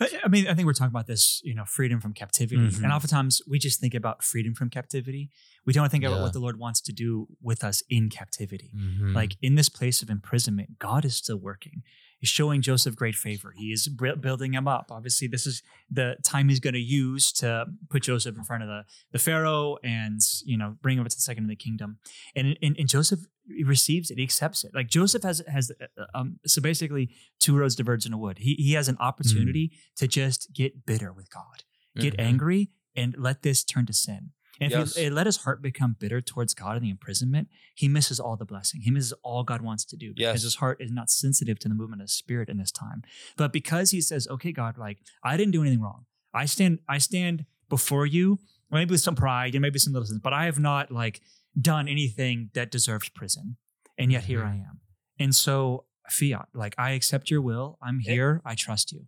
I 0.00 0.28
mean, 0.28 0.48
I 0.48 0.54
think 0.54 0.64
we're 0.64 0.72
talking 0.72 0.90
about 0.90 1.06
this, 1.06 1.42
you 1.44 1.54
know, 1.54 1.66
freedom 1.66 2.00
from 2.00 2.14
captivity. 2.14 2.56
Mhm. 2.60 2.82
And 2.82 2.92
oftentimes 2.92 3.42
we 3.46 3.58
just 3.58 3.80
think 3.80 3.94
about 3.94 4.24
freedom 4.24 4.54
from 4.54 4.70
captivity. 4.70 5.30
We 5.66 5.74
don't 5.74 5.90
think 5.90 6.04
about 6.04 6.22
what 6.22 6.32
the 6.32 6.40
Lord 6.40 6.58
wants 6.58 6.80
to 6.82 6.92
do 6.92 7.28
with 7.42 7.62
us 7.62 7.82
in 7.90 8.08
captivity. 8.08 8.72
Mm-hmm. 8.74 9.14
Like 9.14 9.36
in 9.42 9.56
this 9.56 9.68
place 9.68 10.00
of 10.02 10.08
imprisonment, 10.08 10.78
God 10.78 11.04
is 11.04 11.16
still 11.16 11.36
working. 11.36 11.82
He's 12.20 12.28
showing 12.30 12.60
Joseph 12.62 12.94
great 12.94 13.14
favor. 13.14 13.52
He 13.56 13.72
is 13.72 13.88
building 13.88 14.52
him 14.54 14.68
up. 14.68 14.86
Obviously, 14.90 15.26
this 15.26 15.46
is 15.46 15.62
the 15.90 16.16
time 16.22 16.48
he's 16.50 16.60
going 16.60 16.74
to 16.74 16.78
use 16.80 17.32
to 17.32 17.66
put 17.88 18.02
Joseph 18.02 18.36
in 18.36 18.44
front 18.44 18.62
of 18.62 18.68
the, 18.68 18.84
the 19.10 19.18
Pharaoh 19.18 19.78
and, 19.82 20.20
you 20.44 20.56
know, 20.58 20.76
bring 20.82 20.98
him 20.98 21.04
to 21.04 21.08
the 21.16 21.20
second 21.20 21.44
of 21.44 21.48
the 21.50 21.56
kingdom. 21.56 21.98
And, 22.36 22.56
and, 22.62 22.76
and 22.78 22.88
Joseph 22.88 23.20
he 23.48 23.64
receives 23.64 24.10
it. 24.10 24.18
He 24.18 24.22
accepts 24.22 24.62
it. 24.64 24.72
Like 24.74 24.88
Joseph 24.88 25.22
has, 25.24 25.42
has 25.48 25.72
uh, 25.98 26.04
um, 26.14 26.38
so 26.46 26.60
basically 26.60 27.10
two 27.40 27.56
roads 27.58 27.74
diverge 27.74 28.06
in 28.06 28.12
a 28.12 28.18
wood. 28.18 28.38
He, 28.38 28.54
he 28.54 28.74
has 28.74 28.86
an 28.88 28.96
opportunity 29.00 29.72
to 29.96 30.06
just 30.06 30.52
get 30.54 30.86
bitter 30.86 31.12
with 31.12 31.30
God, 31.30 31.64
get 31.98 32.16
Mhm. 32.16 32.22
angry, 32.22 32.70
and 32.94 33.16
let 33.18 33.42
this 33.42 33.64
turn 33.64 33.86
to 33.86 33.92
sin. 33.92 34.30
And 34.60 34.70
if 34.72 34.78
Yes. 34.78 34.94
he, 34.96 35.08
let 35.10 35.24
his 35.26 35.38
heart 35.38 35.62
become 35.62 35.96
bitter 35.98 36.20
towards 36.20 36.52
God 36.54 36.76
in 36.76 36.82
the 36.82 36.90
imprisonment, 36.90 37.48
he 37.74 37.88
misses 37.88 38.20
all 38.20 38.36
the 38.36 38.44
blessing. 38.44 38.82
He 38.82 38.90
misses 38.90 39.12
all 39.22 39.42
God 39.42 39.62
wants 39.62 39.84
to 39.86 39.96
do 39.96 40.08
because 40.14 40.42
Yes. 40.42 40.42
his 40.42 40.56
heart 40.56 40.76
is 40.80 40.90
not 40.90 41.08
sensitive 41.10 41.58
to 41.60 41.68
the 41.68 41.74
movement 41.74 42.02
of 42.02 42.08
the 42.08 42.12
Spirit 42.12 42.48
in 42.50 42.58
this 42.58 42.70
time. 42.70 43.02
But 43.36 43.52
because 43.52 43.90
he 43.90 44.00
says, 44.02 44.28
"Okay, 44.28 44.52
God, 44.52 44.76
like 44.76 44.98
I 45.24 45.36
didn't 45.38 45.52
do 45.52 45.62
anything 45.62 45.80
wrong. 45.80 46.04
I 46.34 46.44
stand, 46.44 46.80
I 46.88 46.98
stand 46.98 47.46
before 47.68 48.04
you, 48.06 48.38
maybe 48.70 48.90
with 48.92 49.00
some 49.00 49.16
pride 49.16 49.54
and 49.54 49.62
maybe 49.62 49.78
some 49.78 49.92
little 49.94 50.06
sins, 50.06 50.20
but 50.22 50.32
I 50.32 50.44
have 50.44 50.58
not 50.60 50.90
like 50.92 51.20
done 51.60 51.88
anything 51.88 52.50
that 52.54 52.70
deserves 52.70 53.08
prison, 53.08 53.56
and 53.98 54.12
yet 54.12 54.24
here 54.24 54.44
I 54.44 54.50
Mm-hmm. 54.56 54.60
am. 54.70 54.80
And 55.18 55.34
so, 55.34 55.86
fiat, 56.08 56.48
like 56.54 56.74
I 56.78 56.90
accept 56.90 57.30
your 57.30 57.40
will. 57.40 57.78
I'm 57.82 57.98
Eh 58.00 58.10
here. 58.12 58.42
I 58.44 58.54
trust 58.54 58.92
you. 58.92 59.06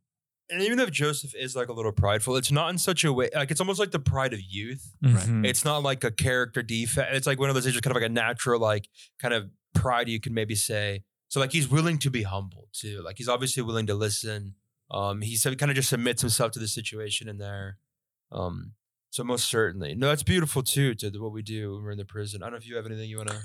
And 0.50 0.60
even 0.62 0.78
if 0.80 0.90
Joseph 0.90 1.34
is 1.34 1.56
like 1.56 1.68
a 1.68 1.72
little 1.72 1.92
prideful, 1.92 2.36
it's 2.36 2.52
not 2.52 2.68
in 2.70 2.76
such 2.78 3.04
a 3.04 3.12
way. 3.12 3.30
Like 3.34 3.50
it's 3.50 3.60
almost 3.60 3.78
like 3.80 3.90
the 3.90 3.98
pride 3.98 4.32
of 4.34 4.40
youth. 4.40 4.94
Mhm. 5.02 5.46
It's 5.46 5.64
not 5.64 5.82
like 5.82 6.04
a 6.04 6.10
character 6.10 6.62
defect. 6.62 7.14
It's 7.14 7.26
like 7.26 7.38
one 7.40 7.48
of 7.48 7.54
those. 7.54 7.64
It's 7.66 7.72
just 7.74 7.84
kind 7.84 7.96
of 7.96 8.00
like 8.02 8.10
a 8.10 8.12
natural, 8.12 8.60
like 8.60 8.88
kind 9.18 9.32
of 9.32 9.50
pride 9.74 10.08
you 10.08 10.20
can 10.20 10.34
maybe 10.34 10.54
say. 10.54 11.04
So 11.28 11.40
like 11.40 11.52
he's 11.52 11.68
willing 11.70 11.98
to 11.98 12.10
be 12.10 12.24
humble 12.24 12.68
too. 12.72 13.00
Like 13.02 13.16
he's 13.16 13.28
obviously 13.28 13.62
willing 13.62 13.86
to 13.86 13.94
listen. 13.94 14.54
Um, 14.90 15.22
he 15.22 15.36
said 15.36 15.56
kind 15.58 15.70
of 15.70 15.76
just 15.76 15.88
submits 15.88 16.20
himself 16.20 16.52
to 16.52 16.58
the 16.58 16.68
situation 16.68 17.28
in 17.28 17.38
there. 17.38 17.78
Um, 18.30 18.72
so 19.08 19.24
most 19.24 19.48
certainly, 19.48 19.94
no, 19.94 20.08
that's 20.08 20.22
beautiful 20.22 20.62
too. 20.62 20.94
To 20.96 21.10
what 21.18 21.32
we 21.32 21.40
do 21.42 21.74
when 21.74 21.84
we're 21.84 21.90
in 21.92 21.98
the 21.98 22.04
prison. 22.04 22.42
I 22.42 22.46
don't 22.46 22.52
know 22.52 22.58
if 22.58 22.66
you 22.66 22.76
have 22.76 22.84
anything 22.86 23.08
you 23.08 23.16
want 23.18 23.30
to 23.30 23.36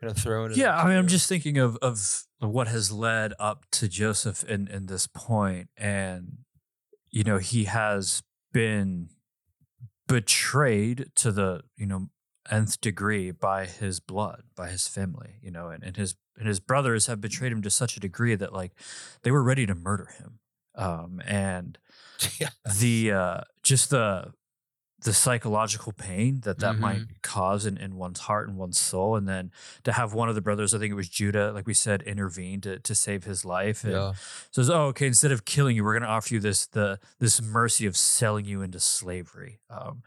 kind 0.00 0.10
of 0.10 0.16
throw 0.16 0.46
in. 0.46 0.52
Yeah, 0.54 0.76
I 0.76 0.88
mean, 0.88 0.96
I'm 0.96 1.06
just 1.06 1.28
thinking 1.28 1.58
of 1.58 1.76
of 1.82 2.24
what 2.40 2.66
has 2.68 2.90
led 2.90 3.34
up 3.38 3.66
to 3.72 3.88
Joseph 3.88 4.42
in 4.44 4.66
in 4.68 4.86
this 4.86 5.06
point, 5.06 5.68
and 5.76 6.38
you 7.10 7.24
know, 7.24 7.38
he 7.38 7.64
has 7.64 8.22
been 8.52 9.08
betrayed 10.08 11.10
to 11.16 11.32
the 11.32 11.62
you 11.76 11.86
know 11.86 12.08
nth 12.50 12.80
degree 12.80 13.30
by 13.30 13.66
his 13.66 14.00
blood, 14.00 14.44
by 14.54 14.68
his 14.68 14.86
family, 14.86 15.34
you 15.42 15.50
know, 15.50 15.68
and, 15.68 15.82
and 15.82 15.96
his 15.96 16.16
and 16.38 16.46
his 16.46 16.60
brothers 16.60 17.06
have 17.06 17.20
betrayed 17.20 17.52
him 17.52 17.62
to 17.62 17.70
such 17.70 17.96
a 17.96 18.00
degree 18.00 18.34
that 18.34 18.52
like 18.52 18.72
they 19.22 19.30
were 19.30 19.42
ready 19.42 19.66
to 19.66 19.74
murder 19.74 20.08
him, 20.18 20.38
um, 20.74 21.20
and 21.26 21.78
yeah. 22.38 22.50
the 22.78 23.12
uh 23.12 23.40
just 23.62 23.90
the 23.90 24.32
the 25.06 25.12
psychological 25.14 25.92
pain 25.92 26.40
that 26.42 26.58
that 26.58 26.76
might 26.78 26.98
Mm-hmm. 26.98 27.12
cause 27.22 27.64
in, 27.64 27.76
in 27.78 27.96
one's 27.96 28.20
heart 28.20 28.48
and 28.48 28.58
one's 28.58 28.78
soul 28.78 29.16
and 29.16 29.26
then 29.28 29.50
to 29.84 29.92
have 29.92 30.12
one 30.14 30.28
of 30.28 30.34
the 30.34 30.40
brothers 30.40 30.74
i 30.74 30.78
think 30.78 30.90
it 30.92 30.94
was 30.96 31.08
judah 31.08 31.52
like 31.52 31.66
we 31.66 31.74
said 31.74 32.02
intervene 32.02 32.60
to, 32.60 32.78
to 32.80 32.94
save 32.94 33.24
his 33.24 33.44
life 33.44 33.84
and 33.84 33.92
Yeah. 33.92 34.12
says 34.50 34.68
oh 34.68 34.86
okay 34.92 35.06
instead 35.06 35.32
of 35.32 35.44
killing 35.44 35.76
you 35.76 35.84
we're 35.84 35.94
going 35.98 36.02
to 36.02 36.08
offer 36.08 36.34
you 36.34 36.40
this 36.40 36.66
the 36.66 36.98
this 37.18 37.40
mercy 37.40 37.86
of 37.86 37.96
selling 37.96 38.44
you 38.44 38.62
into 38.62 38.80
slavery 38.80 39.58
um, 39.70 40.02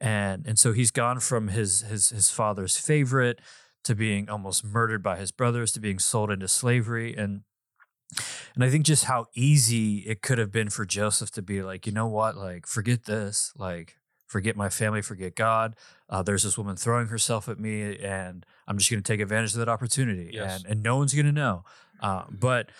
and 0.00 0.46
and 0.46 0.58
so 0.58 0.72
he's 0.72 0.90
gone 0.90 1.20
from 1.20 1.48
his 1.48 1.80
his 1.82 2.10
his 2.10 2.28
father's 2.30 2.76
favorite 2.76 3.40
to 3.84 3.94
being 3.94 4.28
almost 4.28 4.64
murdered 4.64 5.02
by 5.02 5.16
his 5.16 5.30
brothers 5.32 5.72
to 5.72 5.80
being 5.80 5.98
sold 5.98 6.30
into 6.30 6.48
slavery 6.48 7.14
and 7.16 7.42
and 8.54 8.62
I 8.62 8.70
think 8.70 8.84
just 8.84 9.04
how 9.04 9.26
easy 9.34 9.98
it 10.00 10.22
could 10.22 10.38
have 10.38 10.52
been 10.52 10.70
for 10.70 10.84
Joseph 10.84 11.30
to 11.32 11.42
be 11.42 11.62
like, 11.62 11.84
you 11.86 11.92
know 11.92 12.06
what, 12.06 12.36
like 12.36 12.66
forget 12.66 13.04
this, 13.06 13.52
like 13.56 13.96
forget 14.26 14.56
my 14.56 14.68
family, 14.68 15.02
forget 15.02 15.34
God. 15.34 15.76
Uh, 16.08 16.22
there's 16.22 16.42
this 16.42 16.56
woman 16.58 16.76
throwing 16.76 17.08
herself 17.08 17.48
at 17.48 17.58
me, 17.58 17.98
and 17.98 18.44
I'm 18.66 18.78
just 18.78 18.90
going 18.90 19.02
to 19.02 19.12
take 19.12 19.20
advantage 19.20 19.52
of 19.52 19.58
that 19.58 19.68
opportunity, 19.68 20.30
Yes. 20.32 20.62
and 20.62 20.70
and 20.72 20.82
no 20.82 20.96
one's 20.96 21.14
going 21.14 21.26
to 21.26 21.32
know. 21.32 21.64
Uh, 22.00 22.24
but 22.30 22.70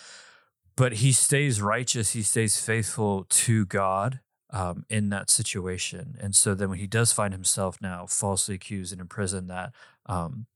but 0.77 0.95
he 0.95 1.13
stays 1.13 1.61
righteous, 1.63 2.11
he 2.13 2.23
stays 2.23 2.59
faithful 2.61 3.27
to 3.31 3.65
God 3.67 4.21
um, 4.51 4.85
in 4.89 5.09
that 5.11 5.31
situation, 5.31 6.17
and 6.21 6.35
so 6.35 6.55
then 6.55 6.69
when 6.71 6.79
he 6.79 6.87
does 6.87 7.13
find 7.13 7.33
himself 7.33 7.79
now 7.81 8.07
falsely 8.07 8.55
accused 8.57 8.93
and 8.93 9.01
in 9.01 9.07
prison, 9.09 9.47
that 9.49 9.73
um, 10.07 10.47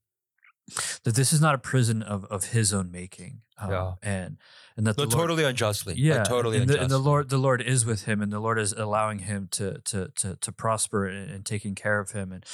that 1.03 1.15
this 1.15 1.31
is 1.33 1.41
not 1.41 1.55
a 1.55 1.57
prison 1.57 2.01
of 2.03 2.25
of 2.25 2.45
his 2.45 2.73
own 2.73 2.91
making, 2.91 3.41
um, 3.57 3.71
Yeah. 3.71 3.93
and 4.01 4.37
and 4.77 4.87
that 4.87 4.97
No, 4.97 5.03
the 5.05 5.09
Lord, 5.15 5.21
totally 5.27 5.43
unjustly. 5.43 5.93
Like, 5.93 6.01
yeah, 6.01 6.23
totally 6.23 6.57
and 6.57 6.69
the, 6.69 6.73
unjustly. 6.75 6.83
and 6.83 6.91
the 6.91 7.09
Lord, 7.09 7.29
the 7.29 7.37
Lord 7.37 7.61
is 7.61 7.85
with 7.85 8.03
him, 8.05 8.21
and 8.21 8.31
the 8.31 8.39
Lord 8.39 8.57
is 8.59 8.71
allowing 8.73 9.19
him 9.19 9.47
to 9.51 9.79
to 9.79 10.09
to 10.15 10.35
to 10.37 10.51
prosper 10.51 11.05
and, 11.07 11.29
and 11.29 11.45
taking 11.45 11.75
care 11.75 11.99
of 11.99 12.11
him, 12.11 12.31
and 12.31 12.45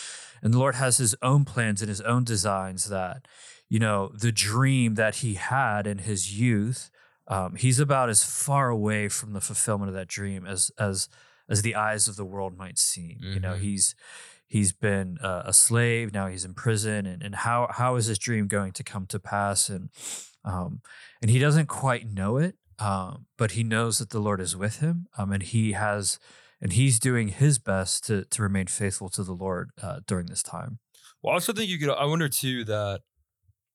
and 0.42 0.54
the 0.54 0.60
Lord 0.60 0.76
has 0.76 0.98
His 0.98 1.16
own 1.22 1.46
plans 1.46 1.82
and 1.82 1.90
His 1.90 2.02
own 2.02 2.24
designs 2.24 2.86
that, 2.90 3.28
you 3.70 3.80
know, 3.80 4.12
the 4.14 4.32
dream 4.32 4.96
that 4.96 5.16
he 5.18 5.36
had 5.36 5.88
in 5.88 6.00
his 6.00 6.38
youth, 6.40 6.90
um, 7.28 7.56
he's 7.56 7.80
about 7.80 8.10
as 8.10 8.24
far 8.24 8.70
away 8.70 9.08
from 9.10 9.34
the 9.34 9.42
fulfillment 9.42 9.90
of 9.90 9.96
that 9.96 10.08
dream 10.08 10.46
as 10.46 10.72
as 10.80 11.10
as 11.48 11.62
the 11.62 11.76
eyes 11.76 12.08
of 12.08 12.16
the 12.16 12.26
world 12.26 12.58
might 12.58 12.80
seem. 12.80 13.18
You 13.22 13.40
know, 13.40 13.54
Mhm. 13.54 13.60
he's 13.60 13.96
he's 14.48 14.72
been 14.72 15.18
uh, 15.22 15.44
a 15.46 15.54
slave 15.54 16.14
now 16.14 16.28
he's 16.28 16.46
in 16.46 16.54
prison 16.54 17.06
and, 17.06 17.22
and 17.24 17.36
how 17.36 17.68
how 17.72 17.96
is 17.96 18.08
this 18.08 18.18
dream 18.20 18.48
going 18.48 18.72
to 18.72 18.84
come 18.84 19.06
to 19.08 19.20
pass 19.20 19.70
and 19.70 19.90
um 20.44 20.82
and 21.22 21.32
he 21.32 21.40
doesn't 21.40 21.68
quite 21.68 22.08
know 22.08 22.38
it 22.38 22.56
um 22.80 23.26
but 23.38 23.52
he 23.52 23.64
knows 23.64 23.98
that 24.00 24.10
the 24.12 24.20
lord 24.20 24.40
is 24.42 24.56
with 24.56 24.80
him 24.80 25.08
um 25.18 25.32
and 25.32 25.44
he 25.44 25.72
has 25.74 26.20
and 26.62 26.74
he's 26.74 27.00
doing 27.00 27.30
his 27.30 27.58
best 27.60 28.06
to 28.06 28.26
to 28.26 28.42
remain 28.42 28.68
faithful 28.68 29.10
to 29.10 29.24
the 29.24 29.34
lord 29.34 29.72
uh, 29.82 30.00
during 30.08 30.28
this 30.28 30.44
time 30.44 30.80
well, 31.24 31.32
I 31.32 31.36
also 31.36 31.54
think 31.54 31.70
you 31.70 31.80
could. 31.80 31.90
I 31.90 32.06
wonder 32.06 32.30
too 32.30 32.64
that 32.66 33.02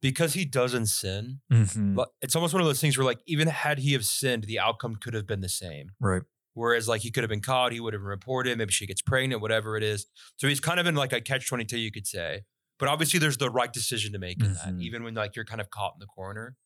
because 0.00 0.34
he 0.34 0.44
doesn't 0.44 0.86
sin, 0.86 1.40
Mhm. 1.50 2.06
it's 2.22 2.36
almost 2.36 2.54
one 2.54 2.60
of 2.62 2.66
those 2.68 2.80
things 2.80 2.96
where, 2.96 3.04
like, 3.04 3.18
even 3.26 3.48
had 3.48 3.80
he 3.80 3.92
have 3.94 4.06
sinned, 4.06 4.44
the 4.44 4.60
outcome 4.60 4.94
could 4.94 5.14
have 5.14 5.26
been 5.26 5.40
the 5.40 5.48
same. 5.48 5.90
right 5.98 6.22
Whereas, 6.60 6.86
like, 6.86 7.00
he 7.00 7.10
could 7.10 7.22
have 7.22 7.30
been 7.30 7.40
caught, 7.40 7.72
he 7.72 7.80
would 7.80 7.94
have 7.94 8.02
reported, 8.02 8.56
maybe 8.58 8.70
she 8.72 8.86
gets 8.86 9.00
pregnant, 9.00 9.40
whatever 9.40 9.76
it 9.78 9.82
is. 9.82 10.06
So 10.36 10.46
he's 10.46 10.60
kind 10.60 10.78
of 10.78 10.86
in 10.86 10.94
like 10.94 11.12
a 11.14 11.20
catch 11.22 11.48
22, 11.48 11.78
you 11.78 11.90
could 11.90 12.06
say. 12.06 12.42
But 12.78 12.88
obviously, 12.88 13.18
there's 13.18 13.38
the 13.38 13.48
right 13.50 13.72
decision 13.72 14.12
to 14.12 14.18
make 14.18 14.42
in 14.42 14.52
that, 14.54 14.74
Mhm. 14.74 14.82
even 14.82 15.02
when 15.02 15.14
like 15.14 15.34
you're 15.36 15.44
kind 15.46 15.60
of 15.60 15.70
caught 15.70 15.94
in 15.94 16.00
the 16.00 16.06
corner. 16.06 16.56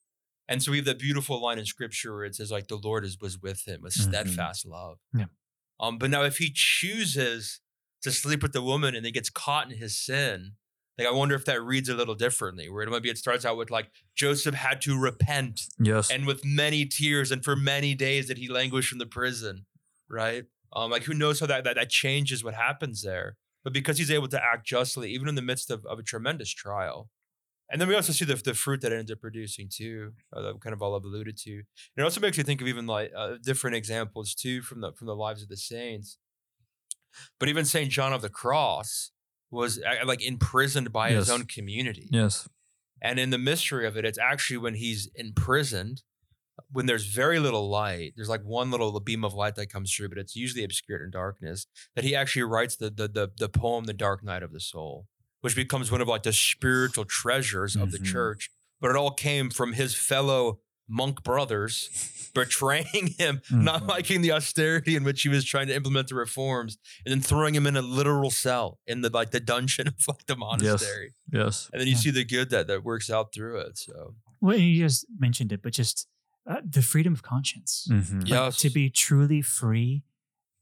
And 0.49 0.63
so 0.63 0.73
we 0.73 0.79
have 0.79 0.87
that 0.87 0.99
beautiful 0.99 1.41
line 1.41 1.59
in 1.59 1.65
scripture 1.67 2.13
where 2.15 2.25
it 2.25 2.35
says, 2.35 2.51
like, 2.51 2.67
the 2.69 2.77
Lord 2.77 3.05
is 3.05 3.19
was 3.21 3.39
with 3.39 3.67
him 3.69 3.83
with 3.83 3.95
Mhm. 3.95 4.09
steadfast 4.09 4.67
love. 4.67 4.99
Yeah. 5.17 5.27
Um, 5.81 5.97
but 5.99 6.11
now 6.11 6.23
if 6.25 6.39
he 6.39 6.51
chooses 6.53 7.61
to 8.03 8.11
sleep 8.11 8.43
with 8.43 8.53
the 8.53 8.63
woman 8.63 8.95
and 8.95 9.05
then 9.07 9.13
gets 9.13 9.31
caught 9.31 9.71
in 9.71 9.79
his 9.79 9.97
sin, 9.99 10.57
like 10.99 11.07
I 11.09 11.11
wonder 11.11 11.35
if 11.35 11.45
that 11.47 11.61
reads 11.63 11.89
a 11.89 11.95
little 11.95 12.15
differently, 12.15 12.69
where 12.69 12.83
it 12.85 12.91
maybe 12.91 13.11
it 13.11 13.19
starts 13.19 13.45
out 13.45 13.57
with 13.57 13.71
like 13.71 13.91
Joseph 14.15 14.55
had 14.55 14.81
to 14.83 14.97
repent 14.99 15.63
yes 15.79 16.11
and 16.11 16.27
with 16.27 16.45
many 16.45 16.85
tears 16.87 17.33
and 17.33 17.43
for 17.45 17.57
many 17.57 17.95
days 17.95 18.29
that 18.29 18.39
he 18.39 18.47
languished 18.49 18.89
from 18.91 18.99
the 18.99 19.07
prison, 19.07 19.67
right? 20.09 20.45
Um, 20.73 20.91
like 20.91 21.05
who 21.05 21.15
knows 21.15 21.41
how 21.41 21.47
that, 21.47 21.65
that 21.65 21.77
that 21.77 21.91
changes 21.91 22.43
what 22.43 22.55
happens 22.55 23.03
there. 23.03 23.37
But 23.63 23.73
because 23.73 23.99
he's 23.99 24.11
able 24.11 24.29
to 24.29 24.43
act 24.43 24.67
justly, 24.67 25.11
even 25.13 25.29
in 25.29 25.37
the 25.37 25.43
midst 25.43 25.71
of, 25.71 25.87
of 25.87 25.99
a 25.99 26.03
tremendous 26.03 26.51
trial. 26.51 27.09
And 27.71 27.81
then 27.81 27.89
we 27.89 27.95
also 27.95 28.13
see 28.13 28.27
the, 28.27 28.35
the 28.35 28.53
fruit 28.53 28.83
that 28.83 28.93
it 28.93 28.99
ends 28.99 29.11
up 29.11 29.21
producing 29.21 29.69
too, 29.73 30.13
uh, 30.37 30.43
that 30.43 30.61
kind 30.61 30.75
of 30.75 30.83
all 30.83 30.95
I've 30.95 31.05
alluded 31.05 31.39
to. 31.39 31.53
And 31.53 31.65
it 31.97 32.03
also 32.03 32.21
makes 32.21 32.37
you 32.37 32.45
think 32.45 32.61
of 32.61 32.69
even 32.69 32.87
like 32.87 33.11
uh, 33.17 33.37
different 33.43 33.77
examples 33.77 34.35
too 34.35 34.61
from 34.61 34.83
the 34.83 34.93
from 34.93 35.07
the 35.07 35.17
lives 35.17 35.43
of 35.43 35.49
the 35.49 35.57
saints. 35.57 36.19
But 37.41 37.49
even 37.49 37.65
Saint 37.65 37.91
John 37.91 38.13
of 38.13 38.23
the 38.23 38.29
Cross 38.29 39.13
was 39.51 39.79
uh, 39.79 40.05
like 40.05 40.23
imprisoned 40.23 40.93
by 40.93 41.11
his 41.13 41.31
own 41.31 41.45
community. 41.45 42.09
yes 42.11 42.49
And 43.01 43.19
in 43.19 43.31
the 43.31 43.39
mystery 43.39 43.87
of 43.87 43.97
it, 43.97 44.05
it's 44.05 44.19
actually 44.19 44.59
when 44.59 44.75
he's 44.75 45.09
imprisoned, 45.15 46.03
when 46.71 46.87
there's 46.87 47.07
very 47.07 47.39
little 47.39 47.69
light, 47.69 48.13
there's 48.17 48.29
like 48.29 48.43
one 48.45 48.71
little 48.71 48.99
beam 49.01 49.25
of 49.25 49.35
light 49.35 49.55
that 49.57 49.71
comes 49.73 49.93
through, 49.93 50.09
but 50.09 50.19
it's 50.19 50.37
usually 50.37 50.65
obscured 50.65 51.03
in 51.03 51.11
darkness, 51.11 51.67
that 51.95 52.05
he 52.05 52.15
actually 52.15 52.43
writes 52.43 52.77
the 52.77 52.91
the 52.91 53.09
the, 53.09 53.31
the 53.37 53.49
poem 53.49 53.85
The 53.85 53.93
Dark 53.93 54.23
Night 54.25 54.43
of 54.43 54.53
the 54.53 54.61
Soul, 54.61 55.07
which 55.41 55.57
becomes 55.57 55.91
one 55.91 56.01
of 56.01 56.09
like 56.09 56.23
the 56.23 56.33
spiritual 56.33 57.05
treasures 57.05 57.75
of 57.77 57.91
the 57.91 57.99
Mhm. 57.99 58.07
church. 58.07 58.51
But 58.81 58.91
it 58.91 58.97
all 58.97 59.13
came 59.13 59.51
from 59.51 59.73
his 59.73 59.95
fellow 59.95 60.61
monk 60.87 61.23
brothers 61.23 61.89
betraying 62.35 63.15
him, 63.19 63.41
not 63.51 63.83
Mhm. 63.83 63.89
liking 63.89 64.21
the 64.21 64.33
austerity 64.33 64.97
in 64.97 65.03
which 65.05 65.23
he 65.23 65.29
was 65.31 65.45
trying 65.45 65.69
to 65.69 65.75
implement 65.75 66.09
the 66.09 66.15
reforms, 66.15 66.77
and 67.05 67.13
then 67.13 67.21
throwing 67.23 67.55
him 67.55 67.67
in 67.67 67.77
a 67.77 67.83
literal 67.83 68.31
cell 68.31 68.79
in 68.87 69.01
the 69.01 69.09
like 69.09 69.31
the 69.31 69.41
dungeon 69.41 69.89
of 69.89 69.95
like 70.07 70.27
the 70.27 70.37
monastery. 70.37 71.15
yes 71.33 71.71
And 71.73 71.81
then 71.81 71.89
you 71.89 71.95
Yeah. 71.95 72.01
see 72.01 72.11
the 72.11 72.25
good 72.25 72.51
that 72.51 72.67
that 72.67 72.85
works 72.85 73.09
out 73.11 73.33
through 73.33 73.59
it. 73.61 73.79
So 73.79 74.17
Well, 74.41 74.59
you 74.59 74.83
just 74.85 75.07
mentioned 75.19 75.53
it, 75.53 75.63
but 75.63 75.73
just 75.73 76.07
uh, 76.47 76.61
the 76.69 76.83
freedom 76.83 77.13
of 77.13 77.23
conscience. 77.23 77.89
Mhm. 77.91 78.13
Yeah. 78.29 78.41
Like, 78.41 78.47
Yes. 78.53 78.57
to 78.59 78.71
be 78.71 78.91
truly 78.91 79.43
free. 79.43 80.03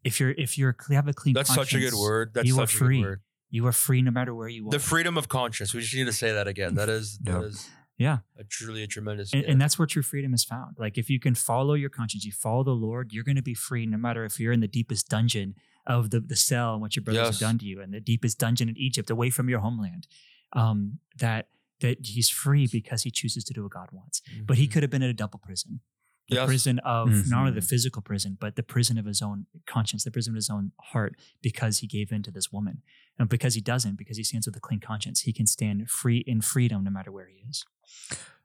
If 0.04 0.18
you're 0.20 0.30
if 0.32 0.58
you're 0.58 0.76
you 0.88 0.96
have 0.96 1.08
a 1.08 1.12
clean 1.12 1.34
that's 1.34 1.54
such 1.54 1.74
a 1.74 1.78
good 1.78 1.94
word. 1.94 2.32
That's 2.34 2.46
you 2.48 2.58
are 2.60 2.66
such 2.66 2.74
a 2.74 2.78
free. 2.78 2.98
good 3.00 3.06
word. 3.06 3.20
You 3.50 3.66
are 3.66 3.72
free 3.72 4.02
no 4.02 4.10
matter 4.10 4.34
where 4.34 4.48
you 4.48 4.66
are. 4.66 4.70
The 4.70 4.78
freedom 4.78 5.16
of 5.18 5.28
conscience. 5.28 5.74
We 5.74 5.80
just 5.82 5.94
need 5.94 6.06
to 6.06 6.12
say 6.12 6.32
that 6.32 6.48
again. 6.48 6.74
That 6.74 6.88
is 6.88 7.18
that 7.18 7.32
Yep. 7.34 7.42
is 7.44 7.70
yeah. 7.98 8.18
a 8.38 8.44
truly 8.44 8.82
a 8.82 8.86
tremendous. 8.86 9.32
And, 9.32 9.44
and 9.44 9.60
that's 9.60 9.78
where 9.78 9.86
true 9.86 10.02
freedom 10.02 10.32
is 10.34 10.42
found. 10.44 10.76
Like 10.78 10.96
if 10.98 11.08
you 11.10 11.20
can 11.20 11.34
follow 11.34 11.74
your 11.74 11.90
conscience, 11.90 12.24
you 12.24 12.32
follow 12.32 12.64
the 12.64 12.70
Lord, 12.72 13.12
you're 13.12 13.22
going 13.24 13.36
to 13.36 13.42
be 13.42 13.54
free 13.54 13.86
no 13.86 13.96
matter 13.98 14.24
if 14.24 14.40
you're 14.40 14.52
in 14.52 14.60
the 14.60 14.68
deepest 14.68 15.08
dungeon 15.08 15.54
of 15.86 16.10
the, 16.10 16.20
the 16.20 16.36
cell 16.36 16.72
and 16.72 16.80
what 16.82 16.96
your 16.96 17.02
brothers 17.04 17.26
Yes. 17.26 17.40
have 17.40 17.48
done 17.48 17.58
to 17.58 17.64
you 17.66 17.80
and 17.82 17.92
the 17.92 18.00
deepest 18.00 18.38
dungeon 18.38 18.68
in 18.68 18.76
Egypt 18.78 19.10
away 19.10 19.30
from 19.30 19.48
your 19.48 19.60
homeland. 19.60 20.06
Um, 20.54 20.98
that 21.18 21.48
that 21.82 21.98
he's 22.06 22.28
free 22.28 22.66
because 22.66 23.02
he 23.02 23.10
chooses 23.10 23.44
to 23.44 23.52
do 23.52 23.62
what 23.62 23.72
God 23.72 23.88
wants. 23.92 24.22
But 24.44 24.56
he 24.56 24.66
Mhm. 24.66 24.72
could 24.72 24.82
have 24.82 24.90
been 24.90 25.02
in 25.02 25.10
a 25.10 25.14
double 25.14 25.38
prison. 25.38 25.80
The 26.28 26.36
Yes. 26.36 26.46
prison 26.46 26.78
of 26.78 27.10
not 27.28 27.40
only 27.40 27.52
the 27.52 27.60
Mhm. 27.60 27.68
physical 27.68 28.00
prison, 28.00 28.38
but 28.40 28.56
the 28.56 28.62
prison 28.62 28.96
of 28.96 29.04
his 29.06 29.20
own 29.20 29.46
conscience, 29.66 30.04
the 30.04 30.10
prison 30.10 30.32
of 30.32 30.36
his 30.36 30.48
own 30.48 30.72
heart, 30.80 31.16
because 31.42 31.78
he 31.78 31.86
gave 31.86 32.10
in 32.12 32.22
to 32.22 32.30
this 32.30 32.50
woman. 32.50 32.82
And 33.18 33.28
because 33.28 33.54
he 33.54 33.60
doesn't, 33.60 33.96
because 33.96 34.16
he 34.16 34.24
stands 34.24 34.46
with 34.46 34.56
a 34.56 34.60
clean 34.60 34.80
conscience, 34.80 35.20
he 35.22 35.32
can 35.32 35.46
stand 35.46 35.90
free 35.90 36.18
in 36.18 36.40
freedom 36.40 36.84
no 36.84 36.90
matter 36.90 37.12
where 37.12 37.26
he 37.26 37.38
is. 37.48 37.64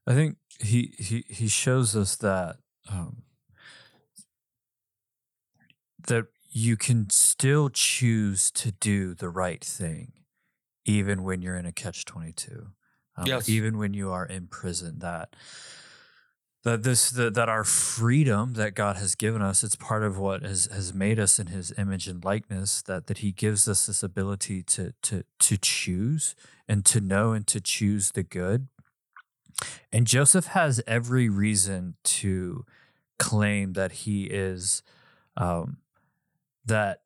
I 0.08 0.14
think 0.14 0.38
he 0.60 0.96
he 1.00 1.26
he 1.30 1.48
shows 1.48 1.96
us 1.96 2.16
that 2.18 2.60
um, 2.90 3.24
that 6.08 6.28
you 6.50 6.78
can 6.78 7.10
still 7.10 7.70
choose 7.70 8.50
to 8.52 8.72
do 8.72 9.14
the 9.14 9.30
right 9.30 9.64
thing, 9.64 10.14
even 10.86 11.24
when 11.24 11.42
you're 11.42 11.58
in 11.58 11.66
a 11.66 11.72
catch 11.72 12.06
twenty 12.06 12.32
two. 12.32 12.72
Um, 13.18 13.26
Yes. 13.28 13.50
Even 13.50 13.78
when 13.78 13.94
you 13.94 14.12
are 14.12 14.26
in 14.26 14.48
prison, 14.48 15.00
that 15.00 15.36
that 16.64 16.84
this 16.84 17.10
that, 17.12 17.34
that 17.34 17.50
our 17.50 17.64
freedom 17.64 18.54
that 18.54 18.76
God 18.76 18.98
has 18.98 19.16
given 19.16 19.42
us, 19.42 19.64
it's 19.64 19.76
part 19.76 20.04
of 20.04 20.18
what 20.18 20.44
has 20.44 20.68
has 20.72 20.94
made 20.94 21.20
us 21.20 21.40
in 21.40 21.48
His 21.48 21.74
image 21.78 22.08
and 22.08 22.24
likeness. 22.24 22.82
That 22.84 23.08
that 23.08 23.20
He 23.20 23.32
gives 23.32 23.68
us 23.68 23.88
this 23.88 24.04
ability 24.04 24.64
to 24.64 24.94
to 25.04 25.24
to 25.40 25.58
choose 25.58 26.36
and 26.68 26.86
to 26.86 27.02
know 27.02 27.32
and 27.32 27.48
to 27.48 27.60
choose 27.60 28.12
the 28.12 28.24
good. 28.24 28.68
And 29.92 30.06
Joseph 30.06 30.48
has 30.48 30.82
every 30.86 31.30
reason 31.30 31.96
to 32.04 32.66
claim 33.18 33.74
that 33.74 33.92
he 33.92 34.26
is, 34.26 34.84
um, 35.36 35.78
that, 36.66 37.02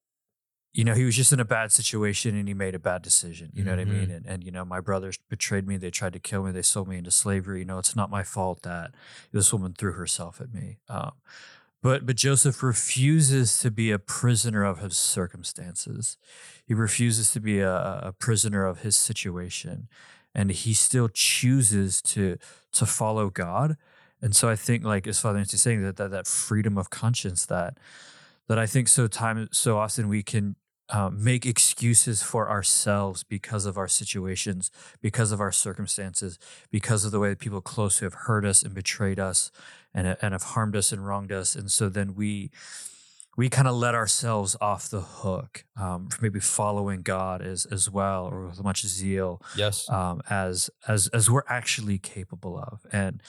you 0.74 0.86
know, 0.86 0.94
he 0.94 1.04
was 1.04 1.16
just 1.16 1.34
in 1.34 1.40
a 1.40 1.46
bad 1.46 1.72
situation 1.72 2.36
and 2.38 2.48
he 2.48 2.54
made 2.54 2.76
a 2.76 2.80
bad 2.80 3.02
decision. 3.02 3.52
You 3.54 3.64
know 3.64 3.72
what 3.72 3.80
I 3.80 3.86
mean? 3.86 4.10
And, 4.10 4.26
and, 4.26 4.44
you 4.44 4.52
know, 4.52 4.64
my 4.64 4.80
brothers 4.80 5.20
betrayed 5.30 5.68
me. 5.68 5.76
They 5.76 5.90
tried 5.90 6.14
to 6.14 6.20
kill 6.20 6.44
me. 6.44 6.52
They 6.52 6.62
sold 6.62 6.88
me 6.88 6.98
into 6.98 7.12
slavery. 7.12 7.60
You 7.60 7.66
know, 7.66 7.78
it's 7.78 7.96
not 7.96 8.10
my 8.10 8.24
fault 8.24 8.62
that 8.62 8.92
this 9.34 9.52
woman 9.52 9.74
threw 9.74 9.92
herself 9.92 10.40
at 10.40 10.54
me. 10.54 10.78
Um, 10.88 11.12
but, 11.82 12.06
but 12.06 12.16
Joseph 12.16 12.64
refuses 12.64 13.58
to 13.60 13.70
be 13.70 13.92
a 13.92 14.00
prisoner 14.00 14.64
of 14.64 14.80
his 14.80 14.96
circumstances. 14.96 16.18
He 16.66 16.74
refuses 16.74 17.32
to 17.32 17.42
be 17.42 17.60
a, 17.60 17.76
a 18.04 18.14
prisoner 18.18 18.66
of 18.66 18.80
his 18.80 18.96
situation 18.96 19.90
and 20.34 20.52
he 20.52 20.74
still 20.74 21.10
chooses 21.10 22.02
to 22.02 22.38
to 22.74 22.86
follow 22.86 23.30
God. 23.30 23.78
And 24.22 24.36
so 24.36 24.48
I 24.48 24.56
think, 24.56 24.84
like 24.84 25.08
as 25.08 25.20
Father 25.20 25.40
Anthony's 25.40 25.62
saying, 25.62 25.84
that 25.84 25.98
that, 25.98 26.12
that 26.12 26.28
freedom 26.28 26.78
of 26.78 26.90
conscience 26.90 27.46
that 27.48 27.78
that 28.48 28.60
I 28.60 28.66
think 28.66 28.88
so 28.88 29.08
time 29.08 29.50
so 29.52 29.78
often 29.78 30.08
we 30.08 30.24
can 30.24 30.56
um, 30.92 31.24
make 31.24 31.46
excuses 31.46 32.22
for 32.22 32.50
ourselves 32.50 33.24
because 33.24 33.66
of 33.66 33.78
our 33.78 33.88
situations, 33.88 34.72
because 35.02 35.32
of 35.32 35.40
our 35.40 35.52
circumstances, 35.52 36.38
because 36.70 37.06
of 37.06 37.12
the 37.12 37.20
way 37.20 37.30
that 37.30 37.40
people 37.40 37.62
close 37.62 38.00
who 38.00 38.06
have 38.06 38.14
hurt 38.28 38.46
us 38.46 38.64
and 38.64 38.74
betrayed 38.74 39.20
us 39.20 39.52
and, 39.94 40.18
and 40.22 40.34
have 40.34 40.44
harmed 40.44 40.76
us 40.76 40.92
and 40.92 41.06
wronged 41.08 41.32
us. 41.32 41.56
And 41.56 41.72
so 41.72 41.90
then 41.90 42.16
we 42.16 42.52
we 43.38 43.48
kind 43.50 43.68
of 43.68 43.76
let 43.76 43.96
ourselves 43.96 44.58
off 44.60 44.90
the 44.90 45.00
hook 45.02 45.64
um, 45.78 46.10
for 46.10 46.22
maybe 46.22 46.40
following 46.42 47.02
God 47.02 47.42
as 47.42 47.66
as 47.68 47.90
well 47.90 48.26
or 48.26 48.48
with 48.48 48.62
much 48.64 48.86
zeal 48.86 49.42
Yes. 49.56 49.90
um, 49.90 50.22
as 50.30 50.70
as 50.88 51.08
as 51.08 51.30
we're 51.30 51.48
actually 51.48 51.98
capable 51.98 52.58
of. 52.58 52.86
And 52.92 53.22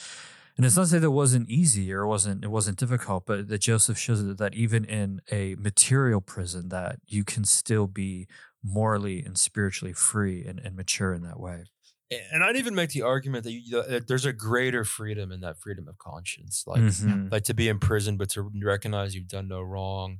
and 0.56 0.66
it's 0.66 0.76
not 0.76 0.82
to 0.84 0.88
say 0.88 0.98
that 0.98 1.06
it 1.06 1.10
wasn't 1.10 1.48
easy 1.48 1.92
or 1.92 2.02
it 2.02 2.08
wasn't 2.08 2.44
it 2.44 2.50
wasn't 2.50 2.78
difficult, 2.78 3.26
but 3.26 3.48
that 3.48 3.58
Joseph 3.60 3.98
shows 3.98 4.24
that, 4.24 4.38
that 4.38 4.54
even 4.54 4.84
in 4.84 5.20
a 5.30 5.54
material 5.56 6.20
prison, 6.20 6.68
that 6.70 6.96
you 7.06 7.24
can 7.24 7.44
still 7.44 7.86
be 7.86 8.26
morally 8.62 9.22
and 9.24 9.36
spiritually 9.38 9.92
free 9.92 10.44
and, 10.44 10.58
and 10.60 10.76
mature 10.76 11.12
in 11.12 11.22
that 11.22 11.40
way. 11.40 11.64
and 12.30 12.44
I'd 12.44 12.56
even 12.56 12.74
make 12.74 12.90
the 12.90 13.02
argument 13.02 13.44
that, 13.44 13.52
you, 13.52 13.82
that 13.82 14.06
there's 14.06 14.26
a 14.26 14.32
greater 14.34 14.84
freedom 14.84 15.32
in 15.32 15.40
that 15.40 15.58
freedom 15.58 15.88
of 15.88 15.96
conscience. 15.98 16.64
Like, 16.66 16.82
Mhm. 16.82 17.32
like 17.32 17.44
to 17.44 17.54
be 17.54 17.68
in 17.68 17.78
prison, 17.78 18.18
but 18.18 18.28
to 18.30 18.50
recognize 18.62 19.14
you've 19.14 19.28
done 19.28 19.48
no 19.48 19.62
wrong. 19.62 20.18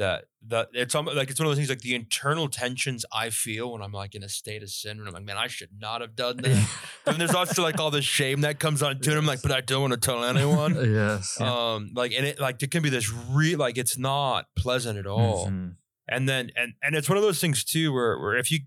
That 0.00 0.24
that 0.48 0.68
it's 0.72 0.94
almost 0.94 1.14
like 1.14 1.28
it's 1.28 1.38
one 1.38 1.46
of 1.46 1.50
those 1.50 1.58
things 1.58 1.68
like 1.68 1.82
the 1.82 1.94
internal 1.94 2.48
tensions 2.48 3.04
I 3.12 3.28
feel 3.28 3.72
when 3.72 3.82
I'm 3.82 3.92
like 3.92 4.14
in 4.14 4.22
a 4.22 4.30
state 4.30 4.62
of 4.62 4.70
sin, 4.70 4.98
and 4.98 5.06
I'm 5.06 5.12
like, 5.12 5.24
man, 5.24 5.36
I 5.36 5.46
should 5.46 5.68
not 5.78 6.00
have 6.00 6.16
done 6.16 6.38
that. 6.38 6.70
and 7.06 7.20
there's 7.20 7.34
also 7.34 7.62
like 7.62 7.78
all 7.78 7.90
the 7.90 8.00
shame 8.00 8.40
that 8.40 8.58
comes 8.58 8.82
on 8.82 8.98
to 8.98 9.10
it. 9.10 9.18
I'm 9.18 9.26
like, 9.26 9.42
but 9.42 9.52
I 9.52 9.60
don't 9.60 9.82
want 9.82 9.92
to 9.92 10.00
tell 10.00 10.24
anyone. 10.24 10.74
yes. 10.94 11.38
Um, 11.38 11.90
like, 11.94 12.12
and 12.14 12.24
it 12.24 12.40
like 12.40 12.62
it 12.62 12.70
can 12.70 12.82
be 12.82 12.88
this 12.88 13.12
real 13.12 13.58
like 13.58 13.76
it's 13.76 13.98
not 13.98 14.46
pleasant 14.56 14.98
at 14.98 15.06
all. 15.06 15.48
Mhm. 15.48 15.74
And 16.08 16.26
then 16.26 16.50
and 16.56 16.72
and 16.82 16.96
it's 16.96 17.08
one 17.10 17.18
of 17.18 17.22
those 17.22 17.38
things 17.38 17.62
too 17.62 17.92
where 17.92 18.18
where 18.18 18.36
if 18.36 18.50
you 18.50 18.60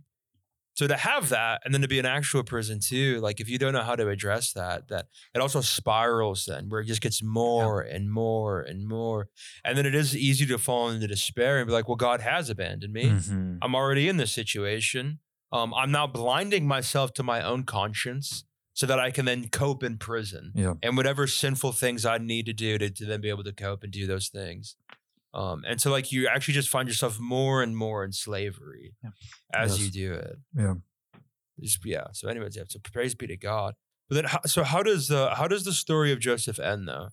so 0.75 0.87
to 0.87 0.95
have 0.97 1.29
that 1.29 1.61
and 1.63 1.73
then 1.73 1.81
to 1.81 1.87
be 1.87 1.99
an 1.99 2.05
actual 2.05 2.43
prison 2.43 2.79
too, 2.79 3.19
like 3.21 3.39
if 3.39 3.47
you 3.49 3.57
don't 3.57 3.73
know 3.73 3.83
how 3.83 3.95
to 3.95 4.07
address 4.09 4.53
that, 4.53 4.87
that 4.89 5.07
it 5.35 5.39
also 5.39 5.61
spirals 5.61 6.45
then 6.45 6.69
where 6.69 6.81
it 6.81 6.85
just 6.85 7.01
gets 7.01 7.21
more 7.21 7.81
and 7.81 8.11
more 8.11 8.61
and 8.61 8.87
more. 8.87 9.29
And 9.63 9.77
then 9.77 9.85
it 9.85 9.93
is 9.95 10.15
easy 10.17 10.45
to 10.47 10.57
fall 10.57 10.89
into 10.89 11.07
despair 11.07 11.59
and 11.59 11.67
be 11.67 11.73
like, 11.73 11.87
well, 11.87 11.95
God 11.95 12.21
has 12.21 12.49
abandoned 12.49 12.93
me. 12.93 13.05
Mhm. 13.05 13.59
I'm 13.61 13.75
already 13.75 14.09
in 14.09 14.17
this 14.17 14.31
situation. 14.31 15.19
Um, 15.51 15.73
I'm 15.75 15.91
now 15.91 16.07
blinding 16.07 16.67
myself 16.67 17.13
to 17.13 17.23
my 17.23 17.43
own 17.43 17.63
conscience 17.63 18.43
so 18.75 18.87
that 18.87 18.99
I 18.99 19.11
can 19.11 19.25
then 19.25 19.49
cope 19.49 19.83
in 19.83 19.97
prison 19.99 20.51
Yeah. 20.55 20.73
and 20.81 20.97
whatever 20.97 21.27
sinful 21.27 21.73
things 21.73 22.07
I 22.07 22.17
need 22.17 22.47
to 22.47 22.53
do 22.53 22.79
to, 22.79 22.89
to 22.89 23.05
then 23.05 23.21
be 23.21 23.29
able 23.29 23.43
to 23.43 23.53
cope 23.53 23.83
and 23.83 23.93
do 23.93 24.07
those 24.07 24.29
things. 24.29 24.75
Um, 25.33 25.63
and 25.67 25.81
so 25.81 25.89
like 25.91 26.11
you 26.11 26.27
actually 26.27 26.53
just 26.53 26.69
find 26.69 26.87
yourself 26.87 27.19
more 27.19 27.63
and 27.63 27.75
more 27.75 28.03
in 28.03 28.11
slavery 28.11 28.93
Yeah. 29.03 29.09
as 29.53 29.71
Yes. 29.79 29.85
you 29.85 29.91
do 29.91 30.13
it. 30.13 30.37
Yeah. 30.55 30.73
Just, 31.59 31.79
yeah. 31.85 32.05
So 32.13 32.27
anyways, 32.27 32.55
yeah. 32.55 32.63
So 32.67 32.79
praise 32.91 33.15
be 33.15 33.27
to 33.27 33.37
God. 33.37 33.73
But 34.09 34.15
then, 34.15 34.25
how, 34.25 34.39
so 34.45 34.63
how 34.63 34.83
does 34.83 35.07
the 35.07 35.33
how 35.33 35.47
does 35.47 35.63
the 35.63 35.71
story 35.73 36.11
of 36.11 36.19
Joseph 36.19 36.59
end 36.59 36.87
though? 36.87 37.09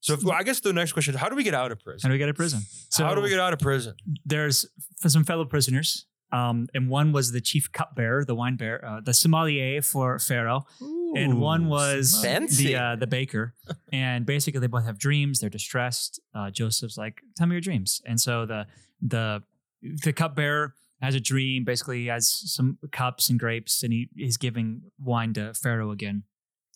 So 0.00 0.12
if, 0.12 0.22
well, 0.22 0.34
I 0.38 0.42
guess 0.42 0.60
the 0.60 0.72
next 0.72 0.92
question: 0.92 1.14
is 1.14 1.20
How 1.20 1.28
do 1.30 1.36
we 1.36 1.42
get 1.42 1.54
out 1.54 1.72
of 1.72 1.80
prison? 1.80 2.00
How 2.02 2.08
do 2.10 2.14
we 2.14 2.18
get 2.18 2.26
to 2.26 2.34
prison? 2.34 2.60
So 2.90 3.04
how 3.04 3.14
do 3.14 3.22
we 3.22 3.30
get 3.30 3.40
out 3.40 3.52
of 3.52 3.58
prison? 3.58 3.94
there's 4.24 4.66
some 5.06 5.24
fellow 5.24 5.44
prisoners. 5.46 6.06
Um, 6.32 6.66
and 6.74 6.88
one 6.90 7.12
was 7.12 7.30
the 7.30 7.40
chief 7.40 7.70
cupbearer, 7.70 8.24
the 8.24 8.34
wine 8.34 8.56
bearer, 8.56 8.84
uh, 8.84 9.00
the 9.00 9.14
sommelier 9.14 9.80
for 9.82 10.18
Pharaoh, 10.18 10.66
and 11.16 11.40
one 11.40 11.68
was 11.68 12.20
Fancy. 12.22 12.68
the 12.68 12.76
uh, 12.76 12.96
the 12.96 13.06
baker. 13.06 13.54
and 13.92 14.26
basically, 14.26 14.60
they 14.60 14.66
both 14.66 14.84
have 14.84 14.98
dreams. 14.98 15.40
They're 15.40 15.50
distressed. 15.50 16.20
Uh, 16.34 16.50
Joseph's 16.50 16.96
like, 16.98 17.22
"Tell 17.36 17.46
me 17.46 17.54
your 17.54 17.60
dreams." 17.60 18.00
And 18.06 18.20
so 18.20 18.46
the 18.46 18.66
the 19.00 19.42
the 19.82 20.12
cupbearer 20.12 20.74
has 21.00 21.14
a 21.14 21.20
dream. 21.20 21.64
Basically, 21.64 22.00
he 22.00 22.06
has 22.06 22.28
some 22.28 22.78
cups 22.92 23.28
and 23.30 23.38
grapes, 23.38 23.82
and 23.82 23.92
he 23.92 24.08
he's 24.16 24.36
giving 24.36 24.82
wine 24.98 25.32
to 25.34 25.54
Pharaoh 25.54 25.90
again. 25.90 26.22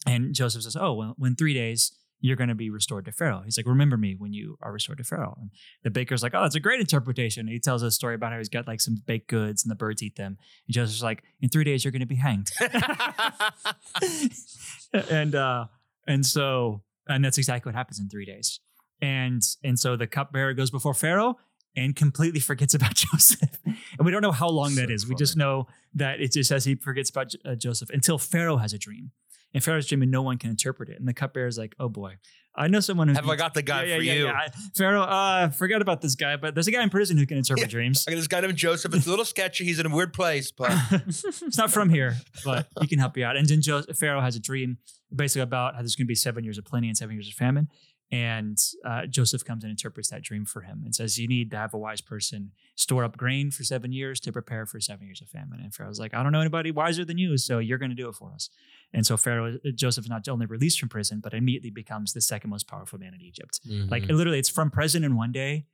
And 0.07 0.35
Joseph 0.35 0.62
says, 0.62 0.77
"Oh, 0.77 0.94
well, 0.94 1.16
in 1.22 1.37
three 1.37 1.55
days." 1.55 1.92
You're 2.20 2.37
going 2.37 2.48
to 2.48 2.54
be 2.54 2.70
restored 2.70 3.04
to 3.04 3.12
Pharaoh. 3.12 3.42
He's 3.44 3.57
like, 3.57 3.66
remember 3.66 3.96
me 3.96 4.16
when 4.18 4.33
you 4.33 4.59
are 4.61 4.72
restored 4.72 4.98
to 4.98 5.04
Pharaoh. 5.04 5.37
And 5.40 5.50
the 5.85 5.90
baker's 5.90 6.22
like, 6.22 6.35
oh, 6.35 6.42
that's 6.42 6.57
a 6.57 6.61
great 6.61 6.81
interpretation. 6.81 7.42
And 7.42 7.50
he 7.50 7.61
tells 7.61 7.83
a 7.83 7.90
story 7.90 8.16
about 8.16 8.33
how 8.33 8.38
he's 8.38 8.48
got 8.48 8.66
like 8.66 8.81
some 8.81 8.96
baked 9.07 9.28
goods 9.28 9.64
and 9.64 9.70
the 9.70 9.76
birds 9.76 10.02
eat 10.02 10.16
them. 10.16 10.37
And 10.66 10.74
Joseph's 10.74 11.02
like, 11.02 11.22
in 11.40 11.48
three 11.48 11.64
days, 11.64 11.85
you're 11.85 11.92
going 11.92 12.00
to 12.00 12.07
be 12.07 12.16
hanged. 12.16 12.50
and 15.11 15.35
uh 15.35 15.66
and 16.07 16.24
so 16.24 16.83
and 17.07 17.24
that's 17.24 17.38
exactly 17.38 17.70
what 17.70 17.76
happens 17.76 17.98
in 18.00 18.09
three 18.09 18.24
days 18.24 18.61
and 19.00 19.42
and 19.62 19.78
so 19.78 19.96
the 19.96 20.07
cupbearer 20.07 20.54
goes 20.54 20.70
before 20.70 20.94
pharaoh 20.94 21.37
and 21.76 21.94
completely 21.94 22.40
forgets 22.40 22.74
about 22.74 22.94
joseph 22.94 23.59
and 23.64 24.04
we 24.04 24.11
don't 24.11 24.22
know 24.22 24.33
how 24.33 24.48
long 24.48 24.74
that 24.74 24.88
So 24.88 24.94
is 24.94 25.07
we 25.07 25.14
just 25.14 25.37
know 25.37 25.66
that 25.94 26.20
it 26.20 26.33
just 26.33 26.48
says 26.48 26.64
he 26.64 26.74
forgets 26.74 27.11
about 27.11 27.33
uh, 27.44 27.54
joseph 27.54 27.90
until 27.90 28.18
pharaoh 28.18 28.57
has 28.57 28.72
a 28.72 28.78
dream 28.78 29.11
and 29.54 29.62
pharaoh's 29.64 29.87
dream 29.87 30.02
and 30.02 30.11
no 30.11 30.22
one 30.22 30.38
can 30.38 30.50
interpret 30.50 30.88
it 30.88 30.98
and 30.98 31.08
the 31.08 31.14
cupbearer 31.14 31.46
is 31.46 31.58
like 31.58 31.74
oh 31.80 31.88
boy 31.88 32.16
i 32.56 32.66
know 32.68 32.80
someone 32.80 33.08
who 33.08 33.14
Have 33.14 33.28
I 33.28 33.37
got 33.37 33.54
the 33.54 33.62
guy 33.62 33.84
yeah, 33.84 33.96
for 33.96 34.02
yeah, 34.02 34.12
you? 34.12 34.24
yeah, 34.26 34.40
yeah. 34.46 34.48
pharaoh 34.76 35.02
uh 35.02 35.48
forgot 35.50 35.80
about 35.82 36.00
this 36.02 36.14
guy 36.14 36.37
but 36.37 36.54
there's 36.54 36.66
a 36.68 36.70
guy 36.70 36.82
in 36.82 36.90
prison 36.90 37.16
who 37.16 37.26
can 37.26 37.37
interpret 37.42 37.70
dreams 37.70 38.04
I 38.06 38.12
got 38.12 38.16
this 38.16 38.26
guy 38.26 38.40
named 38.40 38.56
Joseph. 38.56 38.94
It's 38.94 39.06
a 39.06 39.11
little 39.11 39.24
sketchy. 39.24 39.64
He's 39.64 39.78
in 39.78 39.87
a 39.87 39.94
weird 39.94 40.12
place, 40.12 40.50
but 40.50 40.70
it's 40.90 41.56
not 41.58 41.70
from 41.70 41.88
here, 41.90 42.16
but 42.44 42.66
he 42.80 42.87
can 42.87 42.98
help 42.98 43.16
you 43.16 43.24
out. 43.24 43.37
And 43.37 43.46
then 43.48 43.61
jo- 43.62 43.82
Pharaoh 43.98 44.20
has 44.20 44.37
a 44.37 44.40
dream 44.40 44.78
basically 45.14 45.42
about 45.42 45.74
how 45.74 45.80
there's 45.80 45.94
going 45.96 46.06
to 46.06 46.08
be 46.08 46.14
seven 46.14 46.44
years 46.44 46.58
of 46.58 46.64
plenty 46.64 46.88
and 46.88 46.96
seven 46.96 47.14
years 47.16 47.28
of 47.28 47.34
famine. 47.34 47.68
And 48.11 48.56
uh, 48.87 49.04
Joseph 49.06 49.44
comes 49.44 49.64
and 49.64 49.70
interprets 49.70 50.08
that 50.08 50.22
dream 50.22 50.46
for 50.46 50.62
him 50.62 50.80
and 50.84 50.94
says, 50.94 51.18
You 51.18 51.28
need 51.28 51.50
to 51.50 51.58
have 51.58 51.74
a 51.74 51.78
wise 51.78 52.00
person 52.00 52.52
store 52.74 53.04
up 53.04 53.16
grain 53.18 53.50
for 53.50 53.64
seven 53.64 53.92
years 53.92 54.18
to 54.20 54.32
prepare 54.32 54.64
for 54.64 54.80
seven 54.80 55.06
years 55.06 55.20
of 55.20 55.28
famine. 55.28 55.61
And 55.62 55.74
Pharaoh's 55.74 56.00
like, 56.00 56.14
I 56.14 56.22
don't 56.22 56.32
know 56.32 56.40
anybody 56.40 56.70
wiser 56.70 57.04
than 57.04 57.18
you, 57.18 57.37
so 57.37 57.58
you're 57.58 57.78
going 57.78 57.90
to 57.90 57.94
do 57.94 58.08
it 58.08 58.14
for 58.14 58.32
us. 58.32 58.48
And 58.92 59.07
so 59.07 59.16
Pharaoh, 59.16 59.59
Joseph 59.74 60.05
is 60.07 60.11
not 60.11 60.27
only 60.29 60.46
released 60.46 60.81
from 60.81 60.88
prison, 60.88 61.20
but 61.22 61.35
immediately 61.35 61.70
becomes 61.70 62.12
the 62.14 62.20
second 62.20 62.51
most 62.51 62.66
powerful 62.66 62.98
man 62.98 63.12
in 63.14 63.20
Egypt. 63.20 63.61
Like 63.66 64.05
Mhm. 64.05 64.16
literally, 64.16 64.38
it's 64.38 64.48
from 64.48 64.70
president 64.70 65.14
one 65.14 65.31
day 65.33 65.66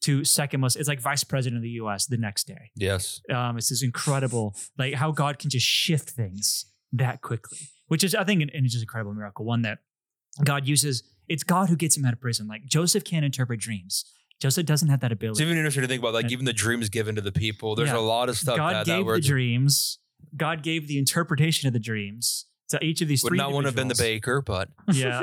to 0.00 0.24
second 0.24 0.60
most, 0.60 0.76
it's 0.76 0.88
like 0.88 1.00
vice 1.00 1.22
president 1.22 1.58
of 1.58 1.62
the 1.62 1.70
US 1.82 2.06
the 2.06 2.16
next 2.16 2.46
day 2.48 2.70
yes, 2.74 3.20
um, 3.30 3.56
it's 3.56 3.68
this 3.68 3.82
incredible, 3.82 4.56
like 4.78 4.94
how 4.94 5.12
God 5.12 5.38
can 5.38 5.48
just 5.50 5.66
shift 5.66 6.10
things 6.10 6.64
that 6.92 7.20
quickly, 7.20 7.58
which 7.88 8.02
is, 8.02 8.14
I 8.14 8.24
think, 8.24 8.42
an, 8.42 8.50
an 8.54 8.64
just 8.66 8.82
incredible 8.82 9.14
miracle. 9.14 9.44
One 9.44 9.62
that 9.62 9.78
God 10.42 10.66
uses. 10.66 11.02
It's 11.28 11.44
God 11.44 11.68
who 11.68 11.76
gets 11.76 11.96
him 11.96 12.04
out 12.04 12.12
of 12.14 12.20
prison. 12.20 12.48
Like 12.48 12.64
Joseph 12.66 13.04
can't 13.04 13.24
interpret 13.24 13.60
dreams. 13.60 14.04
Joseph 14.40 14.66
doesn't 14.66 14.88
have 14.88 15.00
that 15.00 15.12
ability. 15.12 15.34
it's 15.34 15.40
even 15.46 15.56
interesting 15.56 15.82
to 15.82 15.88
think 15.88 16.00
about. 16.00 16.14
Like 16.14 16.24
And- 16.24 16.32
even 16.32 16.46
the 16.46 16.52
dreams 16.52 16.88
given 16.88 17.14
to 17.14 17.20
the 17.20 17.30
people. 17.30 17.76
There's 17.76 17.90
Yeah. 17.90 17.98
a 17.98 18.00
lot 18.00 18.28
of 18.28 18.36
stuff 18.36 18.56
God 18.56 18.74
that, 18.74 18.86
gave 18.86 19.06
that 19.06 19.12
the 19.12 19.20
dreams. 19.20 19.98
God 20.36 20.62
gave 20.64 20.88
the 20.88 20.98
interpretation 20.98 21.66
of 21.68 21.72
the 21.74 21.78
dreams 21.78 22.46
to 22.68 22.82
each 22.84 23.00
of 23.02 23.08
these 23.08 23.22
would 23.22 23.30
three. 23.30 23.38
not 23.38 23.52
want 23.52 23.64
to 23.64 23.68
have 23.68 23.76
been 23.76 23.88
the 23.88 23.94
baker, 23.94 24.40
but 24.42 24.68
Yeah. 24.92 25.22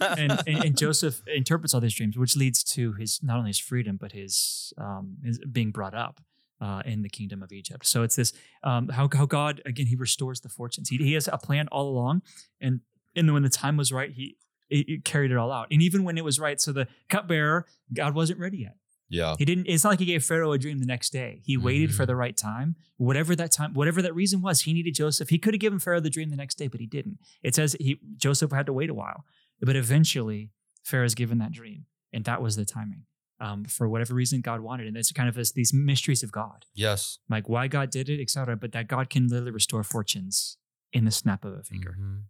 and, 0.00 0.42
and, 0.46 0.64
and 0.64 0.76
Joseph 0.78 1.22
interprets 1.26 1.74
all 1.74 1.80
these 1.80 1.94
dreams, 1.94 2.16
which 2.16 2.36
leads 2.36 2.62
to 2.74 2.92
his 2.94 3.20
not 3.22 3.38
only 3.38 3.50
his 3.50 3.58
freedom 3.58 3.96
but 4.00 4.12
his, 4.12 4.72
um, 4.78 5.16
his 5.24 5.38
being 5.50 5.70
brought 5.72 5.94
up 5.94 6.20
uh, 6.60 6.82
in 6.84 7.02
the 7.02 7.08
kingdom 7.08 7.42
of 7.42 7.52
Egypt. 7.52 7.86
So 7.86 8.02
it's 8.02 8.16
this 8.16 8.32
um, 8.62 8.88
how 8.88 9.08
how 9.12 9.26
God 9.26 9.62
again 9.64 9.86
he 9.86 9.96
restores 9.96 10.40
the 10.40 10.48
fortunes. 10.48 10.88
He, 10.90 10.98
he 10.98 11.14
has 11.14 11.28
a 11.28 11.38
plan 11.38 11.68
all 11.68 11.88
along, 11.88 12.22
and 12.60 12.80
and 13.16 13.32
when 13.32 13.42
the 13.42 13.48
time 13.48 13.76
was 13.76 13.90
right, 13.92 14.10
he, 14.12 14.36
he 14.68 14.84
he 14.86 14.98
carried 14.98 15.30
it 15.32 15.36
all 15.38 15.50
out. 15.50 15.68
And 15.70 15.82
even 15.82 16.04
when 16.04 16.18
it 16.18 16.24
was 16.24 16.38
right, 16.38 16.60
so 16.60 16.72
the 16.72 16.86
cupbearer, 17.08 17.66
God 17.92 18.14
wasn't 18.14 18.38
ready 18.38 18.58
yet. 18.58 18.76
Yeah, 19.10 19.34
He 19.38 19.44
didn't. 19.44 19.66
It's 19.66 19.84
not 19.84 19.90
like 19.90 19.98
he 19.98 20.06
gave 20.06 20.24
Pharaoh 20.24 20.52
a 20.52 20.58
dream 20.58 20.78
the 20.78 20.86
next 20.86 21.10
day. 21.12 21.42
He 21.44 21.56
waited 21.58 21.94
for 21.94 22.04
Mhm. 22.04 22.06
the 22.06 22.16
right 22.16 22.36
time, 22.36 22.76
whatever 22.96 23.36
that 23.36 23.50
time, 23.52 23.74
whatever 23.74 24.00
that 24.02 24.14
reason 24.14 24.40
was. 24.40 24.62
He 24.62 24.72
needed 24.72 24.94
Joseph. 24.94 25.28
He 25.28 25.38
could 25.38 25.52
have 25.54 25.60
given 25.60 25.78
Pharaoh 25.78 26.00
the 26.00 26.08
dream 26.10 26.30
the 26.30 26.36
next 26.36 26.54
day, 26.56 26.68
but 26.68 26.80
he 26.80 26.86
didn't. 26.86 27.18
It 27.42 27.54
says 27.54 27.76
he 27.78 27.98
Joseph 28.16 28.52
had 28.52 28.66
to 28.66 28.72
wait 28.72 28.88
a 28.88 28.94
while, 28.94 29.24
but 29.60 29.76
eventually 29.76 30.52
Pharaoh's 30.84 31.14
given 31.14 31.38
that 31.38 31.52
dream, 31.52 31.86
and 32.12 32.24
that 32.24 32.40
was 32.40 32.56
the 32.56 32.64
timing. 32.64 33.04
Um, 33.40 33.64
for 33.64 33.88
whatever 33.88 34.14
reason, 34.14 34.42
God 34.42 34.60
wanted, 34.60 34.86
and 34.86 34.96
it's 34.98 35.12
kind 35.12 35.28
of 35.28 35.34
this, 35.34 35.50
these 35.52 35.72
mysteries 35.72 36.22
of 36.22 36.30
God, 36.30 36.66
yes. 36.74 37.18
like 37.30 37.48
why 37.48 37.68
God 37.68 37.88
did 37.90 38.08
it, 38.10 38.20
etc. 38.20 38.54
But 38.56 38.72
that 38.72 38.86
God 38.86 39.08
can 39.08 39.28
literally 39.28 39.50
restore 39.50 39.82
fortunes 39.82 40.58
in 40.92 41.04
the 41.06 41.10
snap 41.10 41.44
of 41.44 41.54
a 41.54 41.62
finger. 41.62 41.96
Mhm. 41.98 42.24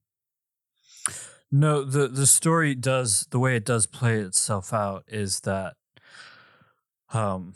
No, 1.52 1.82
the 1.84 2.06
the 2.06 2.26
story 2.28 2.74
does 2.76 3.26
the 3.30 3.40
way 3.40 3.56
it 3.56 3.64
does 3.64 3.86
play 3.86 4.20
itself 4.20 4.72
out 4.72 5.04
is 5.08 5.40
that 5.40 5.74
um 7.12 7.54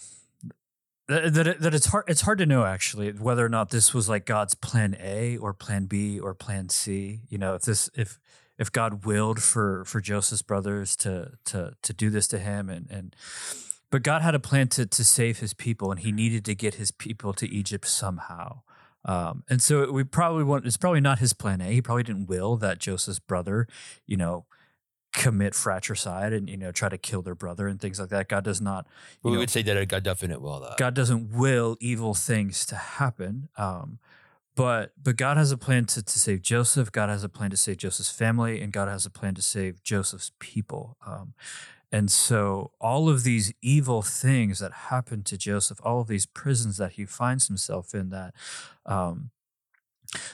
that 1.07 1.35
that, 1.35 1.61
that 1.61 1.75
it's 1.75 1.87
hard 1.87 2.05
it's 2.09 2.23
hard 2.23 2.39
to 2.39 2.47
know 2.47 2.65
actually 2.65 3.11
whether 3.13 3.45
or 3.45 3.49
not 3.49 3.71
this 3.71 3.93
was 3.93 4.09
like 4.09 4.25
God's 4.25 4.55
plan 4.55 4.97
A 5.01 5.37
or 5.37 5.53
plan 5.53 5.87
B 5.87 6.19
or 6.19 6.35
plan 6.35 6.69
C. 6.69 7.21
You 7.29 7.39
know, 7.39 7.55
if 7.55 7.63
this 7.63 7.91
if 7.95 8.19
if 8.59 8.73
God 8.73 9.05
willed 9.05 9.43
for 9.43 9.85
for 9.85 10.01
Joseph's 10.01 10.43
brothers 10.43 10.97
to 10.97 11.33
to 11.47 11.75
to 11.83 11.93
do 11.93 12.11
this 12.11 12.27
to 12.29 12.39
him 12.39 12.69
and 12.71 12.87
and 12.91 13.17
but 13.91 14.03
God 14.03 14.23
had 14.23 14.35
a 14.35 14.41
plan 14.41 14.69
to 14.69 14.87
to 14.87 15.05
save 15.05 15.41
his 15.41 15.53
people 15.53 15.91
and 15.91 16.01
he 16.01 16.11
needed 16.11 16.45
to 16.47 16.55
get 16.55 16.75
his 16.75 16.91
people 16.91 17.33
to 17.35 17.49
Egypt 17.49 17.87
somehow. 17.87 18.61
Um, 19.05 19.45
and 19.51 19.61
so 19.61 19.93
we 19.93 20.05
probably 20.05 20.45
want 20.45 20.65
it's 20.65 20.79
probably 20.79 21.03
not 21.03 21.19
his 21.19 21.35
plan 21.35 21.61
A. 21.61 21.71
He 21.71 21.83
probably 21.83 22.05
didn't 22.05 22.27
will 22.27 22.57
that 22.57 22.79
Joseph's 22.79 23.19
brother, 23.19 23.69
you 24.07 24.17
know, 24.17 24.47
commit 25.15 25.55
fratricide 25.55 26.33
and 26.33 26.51
you 26.51 26.57
know 26.57 26.73
try 26.73 26.89
to 26.89 26.99
kill 26.99 27.23
their 27.23 27.35
brother 27.35 27.67
and 27.69 27.81
things 27.81 27.99
like 27.99 28.11
that. 28.11 28.29
God 28.29 28.45
does 28.45 28.61
not. 28.61 28.87
you 29.23 29.31
we 29.31 29.37
know, 29.37 29.39
would 29.41 29.51
say 29.51 29.63
that 29.63 29.89
God 29.89 30.03
definite 30.03 30.43
will 30.43 30.61
that. 30.61 30.77
God 30.77 30.93
doesn't 30.93 31.31
will 31.33 31.77
evil 31.81 32.13
things 32.13 32.67
to 32.67 32.77
happen. 32.77 33.49
Um, 33.57 33.99
but 34.57 34.93
but 35.03 35.17
God 35.17 35.37
has 35.37 35.51
a 35.51 35.57
plan 35.57 35.87
to, 35.87 36.03
to 36.03 36.19
save 36.19 36.43
Joseph. 36.43 36.93
God 36.93 37.09
has 37.09 37.25
a 37.25 37.29
plan 37.29 37.51
to 37.51 37.57
save 37.57 37.79
Joseph's 37.79 38.11
family, 38.11 38.61
and 38.61 38.73
God 38.73 38.89
has 38.89 39.07
a 39.07 39.11
plan 39.11 39.35
to 39.37 39.43
save 39.43 39.83
Joseph's 39.83 40.33
people. 40.39 40.97
Um, 41.07 41.35
and 41.91 42.11
so 42.11 42.73
all 42.81 43.09
of 43.09 43.23
these 43.23 43.53
evil 43.63 44.03
things 44.03 44.59
that 44.59 44.73
happen 44.73 45.23
to 45.23 45.39
Joseph, 45.39 45.79
all 45.85 46.01
of 46.01 46.09
these 46.09 46.27
prisons 46.27 46.77
that 46.79 46.93
he 46.93 47.05
finds 47.07 47.47
himself 47.47 47.95
in, 47.95 48.11
that 48.11 48.35
um, 48.85 49.31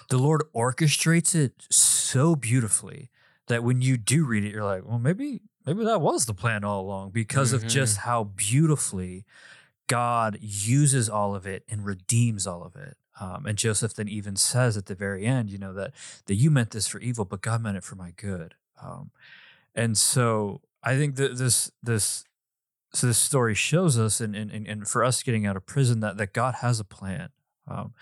the 0.09 0.16
Lord 0.16 0.43
orchestrates 0.55 1.35
it 1.35 1.53
so 1.69 2.35
beautifully 2.35 3.11
that 3.51 3.63
when 3.63 3.83
you 3.83 3.97
do 3.97 4.25
read 4.25 4.45
it, 4.45 4.53
you're 4.53 4.65
like, 4.65 4.85
well, 4.85 4.99
maybe 4.99 5.43
maybe 5.67 5.85
that 5.85 6.01
was 6.01 6.27
the 6.27 6.35
plan 6.35 6.65
all 6.65 6.81
along 6.81 7.11
because 7.11 7.53
of 7.53 7.67
just 7.67 7.99
how 7.99 8.25
beautifully 8.25 9.25
God 9.87 10.39
uses 10.41 11.09
all 11.09 11.35
of 11.35 11.47
it 11.47 11.65
and 11.69 11.85
redeems 11.85 12.47
all 12.47 12.63
of 12.63 12.77
it. 12.77 12.97
Um, 13.21 13.45
and 13.45 13.59
Joseph 13.59 13.95
then 13.95 14.09
even 14.09 14.37
says 14.37 14.77
at 14.77 14.87
the 14.87 14.95
very 14.95 15.27
end, 15.27 15.51
you 15.51 15.59
know, 15.59 15.75
that 15.75 15.93
that 16.27 16.37
you 16.37 16.51
meant 16.51 16.71
this 16.71 16.87
for 16.87 16.99
evil, 17.01 17.25
but 17.25 17.43
God 17.43 17.63
meant 17.63 17.77
it 17.77 17.85
for 17.85 17.97
my 17.97 18.13
good. 18.17 18.55
Um, 18.83 19.11
and 19.75 19.99
so 19.99 20.63
I 20.83 20.97
think 20.97 21.17
that 21.17 21.37
this 21.37 21.71
this 21.83 22.25
so 22.93 23.07
this 23.07 23.19
story 23.19 23.55
shows 23.55 23.99
us, 23.99 24.21
and 24.21 24.35
and 24.35 24.51
and 24.51 24.89
for 24.89 25.05
us 25.05 25.23
getting 25.23 25.47
out 25.47 25.57
of 25.57 25.67
prison, 25.67 26.01
that 26.01 26.17
that 26.17 26.33
God 26.33 26.57
has 26.63 26.81
a 26.81 26.85
plan. 26.85 27.29
Um, 27.68 27.92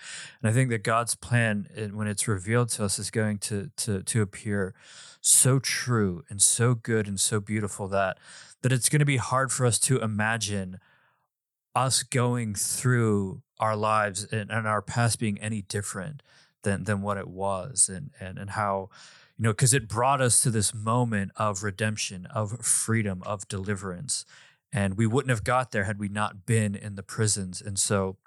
and 0.41 0.49
I 0.49 0.53
think 0.53 0.69
that 0.69 0.83
God's 0.83 1.15
plan, 1.15 1.91
when 1.93 2.07
it's 2.07 2.27
revealed 2.27 2.69
to 2.69 2.85
us, 2.85 2.97
is 2.99 3.11
going 3.11 3.37
to 3.39 3.69
to 3.77 4.03
to 4.03 4.21
appear 4.21 4.73
so 5.21 5.59
true 5.59 6.23
and 6.29 6.41
so 6.41 6.73
good 6.73 7.07
and 7.07 7.19
so 7.19 7.39
beautiful 7.39 7.87
that 7.89 8.17
that 8.61 8.71
it's 8.71 8.89
going 8.89 8.99
to 8.99 9.05
be 9.05 9.17
hard 9.17 9.51
for 9.51 9.65
us 9.65 9.79
to 9.79 9.99
imagine 9.99 10.79
us 11.75 12.03
going 12.03 12.55
through 12.55 13.41
our 13.59 13.75
lives 13.75 14.25
and, 14.31 14.49
and 14.49 14.67
our 14.67 14.81
past 14.81 15.19
being 15.19 15.37
any 15.39 15.61
different 15.61 16.23
than 16.63 16.85
than 16.85 17.01
what 17.01 17.17
it 17.17 17.27
was 17.27 17.89
and 17.89 18.11
and 18.19 18.37
and 18.37 18.51
how 18.51 18.89
you 19.37 19.43
know 19.43 19.51
because 19.51 19.73
it 19.73 19.87
brought 19.87 20.21
us 20.21 20.41
to 20.41 20.49
this 20.49 20.73
moment 20.73 21.31
of 21.35 21.63
redemption 21.63 22.25
of 22.27 22.65
freedom 22.65 23.21
of 23.23 23.47
deliverance 23.47 24.25
and 24.71 24.97
we 24.97 25.07
wouldn't 25.07 25.29
have 25.29 25.43
got 25.43 25.71
there 25.71 25.85
had 25.85 25.99
we 25.99 26.09
not 26.09 26.45
been 26.45 26.75
in 26.75 26.95
the 26.95 27.03
prisons. 27.03 27.61
And 27.61 27.79
so 27.79 28.17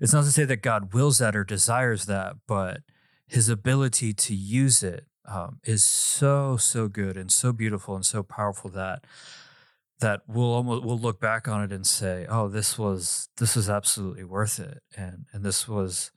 it's 0.00 0.12
not 0.12 0.24
to 0.24 0.32
say 0.32 0.44
that 0.44 0.62
god 0.62 0.92
wills 0.94 1.18
that 1.18 1.36
or 1.36 1.44
desires 1.44 2.06
that 2.06 2.36
but 2.46 2.82
his 3.26 3.48
ability 3.48 4.12
to 4.12 4.34
use 4.34 4.82
it 4.82 5.06
um, 5.26 5.60
is 5.64 5.84
so 5.84 6.56
so 6.56 6.88
good 6.88 7.16
and 7.16 7.30
so 7.30 7.52
beautiful 7.52 7.94
and 7.94 8.04
so 8.04 8.22
powerful 8.22 8.70
that 8.70 9.04
that 10.00 10.22
we'll 10.26 10.52
almost 10.52 10.84
we'll 10.84 10.98
look 10.98 11.20
back 11.20 11.46
on 11.46 11.62
it 11.62 11.72
and 11.72 11.86
say, 11.86 12.26
"Oh, 12.28 12.48
this 12.48 12.78
was 12.78 13.28
this 13.36 13.54
was 13.54 13.70
absolutely 13.70 14.24
worth 14.24 14.58
it," 14.58 14.82
and 14.96 15.26
and 15.32 15.44
this 15.44 15.68
was 15.68 16.10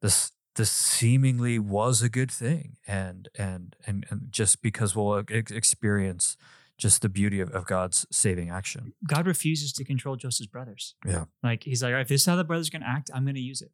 this 0.00 0.32
this 0.56 0.70
seemingly 0.70 1.58
was 1.58 2.02
a 2.02 2.08
good 2.08 2.30
thing, 2.30 2.76
and 2.86 3.28
and 3.38 3.76
and, 3.86 4.06
and 4.10 4.28
just 4.30 4.62
because 4.62 4.96
we'll 4.96 5.18
experience 5.28 6.36
just 6.82 7.00
the 7.00 7.08
beauty 7.08 7.40
of, 7.40 7.50
of 7.50 7.64
God's 7.64 8.06
saving 8.10 8.50
action. 8.50 8.92
God 9.06 9.26
refuses 9.26 9.72
to 9.74 9.84
control 9.84 10.16
Joseph's 10.16 10.48
brothers. 10.48 10.96
Yeah. 11.06 11.26
Like 11.42 11.62
he's 11.62 11.82
like, 11.82 11.90
"All 11.90 11.94
right, 11.94 12.02
if 12.02 12.08
this 12.08 12.22
is 12.22 12.26
how 12.26 12.36
the 12.36 12.44
brothers 12.44 12.68
are 12.68 12.72
going 12.72 12.82
to 12.82 12.88
act, 12.88 13.10
I'm 13.14 13.24
going 13.24 13.36
to 13.36 13.40
use 13.40 13.62
it. 13.62 13.70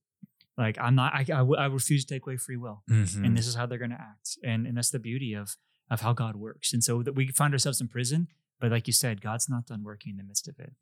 Like 0.59 0.77
I'm 0.79 0.95
not, 0.95 1.15
I, 1.15 1.21
I, 1.21 1.25
w- 1.25 1.57
I 1.57 1.67
refuse 1.67 2.05
to 2.05 2.15
take 2.15 2.27
away 2.27 2.37
free 2.37 2.57
will. 2.57 2.83
Mm-hmm. 2.91 3.25
And 3.25 3.37
this 3.37 3.47
is 3.47 3.55
how 3.55 3.65
they're 3.65 3.79
going 3.79 3.91
to 3.91 4.01
act. 4.01 4.37
And, 4.45 4.67
and 4.67 4.77
that's 4.77 4.91
the 4.91 4.99
beauty 4.99 5.33
of, 5.33 5.57
of 5.91 6.03
how 6.03 6.13
God 6.13 6.37
works. 6.37 6.73
And 6.73 6.85
so 6.85 7.03
that 7.03 7.15
we 7.15 7.29
find 7.29 7.55
ourselves 7.55 7.81
in 7.81 7.89
prison, 7.89 8.29
but 8.61 8.71
like 8.71 8.87
you 8.87 8.93
said, 8.93 9.21
God's 9.23 9.49
not 9.49 9.67
done 9.67 9.83
working 9.85 10.11
in 10.11 10.17
the 10.19 10.25
midst 10.25 10.49
of 10.49 10.59
it. 10.59 10.73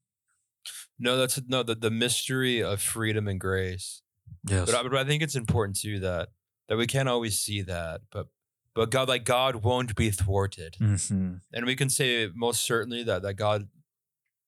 No, 0.99 1.17
that's 1.17 1.41
no 1.47 1.63
the, 1.63 1.77
the 1.77 1.91
mystery 1.91 2.61
of 2.63 2.81
freedom 2.81 3.29
and 3.29 3.39
grace. 3.39 4.03
yes. 4.49 4.67
But 4.67 4.75
I, 4.75 4.83
but 4.83 4.97
I 4.97 5.05
think 5.05 5.23
it's 5.23 5.37
important 5.37 5.79
too 5.79 6.01
that 6.01 6.31
that 6.69 6.77
we 6.77 6.89
can't 6.89 7.09
always 7.09 7.39
see 7.39 7.63
that, 7.63 8.01
but 8.11 8.27
but 8.77 8.91
God 8.91 9.09
like 9.09 9.25
God 9.25 9.57
won't 9.65 9.97
be 9.97 10.11
thwarted, 10.11 10.77
mm-hmm. 10.81 11.37
and 11.53 11.67
we 11.67 11.75
can 11.75 11.91
say 11.91 12.29
most 12.35 12.65
certainly 12.65 13.03
that 13.03 13.23
that 13.23 13.35
God, 13.35 13.69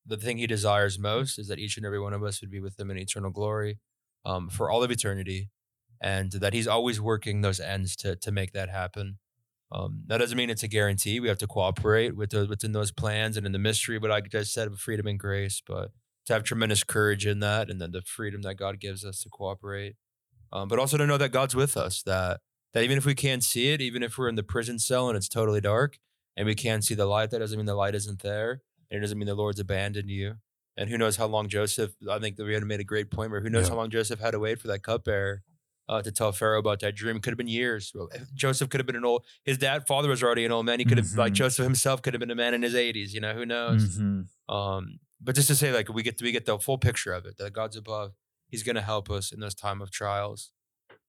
the 0.06 0.16
thing 0.16 0.38
He 0.38 0.46
desires 0.46 0.98
most 0.98 1.38
is 1.38 1.48
that 1.48 1.58
each 1.58 1.76
and 1.76 1.84
every 1.84 1.98
one 1.98 2.12
of 2.12 2.22
us 2.22 2.40
would 2.40 2.50
be 2.50 2.60
with 2.60 2.78
Him 2.78 2.90
in 2.90 2.98
eternal 2.98 3.30
glory, 3.30 3.80
um, 4.24 4.48
for 4.48 4.70
all 4.70 4.84
of 4.84 4.90
eternity, 4.90 5.48
and 6.00 6.30
that 6.32 6.52
He's 6.52 6.68
always 6.68 7.00
working 7.00 7.40
those 7.40 7.58
ends 7.58 7.96
to 7.96 8.14
to 8.16 8.30
make 8.30 8.52
that 8.52 8.68
happen. 8.68 9.18
Um, 9.72 10.04
that 10.06 10.18
doesn't 10.18 10.36
mean 10.36 10.50
it's 10.50 10.62
a 10.62 10.68
guarantee. 10.68 11.18
We 11.18 11.28
have 11.28 11.38
to 11.38 11.46
cooperate 11.46 12.16
with 12.16 12.30
the, 12.30 12.46
within 12.46 12.72
those 12.72 12.92
plans 12.92 13.36
and 13.36 13.44
in 13.44 13.52
the 13.52 13.58
mystery, 13.58 13.98
what 13.98 14.12
I 14.12 14.20
just 14.20 14.54
said 14.54 14.68
of 14.68 14.78
freedom 14.78 15.06
and 15.06 15.18
grace, 15.18 15.60
but 15.66 15.90
to 16.26 16.34
have 16.34 16.44
tremendous 16.44 16.84
courage 16.84 17.26
in 17.26 17.40
that, 17.40 17.68
and 17.68 17.80
then 17.80 17.90
the 17.90 18.02
freedom 18.02 18.42
that 18.42 18.54
God 18.54 18.78
gives 18.78 19.04
us 19.04 19.22
to 19.22 19.28
cooperate 19.28 19.96
um, 20.52 20.68
but 20.68 20.78
also 20.78 20.96
to 20.96 21.06
know 21.06 21.18
that 21.18 21.32
God's 21.32 21.54
with 21.54 21.76
us. 21.76 22.02
That 22.02 22.40
that 22.74 22.84
even 22.84 22.98
if 22.98 23.04
we 23.06 23.14
can't 23.14 23.42
see 23.42 23.72
it, 23.72 23.80
even 23.80 24.02
if 24.02 24.18
we're 24.18 24.28
in 24.28 24.34
the 24.34 24.42
prison 24.42 24.78
cell 24.78 25.08
and 25.08 25.16
it's 25.16 25.28
totally 25.28 25.60
dark 25.60 25.98
and 26.36 26.46
we 26.46 26.54
can't 26.54 26.84
see 26.84 26.94
the 26.94 27.06
light, 27.06 27.30
that 27.30 27.38
doesn't 27.38 27.56
mean 27.56 27.66
the 27.66 27.74
light 27.74 27.94
isn't 27.94 28.22
there, 28.22 28.62
and 28.90 28.98
it 28.98 29.00
doesn't 29.00 29.18
mean 29.18 29.26
the 29.26 29.34
Lord's 29.34 29.60
abandoned 29.60 30.10
you. 30.10 30.36
And 30.76 30.88
who 30.88 30.96
knows 30.98 31.16
how 31.16 31.26
long 31.26 31.48
Joseph? 31.48 31.92
I 32.08 32.18
think 32.20 32.36
that 32.36 32.44
we 32.44 32.54
had 32.54 32.62
made 32.64 32.78
a 32.80 32.84
great 32.84 33.10
point 33.10 33.30
where 33.32 33.40
who 33.40 33.50
knows 33.50 33.64
Yeah. 33.64 33.70
how 33.70 33.76
long 33.76 33.90
Joseph 33.90 34.20
had 34.20 34.30
to 34.32 34.38
wait 34.38 34.60
for 34.60 34.68
that 34.68 34.82
cupbearer 34.84 35.42
uh, 35.88 36.02
to 36.02 36.12
tell 36.12 36.30
Pharaoh 36.30 36.58
about 36.60 36.78
that 36.80 36.94
dream. 36.94 37.18
Could 37.18 37.32
have 37.32 37.38
been 37.38 37.48
years. 37.48 37.92
Joseph 38.34 38.68
could 38.68 38.78
have 38.78 38.86
been 38.86 38.94
an 38.94 39.04
old. 39.04 39.24
His 39.44 39.58
dad, 39.58 39.86
father 39.88 40.08
was 40.08 40.22
already 40.22 40.44
an 40.44 40.52
old 40.52 40.66
man. 40.66 40.78
He 40.78 40.84
could 40.84 40.98
have 40.98 41.10
like 41.16 41.32
Mhm. 41.32 41.36
Joseph 41.36 41.64
himself 41.64 42.02
could 42.02 42.14
have 42.14 42.20
been 42.20 42.30
a 42.30 42.34
man 42.36 42.54
in 42.54 42.62
his 42.62 42.74
eighties. 42.76 43.12
You 43.14 43.20
know 43.20 43.32
who 43.34 43.44
knows? 43.46 43.98
Mm-hmm. 43.98 44.54
Um, 44.54 45.00
but 45.20 45.34
just 45.34 45.48
to 45.48 45.56
say, 45.56 45.72
like, 45.72 45.88
we 45.88 46.02
get 46.04 46.20
we 46.22 46.30
get 46.30 46.44
the 46.46 46.58
full 46.58 46.78
picture 46.78 47.12
of 47.12 47.24
it. 47.26 47.38
That 47.38 47.52
God's 47.52 47.76
above. 47.76 48.12
He's 48.48 48.62
going 48.62 48.76
to 48.76 48.82
help 48.82 49.10
us 49.10 49.32
in 49.32 49.40
those 49.40 49.54
time 49.54 49.82
of 49.82 49.90
trials. 49.90 50.52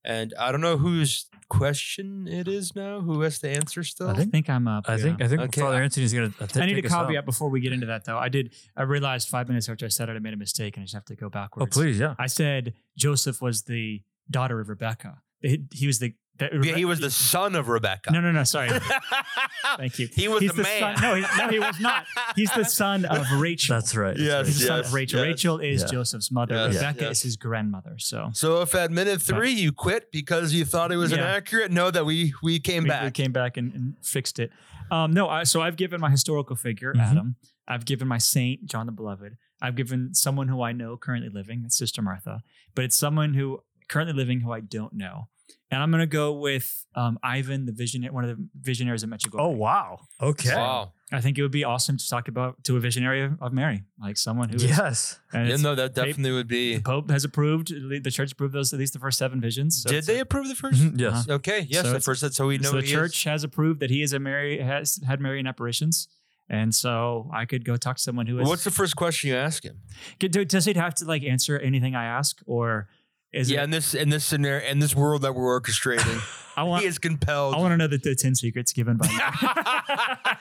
And 0.04 0.34
I 0.40 0.52
don't 0.52 0.62
know 0.62 0.78
whose 0.78 1.26
question 1.50 2.28
it 2.28 2.48
is 2.48 2.76
now. 2.76 3.02
Who 3.02 3.22
has 3.22 3.40
to 3.40 3.50
answer 3.50 3.84
still? 3.84 4.10
I 4.10 4.24
think 4.26 4.50
I'm 4.50 4.68
up. 4.68 4.86
I 4.88 4.96
yeah. 4.96 5.04
think 5.04 5.22
I 5.22 5.28
think 5.28 5.42
Okay, 5.42 5.62
Father 5.62 5.78
I- 5.78 5.84
Anthony's 5.84 6.14
gonna. 6.14 6.32
I 6.40 6.66
need 6.66 6.74
a 6.74 6.76
take 6.76 6.86
us 6.86 6.94
out. 6.94 7.08
caveat 7.08 7.26
before 7.26 7.50
we 7.50 7.60
get 7.60 7.74
into 7.74 7.88
that, 7.88 8.06
though. 8.06 8.18
I 8.18 8.30
did. 8.30 8.54
I 8.78 8.84
realized 8.84 9.28
five 9.28 9.48
minutes 9.48 9.68
after 9.68 9.86
I 9.86 9.90
said 9.90 10.10
it, 10.10 10.16
I 10.16 10.20
made 10.20 10.34
a 10.34 10.38
mistake, 10.38 10.78
and 10.78 10.84
I 10.84 10.86
just 10.86 10.94
have 10.94 11.06
to 11.06 11.16
go 11.16 11.28
oh, 11.28 11.30
backwards. 11.30 11.78
Oh 11.78 11.82
please, 11.82 12.00
yeah. 12.00 12.16
I 12.18 12.28
said 12.28 12.74
Joseph 12.98 13.42
was 13.42 13.64
the 13.64 14.02
daughter 14.30 14.60
of 14.60 14.70
Rebecca. 14.70 15.22
He, 15.42 15.64
he 15.74 15.88
was 15.88 16.00
the. 16.00 16.14
That- 16.40 16.64
Yeah, 16.64 16.76
he 16.76 16.86
was 16.86 17.00
the 17.00 17.12
son 17.12 17.56
of 17.56 17.68
Rebecca. 17.70 18.12
No, 18.12 18.20
no, 18.22 18.32
no. 18.32 18.44
Sorry. 18.44 18.70
Thank 19.78 20.00
you. 20.00 20.08
He 20.12 20.28
was 20.28 20.42
He's 20.42 20.54
the 20.54 20.64
man. 20.64 20.98
Son, 20.98 21.02
no, 21.02 21.16
he, 21.16 21.22
no, 21.38 21.48
he 21.50 21.60
was 21.60 21.80
not. 21.80 22.06
He's 22.36 22.52
the 22.54 22.66
son 22.66 23.06
of 23.06 23.26
Rachel. 23.40 23.76
That's 23.76 23.96
right. 23.96 24.16
that's 24.18 24.20
Yes, 24.22 24.36
right. 24.38 24.46
He's 24.48 24.60
the 24.60 24.66
son 24.68 24.80
of 24.80 24.94
Rachel. 24.94 25.20
yes. 25.20 25.28
Rachel 25.28 25.60
is 25.60 25.82
Yeah. 25.84 25.88
Joseph's 25.88 26.32
mother. 26.32 26.56
Yes, 26.56 26.76
Rebecca 26.76 27.02
yes. 27.06 27.12
is 27.18 27.22
his 27.24 27.36
grandmother. 27.38 27.96
So 27.98 28.30
So 28.34 28.62
if 28.62 28.74
at 28.76 28.92
minute 28.92 29.22
three 29.22 29.52
you 29.52 29.72
quit 29.72 30.12
because 30.12 30.54
you 30.54 30.66
thought 30.66 30.92
it 30.92 30.98
was 30.98 31.12
Yeah. 31.12 31.18
inaccurate, 31.20 31.72
know 31.72 31.92
that 31.92 32.06
we 32.06 32.34
we 32.42 32.60
came 32.60 32.84
we, 32.84 32.90
back. 32.90 33.04
we 33.04 33.12
came 33.12 33.32
back 33.32 33.58
and, 33.58 33.74
and 33.74 33.94
fixed 34.02 34.40
it. 34.40 34.52
Um, 34.92 35.12
no, 35.14 35.30
I, 35.30 35.44
so 35.44 35.62
I've 35.62 35.76
given 35.76 36.02
my 36.02 36.10
historical 36.10 36.56
figure, 36.56 36.94
Mhm. 36.94 37.02
Adam. 37.12 37.36
I've 37.68 37.86
given 37.86 38.08
my 38.08 38.18
saint, 38.18 38.66
John 38.66 38.88
the 38.88 38.92
Beloved. 38.92 39.38
I've 39.62 39.76
given 39.76 40.14
someone 40.16 40.48
who 40.48 40.64
I 40.64 40.72
know 40.72 40.98
currently 40.98 41.30
living, 41.30 41.62
that's 41.62 41.78
Sister 41.78 42.02
Martha, 42.02 42.42
but 42.74 42.86
it's 42.86 42.96
someone 42.96 43.36
who 43.36 43.60
currently 43.88 44.16
living 44.16 44.40
who 44.40 44.52
I 44.52 44.62
don't 44.62 44.94
know. 44.94 45.28
And 45.72 45.82
I'm 45.84 45.92
going 45.92 46.02
to 46.02 46.08
go 46.08 46.34
with 46.34 46.86
um, 46.96 47.20
Ivan, 47.22 47.66
the 47.66 47.72
visionary, 47.72 48.12
one 48.12 48.24
of 48.24 48.36
the 48.36 48.48
visionaries 48.60 49.04
of 49.04 49.10
Medjugorje. 49.10 49.40
Oh 49.40 49.50
wow. 49.50 50.00
Okay. 50.22 50.56
Wow. 50.56 50.94
I 51.12 51.22
think 51.22 51.38
it 51.38 51.42
would 51.42 51.52
be 51.52 51.64
awesome 51.64 51.98
to 51.98 52.08
talk 52.10 52.28
about 52.28 52.64
to 52.66 52.78
a 52.78 52.80
visionary 52.80 53.24
of, 53.24 53.42
of 53.42 53.52
Mary, 53.54 53.84
like 54.00 54.16
someone 54.18 54.50
who 54.50 54.56
is. 54.56 54.64
Yes. 54.66 55.20
and 55.34 55.48
Yeah, 55.50 55.56
no, 55.58 55.74
that 55.76 55.94
definitely 55.96 56.32
would 56.32 56.48
be. 56.48 56.76
the. 56.76 56.82
Pope 56.82 57.10
has 57.12 57.24
approved, 57.24 57.70
the 57.70 58.12
church 58.12 58.32
approved 58.32 58.54
those 58.54 58.74
at 58.74 58.80
least 58.80 58.94
the 58.94 59.00
first 59.00 59.18
seven 59.18 59.40
visions. 59.42 59.82
So 59.84 59.90
Did 59.90 60.06
they 60.06 60.20
a- 60.20 60.22
approve 60.22 60.48
the 60.48 60.56
1st 60.56 60.74
Mhm, 60.74 61.00
Yes. 61.00 61.30
Okay. 61.30 61.66
Yes. 61.70 61.86
So 61.86 61.94
the 61.94 62.00
first. 62.00 62.22
That's 62.22 62.36
so 62.36 62.48
we 62.48 62.58
know 62.60 62.70
so 62.72 62.76
the 62.78 62.82
he 62.82 62.88
is. 62.88 62.92
church 62.92 63.24
has 63.24 63.44
approved 63.44 63.80
that 63.80 63.90
he 63.90 64.02
is 64.04 64.14
a 64.14 64.20
Mary 64.20 64.60
has 64.60 65.00
had 65.08 65.20
Marian 65.20 65.48
apparitions. 65.48 66.08
And 66.52 66.74
so 66.74 67.30
I 67.32 67.46
could 67.46 67.64
go 67.64 67.78
talk 67.78 67.98
to 67.98 68.02
someone 68.02 68.26
who 68.26 68.40
is. 68.40 68.48
What's 68.50 68.64
the 68.64 68.72
first 68.72 68.96
question 68.96 69.30
you 69.30 69.36
ask 69.36 69.64
him? 69.64 69.82
Does 70.20 70.66
he 70.66 70.74
have 70.74 70.96
to 70.96 71.06
like 71.06 71.24
answer 71.24 71.60
anything 71.60 71.96
I 71.96 72.06
ask, 72.06 72.40
or 72.48 72.88
is 73.32 73.52
yeah, 73.52 73.62
it? 73.62 73.64
in 73.66 73.70
this 73.70 73.94
in 73.94 74.10
this 74.10 74.26
scenario, 74.26 74.68
in 74.68 74.80
this 74.80 74.96
world 74.96 75.22
that 75.22 75.34
we're 75.34 75.60
orchestrating, 75.60 76.22
I 76.58 76.64
want. 76.64 76.82
he 76.82 76.88
is 76.88 76.98
compelled. 76.98 77.56
I 77.56 77.60
want 77.60 77.74
to 77.74 77.78
know 77.78 77.88
the, 77.88 77.98
the 77.98 78.16
ten 78.16 78.36
secrets 78.36 78.74
given 78.74 78.98
by. 78.98 79.08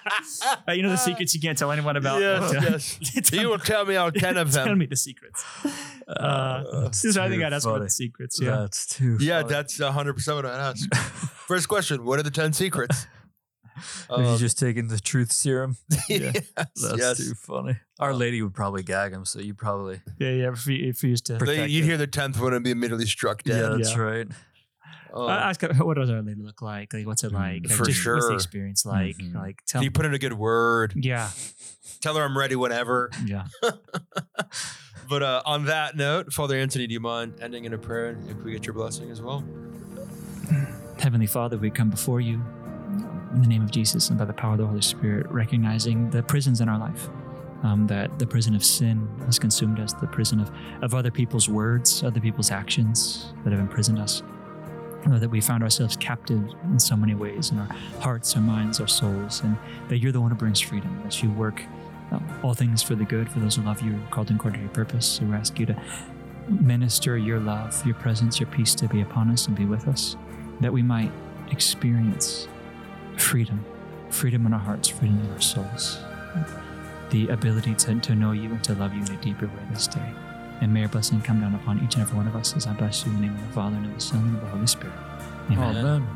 Uh, 0.66 0.72
you 0.72 0.82
know 0.82 0.90
the 0.90 0.96
secrets 0.96 1.34
you 1.34 1.40
can't 1.40 1.56
tell 1.56 1.70
anyone 1.70 1.96
about. 1.96 2.20
Yes, 2.20 2.50
Tell- 2.52 2.62
yes. 2.62 3.30
tell 3.30 3.40
You 3.40 3.48
will 3.48 3.58
tell 3.58 3.84
me 3.86 3.96
all 3.96 4.10
ten 4.10 4.36
of 4.36 4.52
them. 4.52 4.66
Tell 4.66 4.76
me 4.76 4.86
the 4.86 4.96
secrets. 4.96 5.44
Uh, 6.06 6.90
so 6.90 7.22
I 7.22 7.28
think 7.28 7.40
too 7.40 7.46
I'd 7.46 7.52
ask 7.52 7.66
about 7.66 7.80
the 7.82 7.90
secrets. 7.90 8.40
Yeah. 8.40 8.56
That's 8.56 8.86
too. 8.86 9.16
Yeah, 9.20 9.42
funny. 9.42 9.54
that's 9.54 9.78
hundred 9.78 10.14
percent 10.14 10.36
what 10.36 10.46
I'd 10.46 10.70
ask. 10.70 10.94
First 11.46 11.68
question: 11.68 12.04
What 12.04 12.18
are 12.18 12.22
the 12.22 12.30
ten 12.30 12.52
secrets? 12.52 13.06
Have 14.10 14.20
you 14.20 14.26
Um, 14.32 14.38
just 14.38 14.58
taken 14.58 14.88
the 14.88 14.98
truth 15.00 15.32
serum? 15.32 15.76
yes, 16.08 16.50
That's 16.56 16.96
yes. 16.98 17.16
too 17.18 17.34
funny. 17.34 17.76
Our 17.98 18.14
lady 18.14 18.40
would 18.42 18.54
probably 18.54 18.82
gag 18.82 19.12
him, 19.12 19.24
so 19.24 19.40
you 19.40 19.54
probably. 19.54 20.00
Yeah, 20.18 20.30
yeah. 20.30 20.52
If 20.52 20.66
you, 20.66 20.88
if 20.88 21.02
you 21.02 21.10
used 21.10 21.26
to. 21.26 21.34
They- 21.34 21.38
protect 21.38 21.70
you'd 21.70 21.82
him. 21.82 21.88
hear 21.88 21.96
the 21.96 22.06
tenth 22.06 22.40
one 22.40 22.54
and 22.54 22.62
be 22.64 22.70
immediately 22.70 23.06
struck 23.06 23.42
Yeah, 23.44 23.60
dead. 23.60 23.72
that's 23.80 23.92
Yeah. 23.94 23.98
right. 24.00 24.28
Oh. 25.10 25.26
I 25.26 25.48
ask 25.48 25.62
her, 25.62 25.72
what 25.84 25.94
does 25.96 26.10
our 26.10 26.20
lady 26.20 26.42
look 26.42 26.60
like? 26.60 26.92
Like, 26.92 27.06
what's 27.06 27.24
it 27.24 27.32
Mm, 27.32 27.34
like? 27.34 27.62
Like, 27.68 27.72
for 27.78 27.86
just, 27.86 28.06
What's 28.06 28.28
the 28.28 28.34
experience 28.34 28.84
like? 28.84 29.16
Mhm. 29.16 29.34
Like, 29.34 29.62
tell 29.66 29.80
Can 29.80 29.84
you 29.84 29.90
put 29.90 30.04
in 30.04 30.12
a 30.12 30.18
good 30.18 30.34
word? 30.34 30.92
Yeah, 30.96 31.30
Tell 32.02 32.14
her 32.16 32.22
I'm 32.22 32.36
ready 32.36 32.56
whenever. 32.56 33.10
yeah. 33.24 33.46
But 35.08 35.22
uh, 35.22 35.40
on 35.46 35.64
that 35.64 35.96
note, 35.96 36.30
Father 36.34 36.56
Anthony, 36.58 36.86
do 36.86 36.92
you 36.92 37.00
mind 37.00 37.36
ending 37.40 37.64
in 37.64 37.72
a 37.72 37.78
prayer 37.78 38.18
if 38.28 38.36
we 38.44 38.52
get 38.52 38.66
your 38.66 38.74
blessing 38.74 39.10
as 39.10 39.22
well? 39.22 39.42
Heavenly 40.98 41.26
Father, 41.26 41.56
we 41.56 41.70
come 41.70 41.88
before 41.88 42.20
you 42.20 42.42
in 43.34 43.42
the 43.42 43.48
name 43.48 43.62
of 43.62 43.70
Jesus 43.70 44.08
and 44.08 44.18
by 44.18 44.24
the 44.24 44.32
power 44.32 44.52
of 44.52 44.58
the 44.58 44.66
Holy 44.66 44.82
Spirit, 44.82 45.26
recognizing 45.30 46.10
the 46.10 46.22
prisons 46.22 46.60
in 46.60 46.68
our 46.68 46.78
life. 46.78 47.08
Um, 47.64 47.88
that 47.88 48.20
the 48.20 48.26
prison 48.26 48.54
of 48.54 48.64
sin 48.64 49.08
has 49.26 49.36
consumed 49.36 49.80
us, 49.80 49.92
the 49.92 50.06
prison 50.06 50.38
of, 50.38 50.48
of 50.80 50.94
other 50.94 51.10
people's 51.10 51.48
words, 51.48 52.04
other 52.04 52.20
people's 52.20 52.52
actions 52.52 53.32
that 53.42 53.50
have 53.50 53.58
imprisoned 53.58 53.98
us. 53.98 54.22
Lord, 55.06 55.20
that 55.22 55.28
we 55.28 55.40
found 55.40 55.62
ourselves 55.64 55.96
captive 55.96 56.42
in 56.64 56.78
so 56.78 56.96
many 56.96 57.16
ways 57.16 57.50
in 57.50 57.58
our 57.58 57.68
hearts, 58.00 58.36
our 58.36 58.42
minds, 58.42 58.80
our 58.80 58.86
souls, 58.86 59.40
and 59.42 59.56
that 59.88 59.98
you're 59.98 60.12
the 60.12 60.20
one 60.20 60.30
who 60.30 60.36
brings 60.36 60.60
freedom, 60.60 61.00
that 61.02 61.20
you 61.20 61.30
work 61.30 61.62
um, 62.10 62.24
all 62.42 62.54
things 62.54 62.82
for 62.82 62.94
the 62.94 63.04
good 63.04 63.28
for 63.28 63.40
those 63.40 63.56
who 63.56 63.62
love 63.62 63.82
you, 63.82 64.00
called 64.10 64.30
according 64.30 64.60
to 64.60 64.66
your 64.66 64.74
purpose. 64.74 65.06
So 65.06 65.24
we 65.24 65.34
ask 65.34 65.58
you 65.58 65.66
to 65.66 65.82
minister 66.48 67.18
your 67.18 67.40
love, 67.40 67.84
your 67.84 67.94
presence, 67.96 68.40
your 68.40 68.48
peace 68.50 68.74
to 68.76 68.88
be 68.88 69.00
upon 69.02 69.30
us 69.30 69.46
and 69.46 69.56
be 69.56 69.66
with 69.66 69.88
us, 69.88 70.16
that 70.60 70.72
we 70.72 70.82
might 70.82 71.12
experience 71.50 72.48
freedom, 73.28 73.62
freedom 74.08 74.46
in 74.46 74.54
our 74.54 74.58
hearts, 74.58 74.88
freedom 74.88 75.20
in 75.20 75.30
our 75.32 75.40
souls, 75.40 75.98
the 77.10 77.28
ability 77.28 77.74
to, 77.74 78.00
to 78.00 78.14
know 78.14 78.32
you 78.32 78.50
and 78.50 78.64
to 78.64 78.72
love 78.74 78.94
you 78.94 79.02
in 79.02 79.12
a 79.12 79.16
deeper 79.20 79.46
way 79.46 79.52
this 79.70 79.86
day. 79.86 80.10
And 80.62 80.72
may 80.72 80.80
your 80.80 80.88
blessing 80.88 81.20
come 81.20 81.42
down 81.42 81.54
upon 81.54 81.84
each 81.84 81.96
and 81.96 82.02
every 82.02 82.16
one 82.16 82.26
of 82.26 82.34
us 82.34 82.56
as 82.56 82.66
I 82.66 82.72
bless 82.72 83.04
you 83.04 83.12
in 83.12 83.20
the 83.20 83.26
name 83.26 83.36
of 83.36 83.46
the 83.46 83.52
Father 83.52 83.76
and 83.76 83.84
of 83.84 83.94
the 83.94 84.00
Son 84.00 84.20
and 84.20 84.34
of 84.36 84.40
the 84.40 84.48
Holy 84.48 84.66
Spirit. 84.66 84.96
Amen. 85.50 85.76
Amen. 85.76 86.08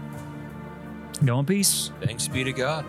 Go 1.23 1.39
in 1.39 1.45
peace. 1.45 1.91
Thanks 2.01 2.29
be 2.29 2.45
to 2.45 2.53
God. 2.53 2.87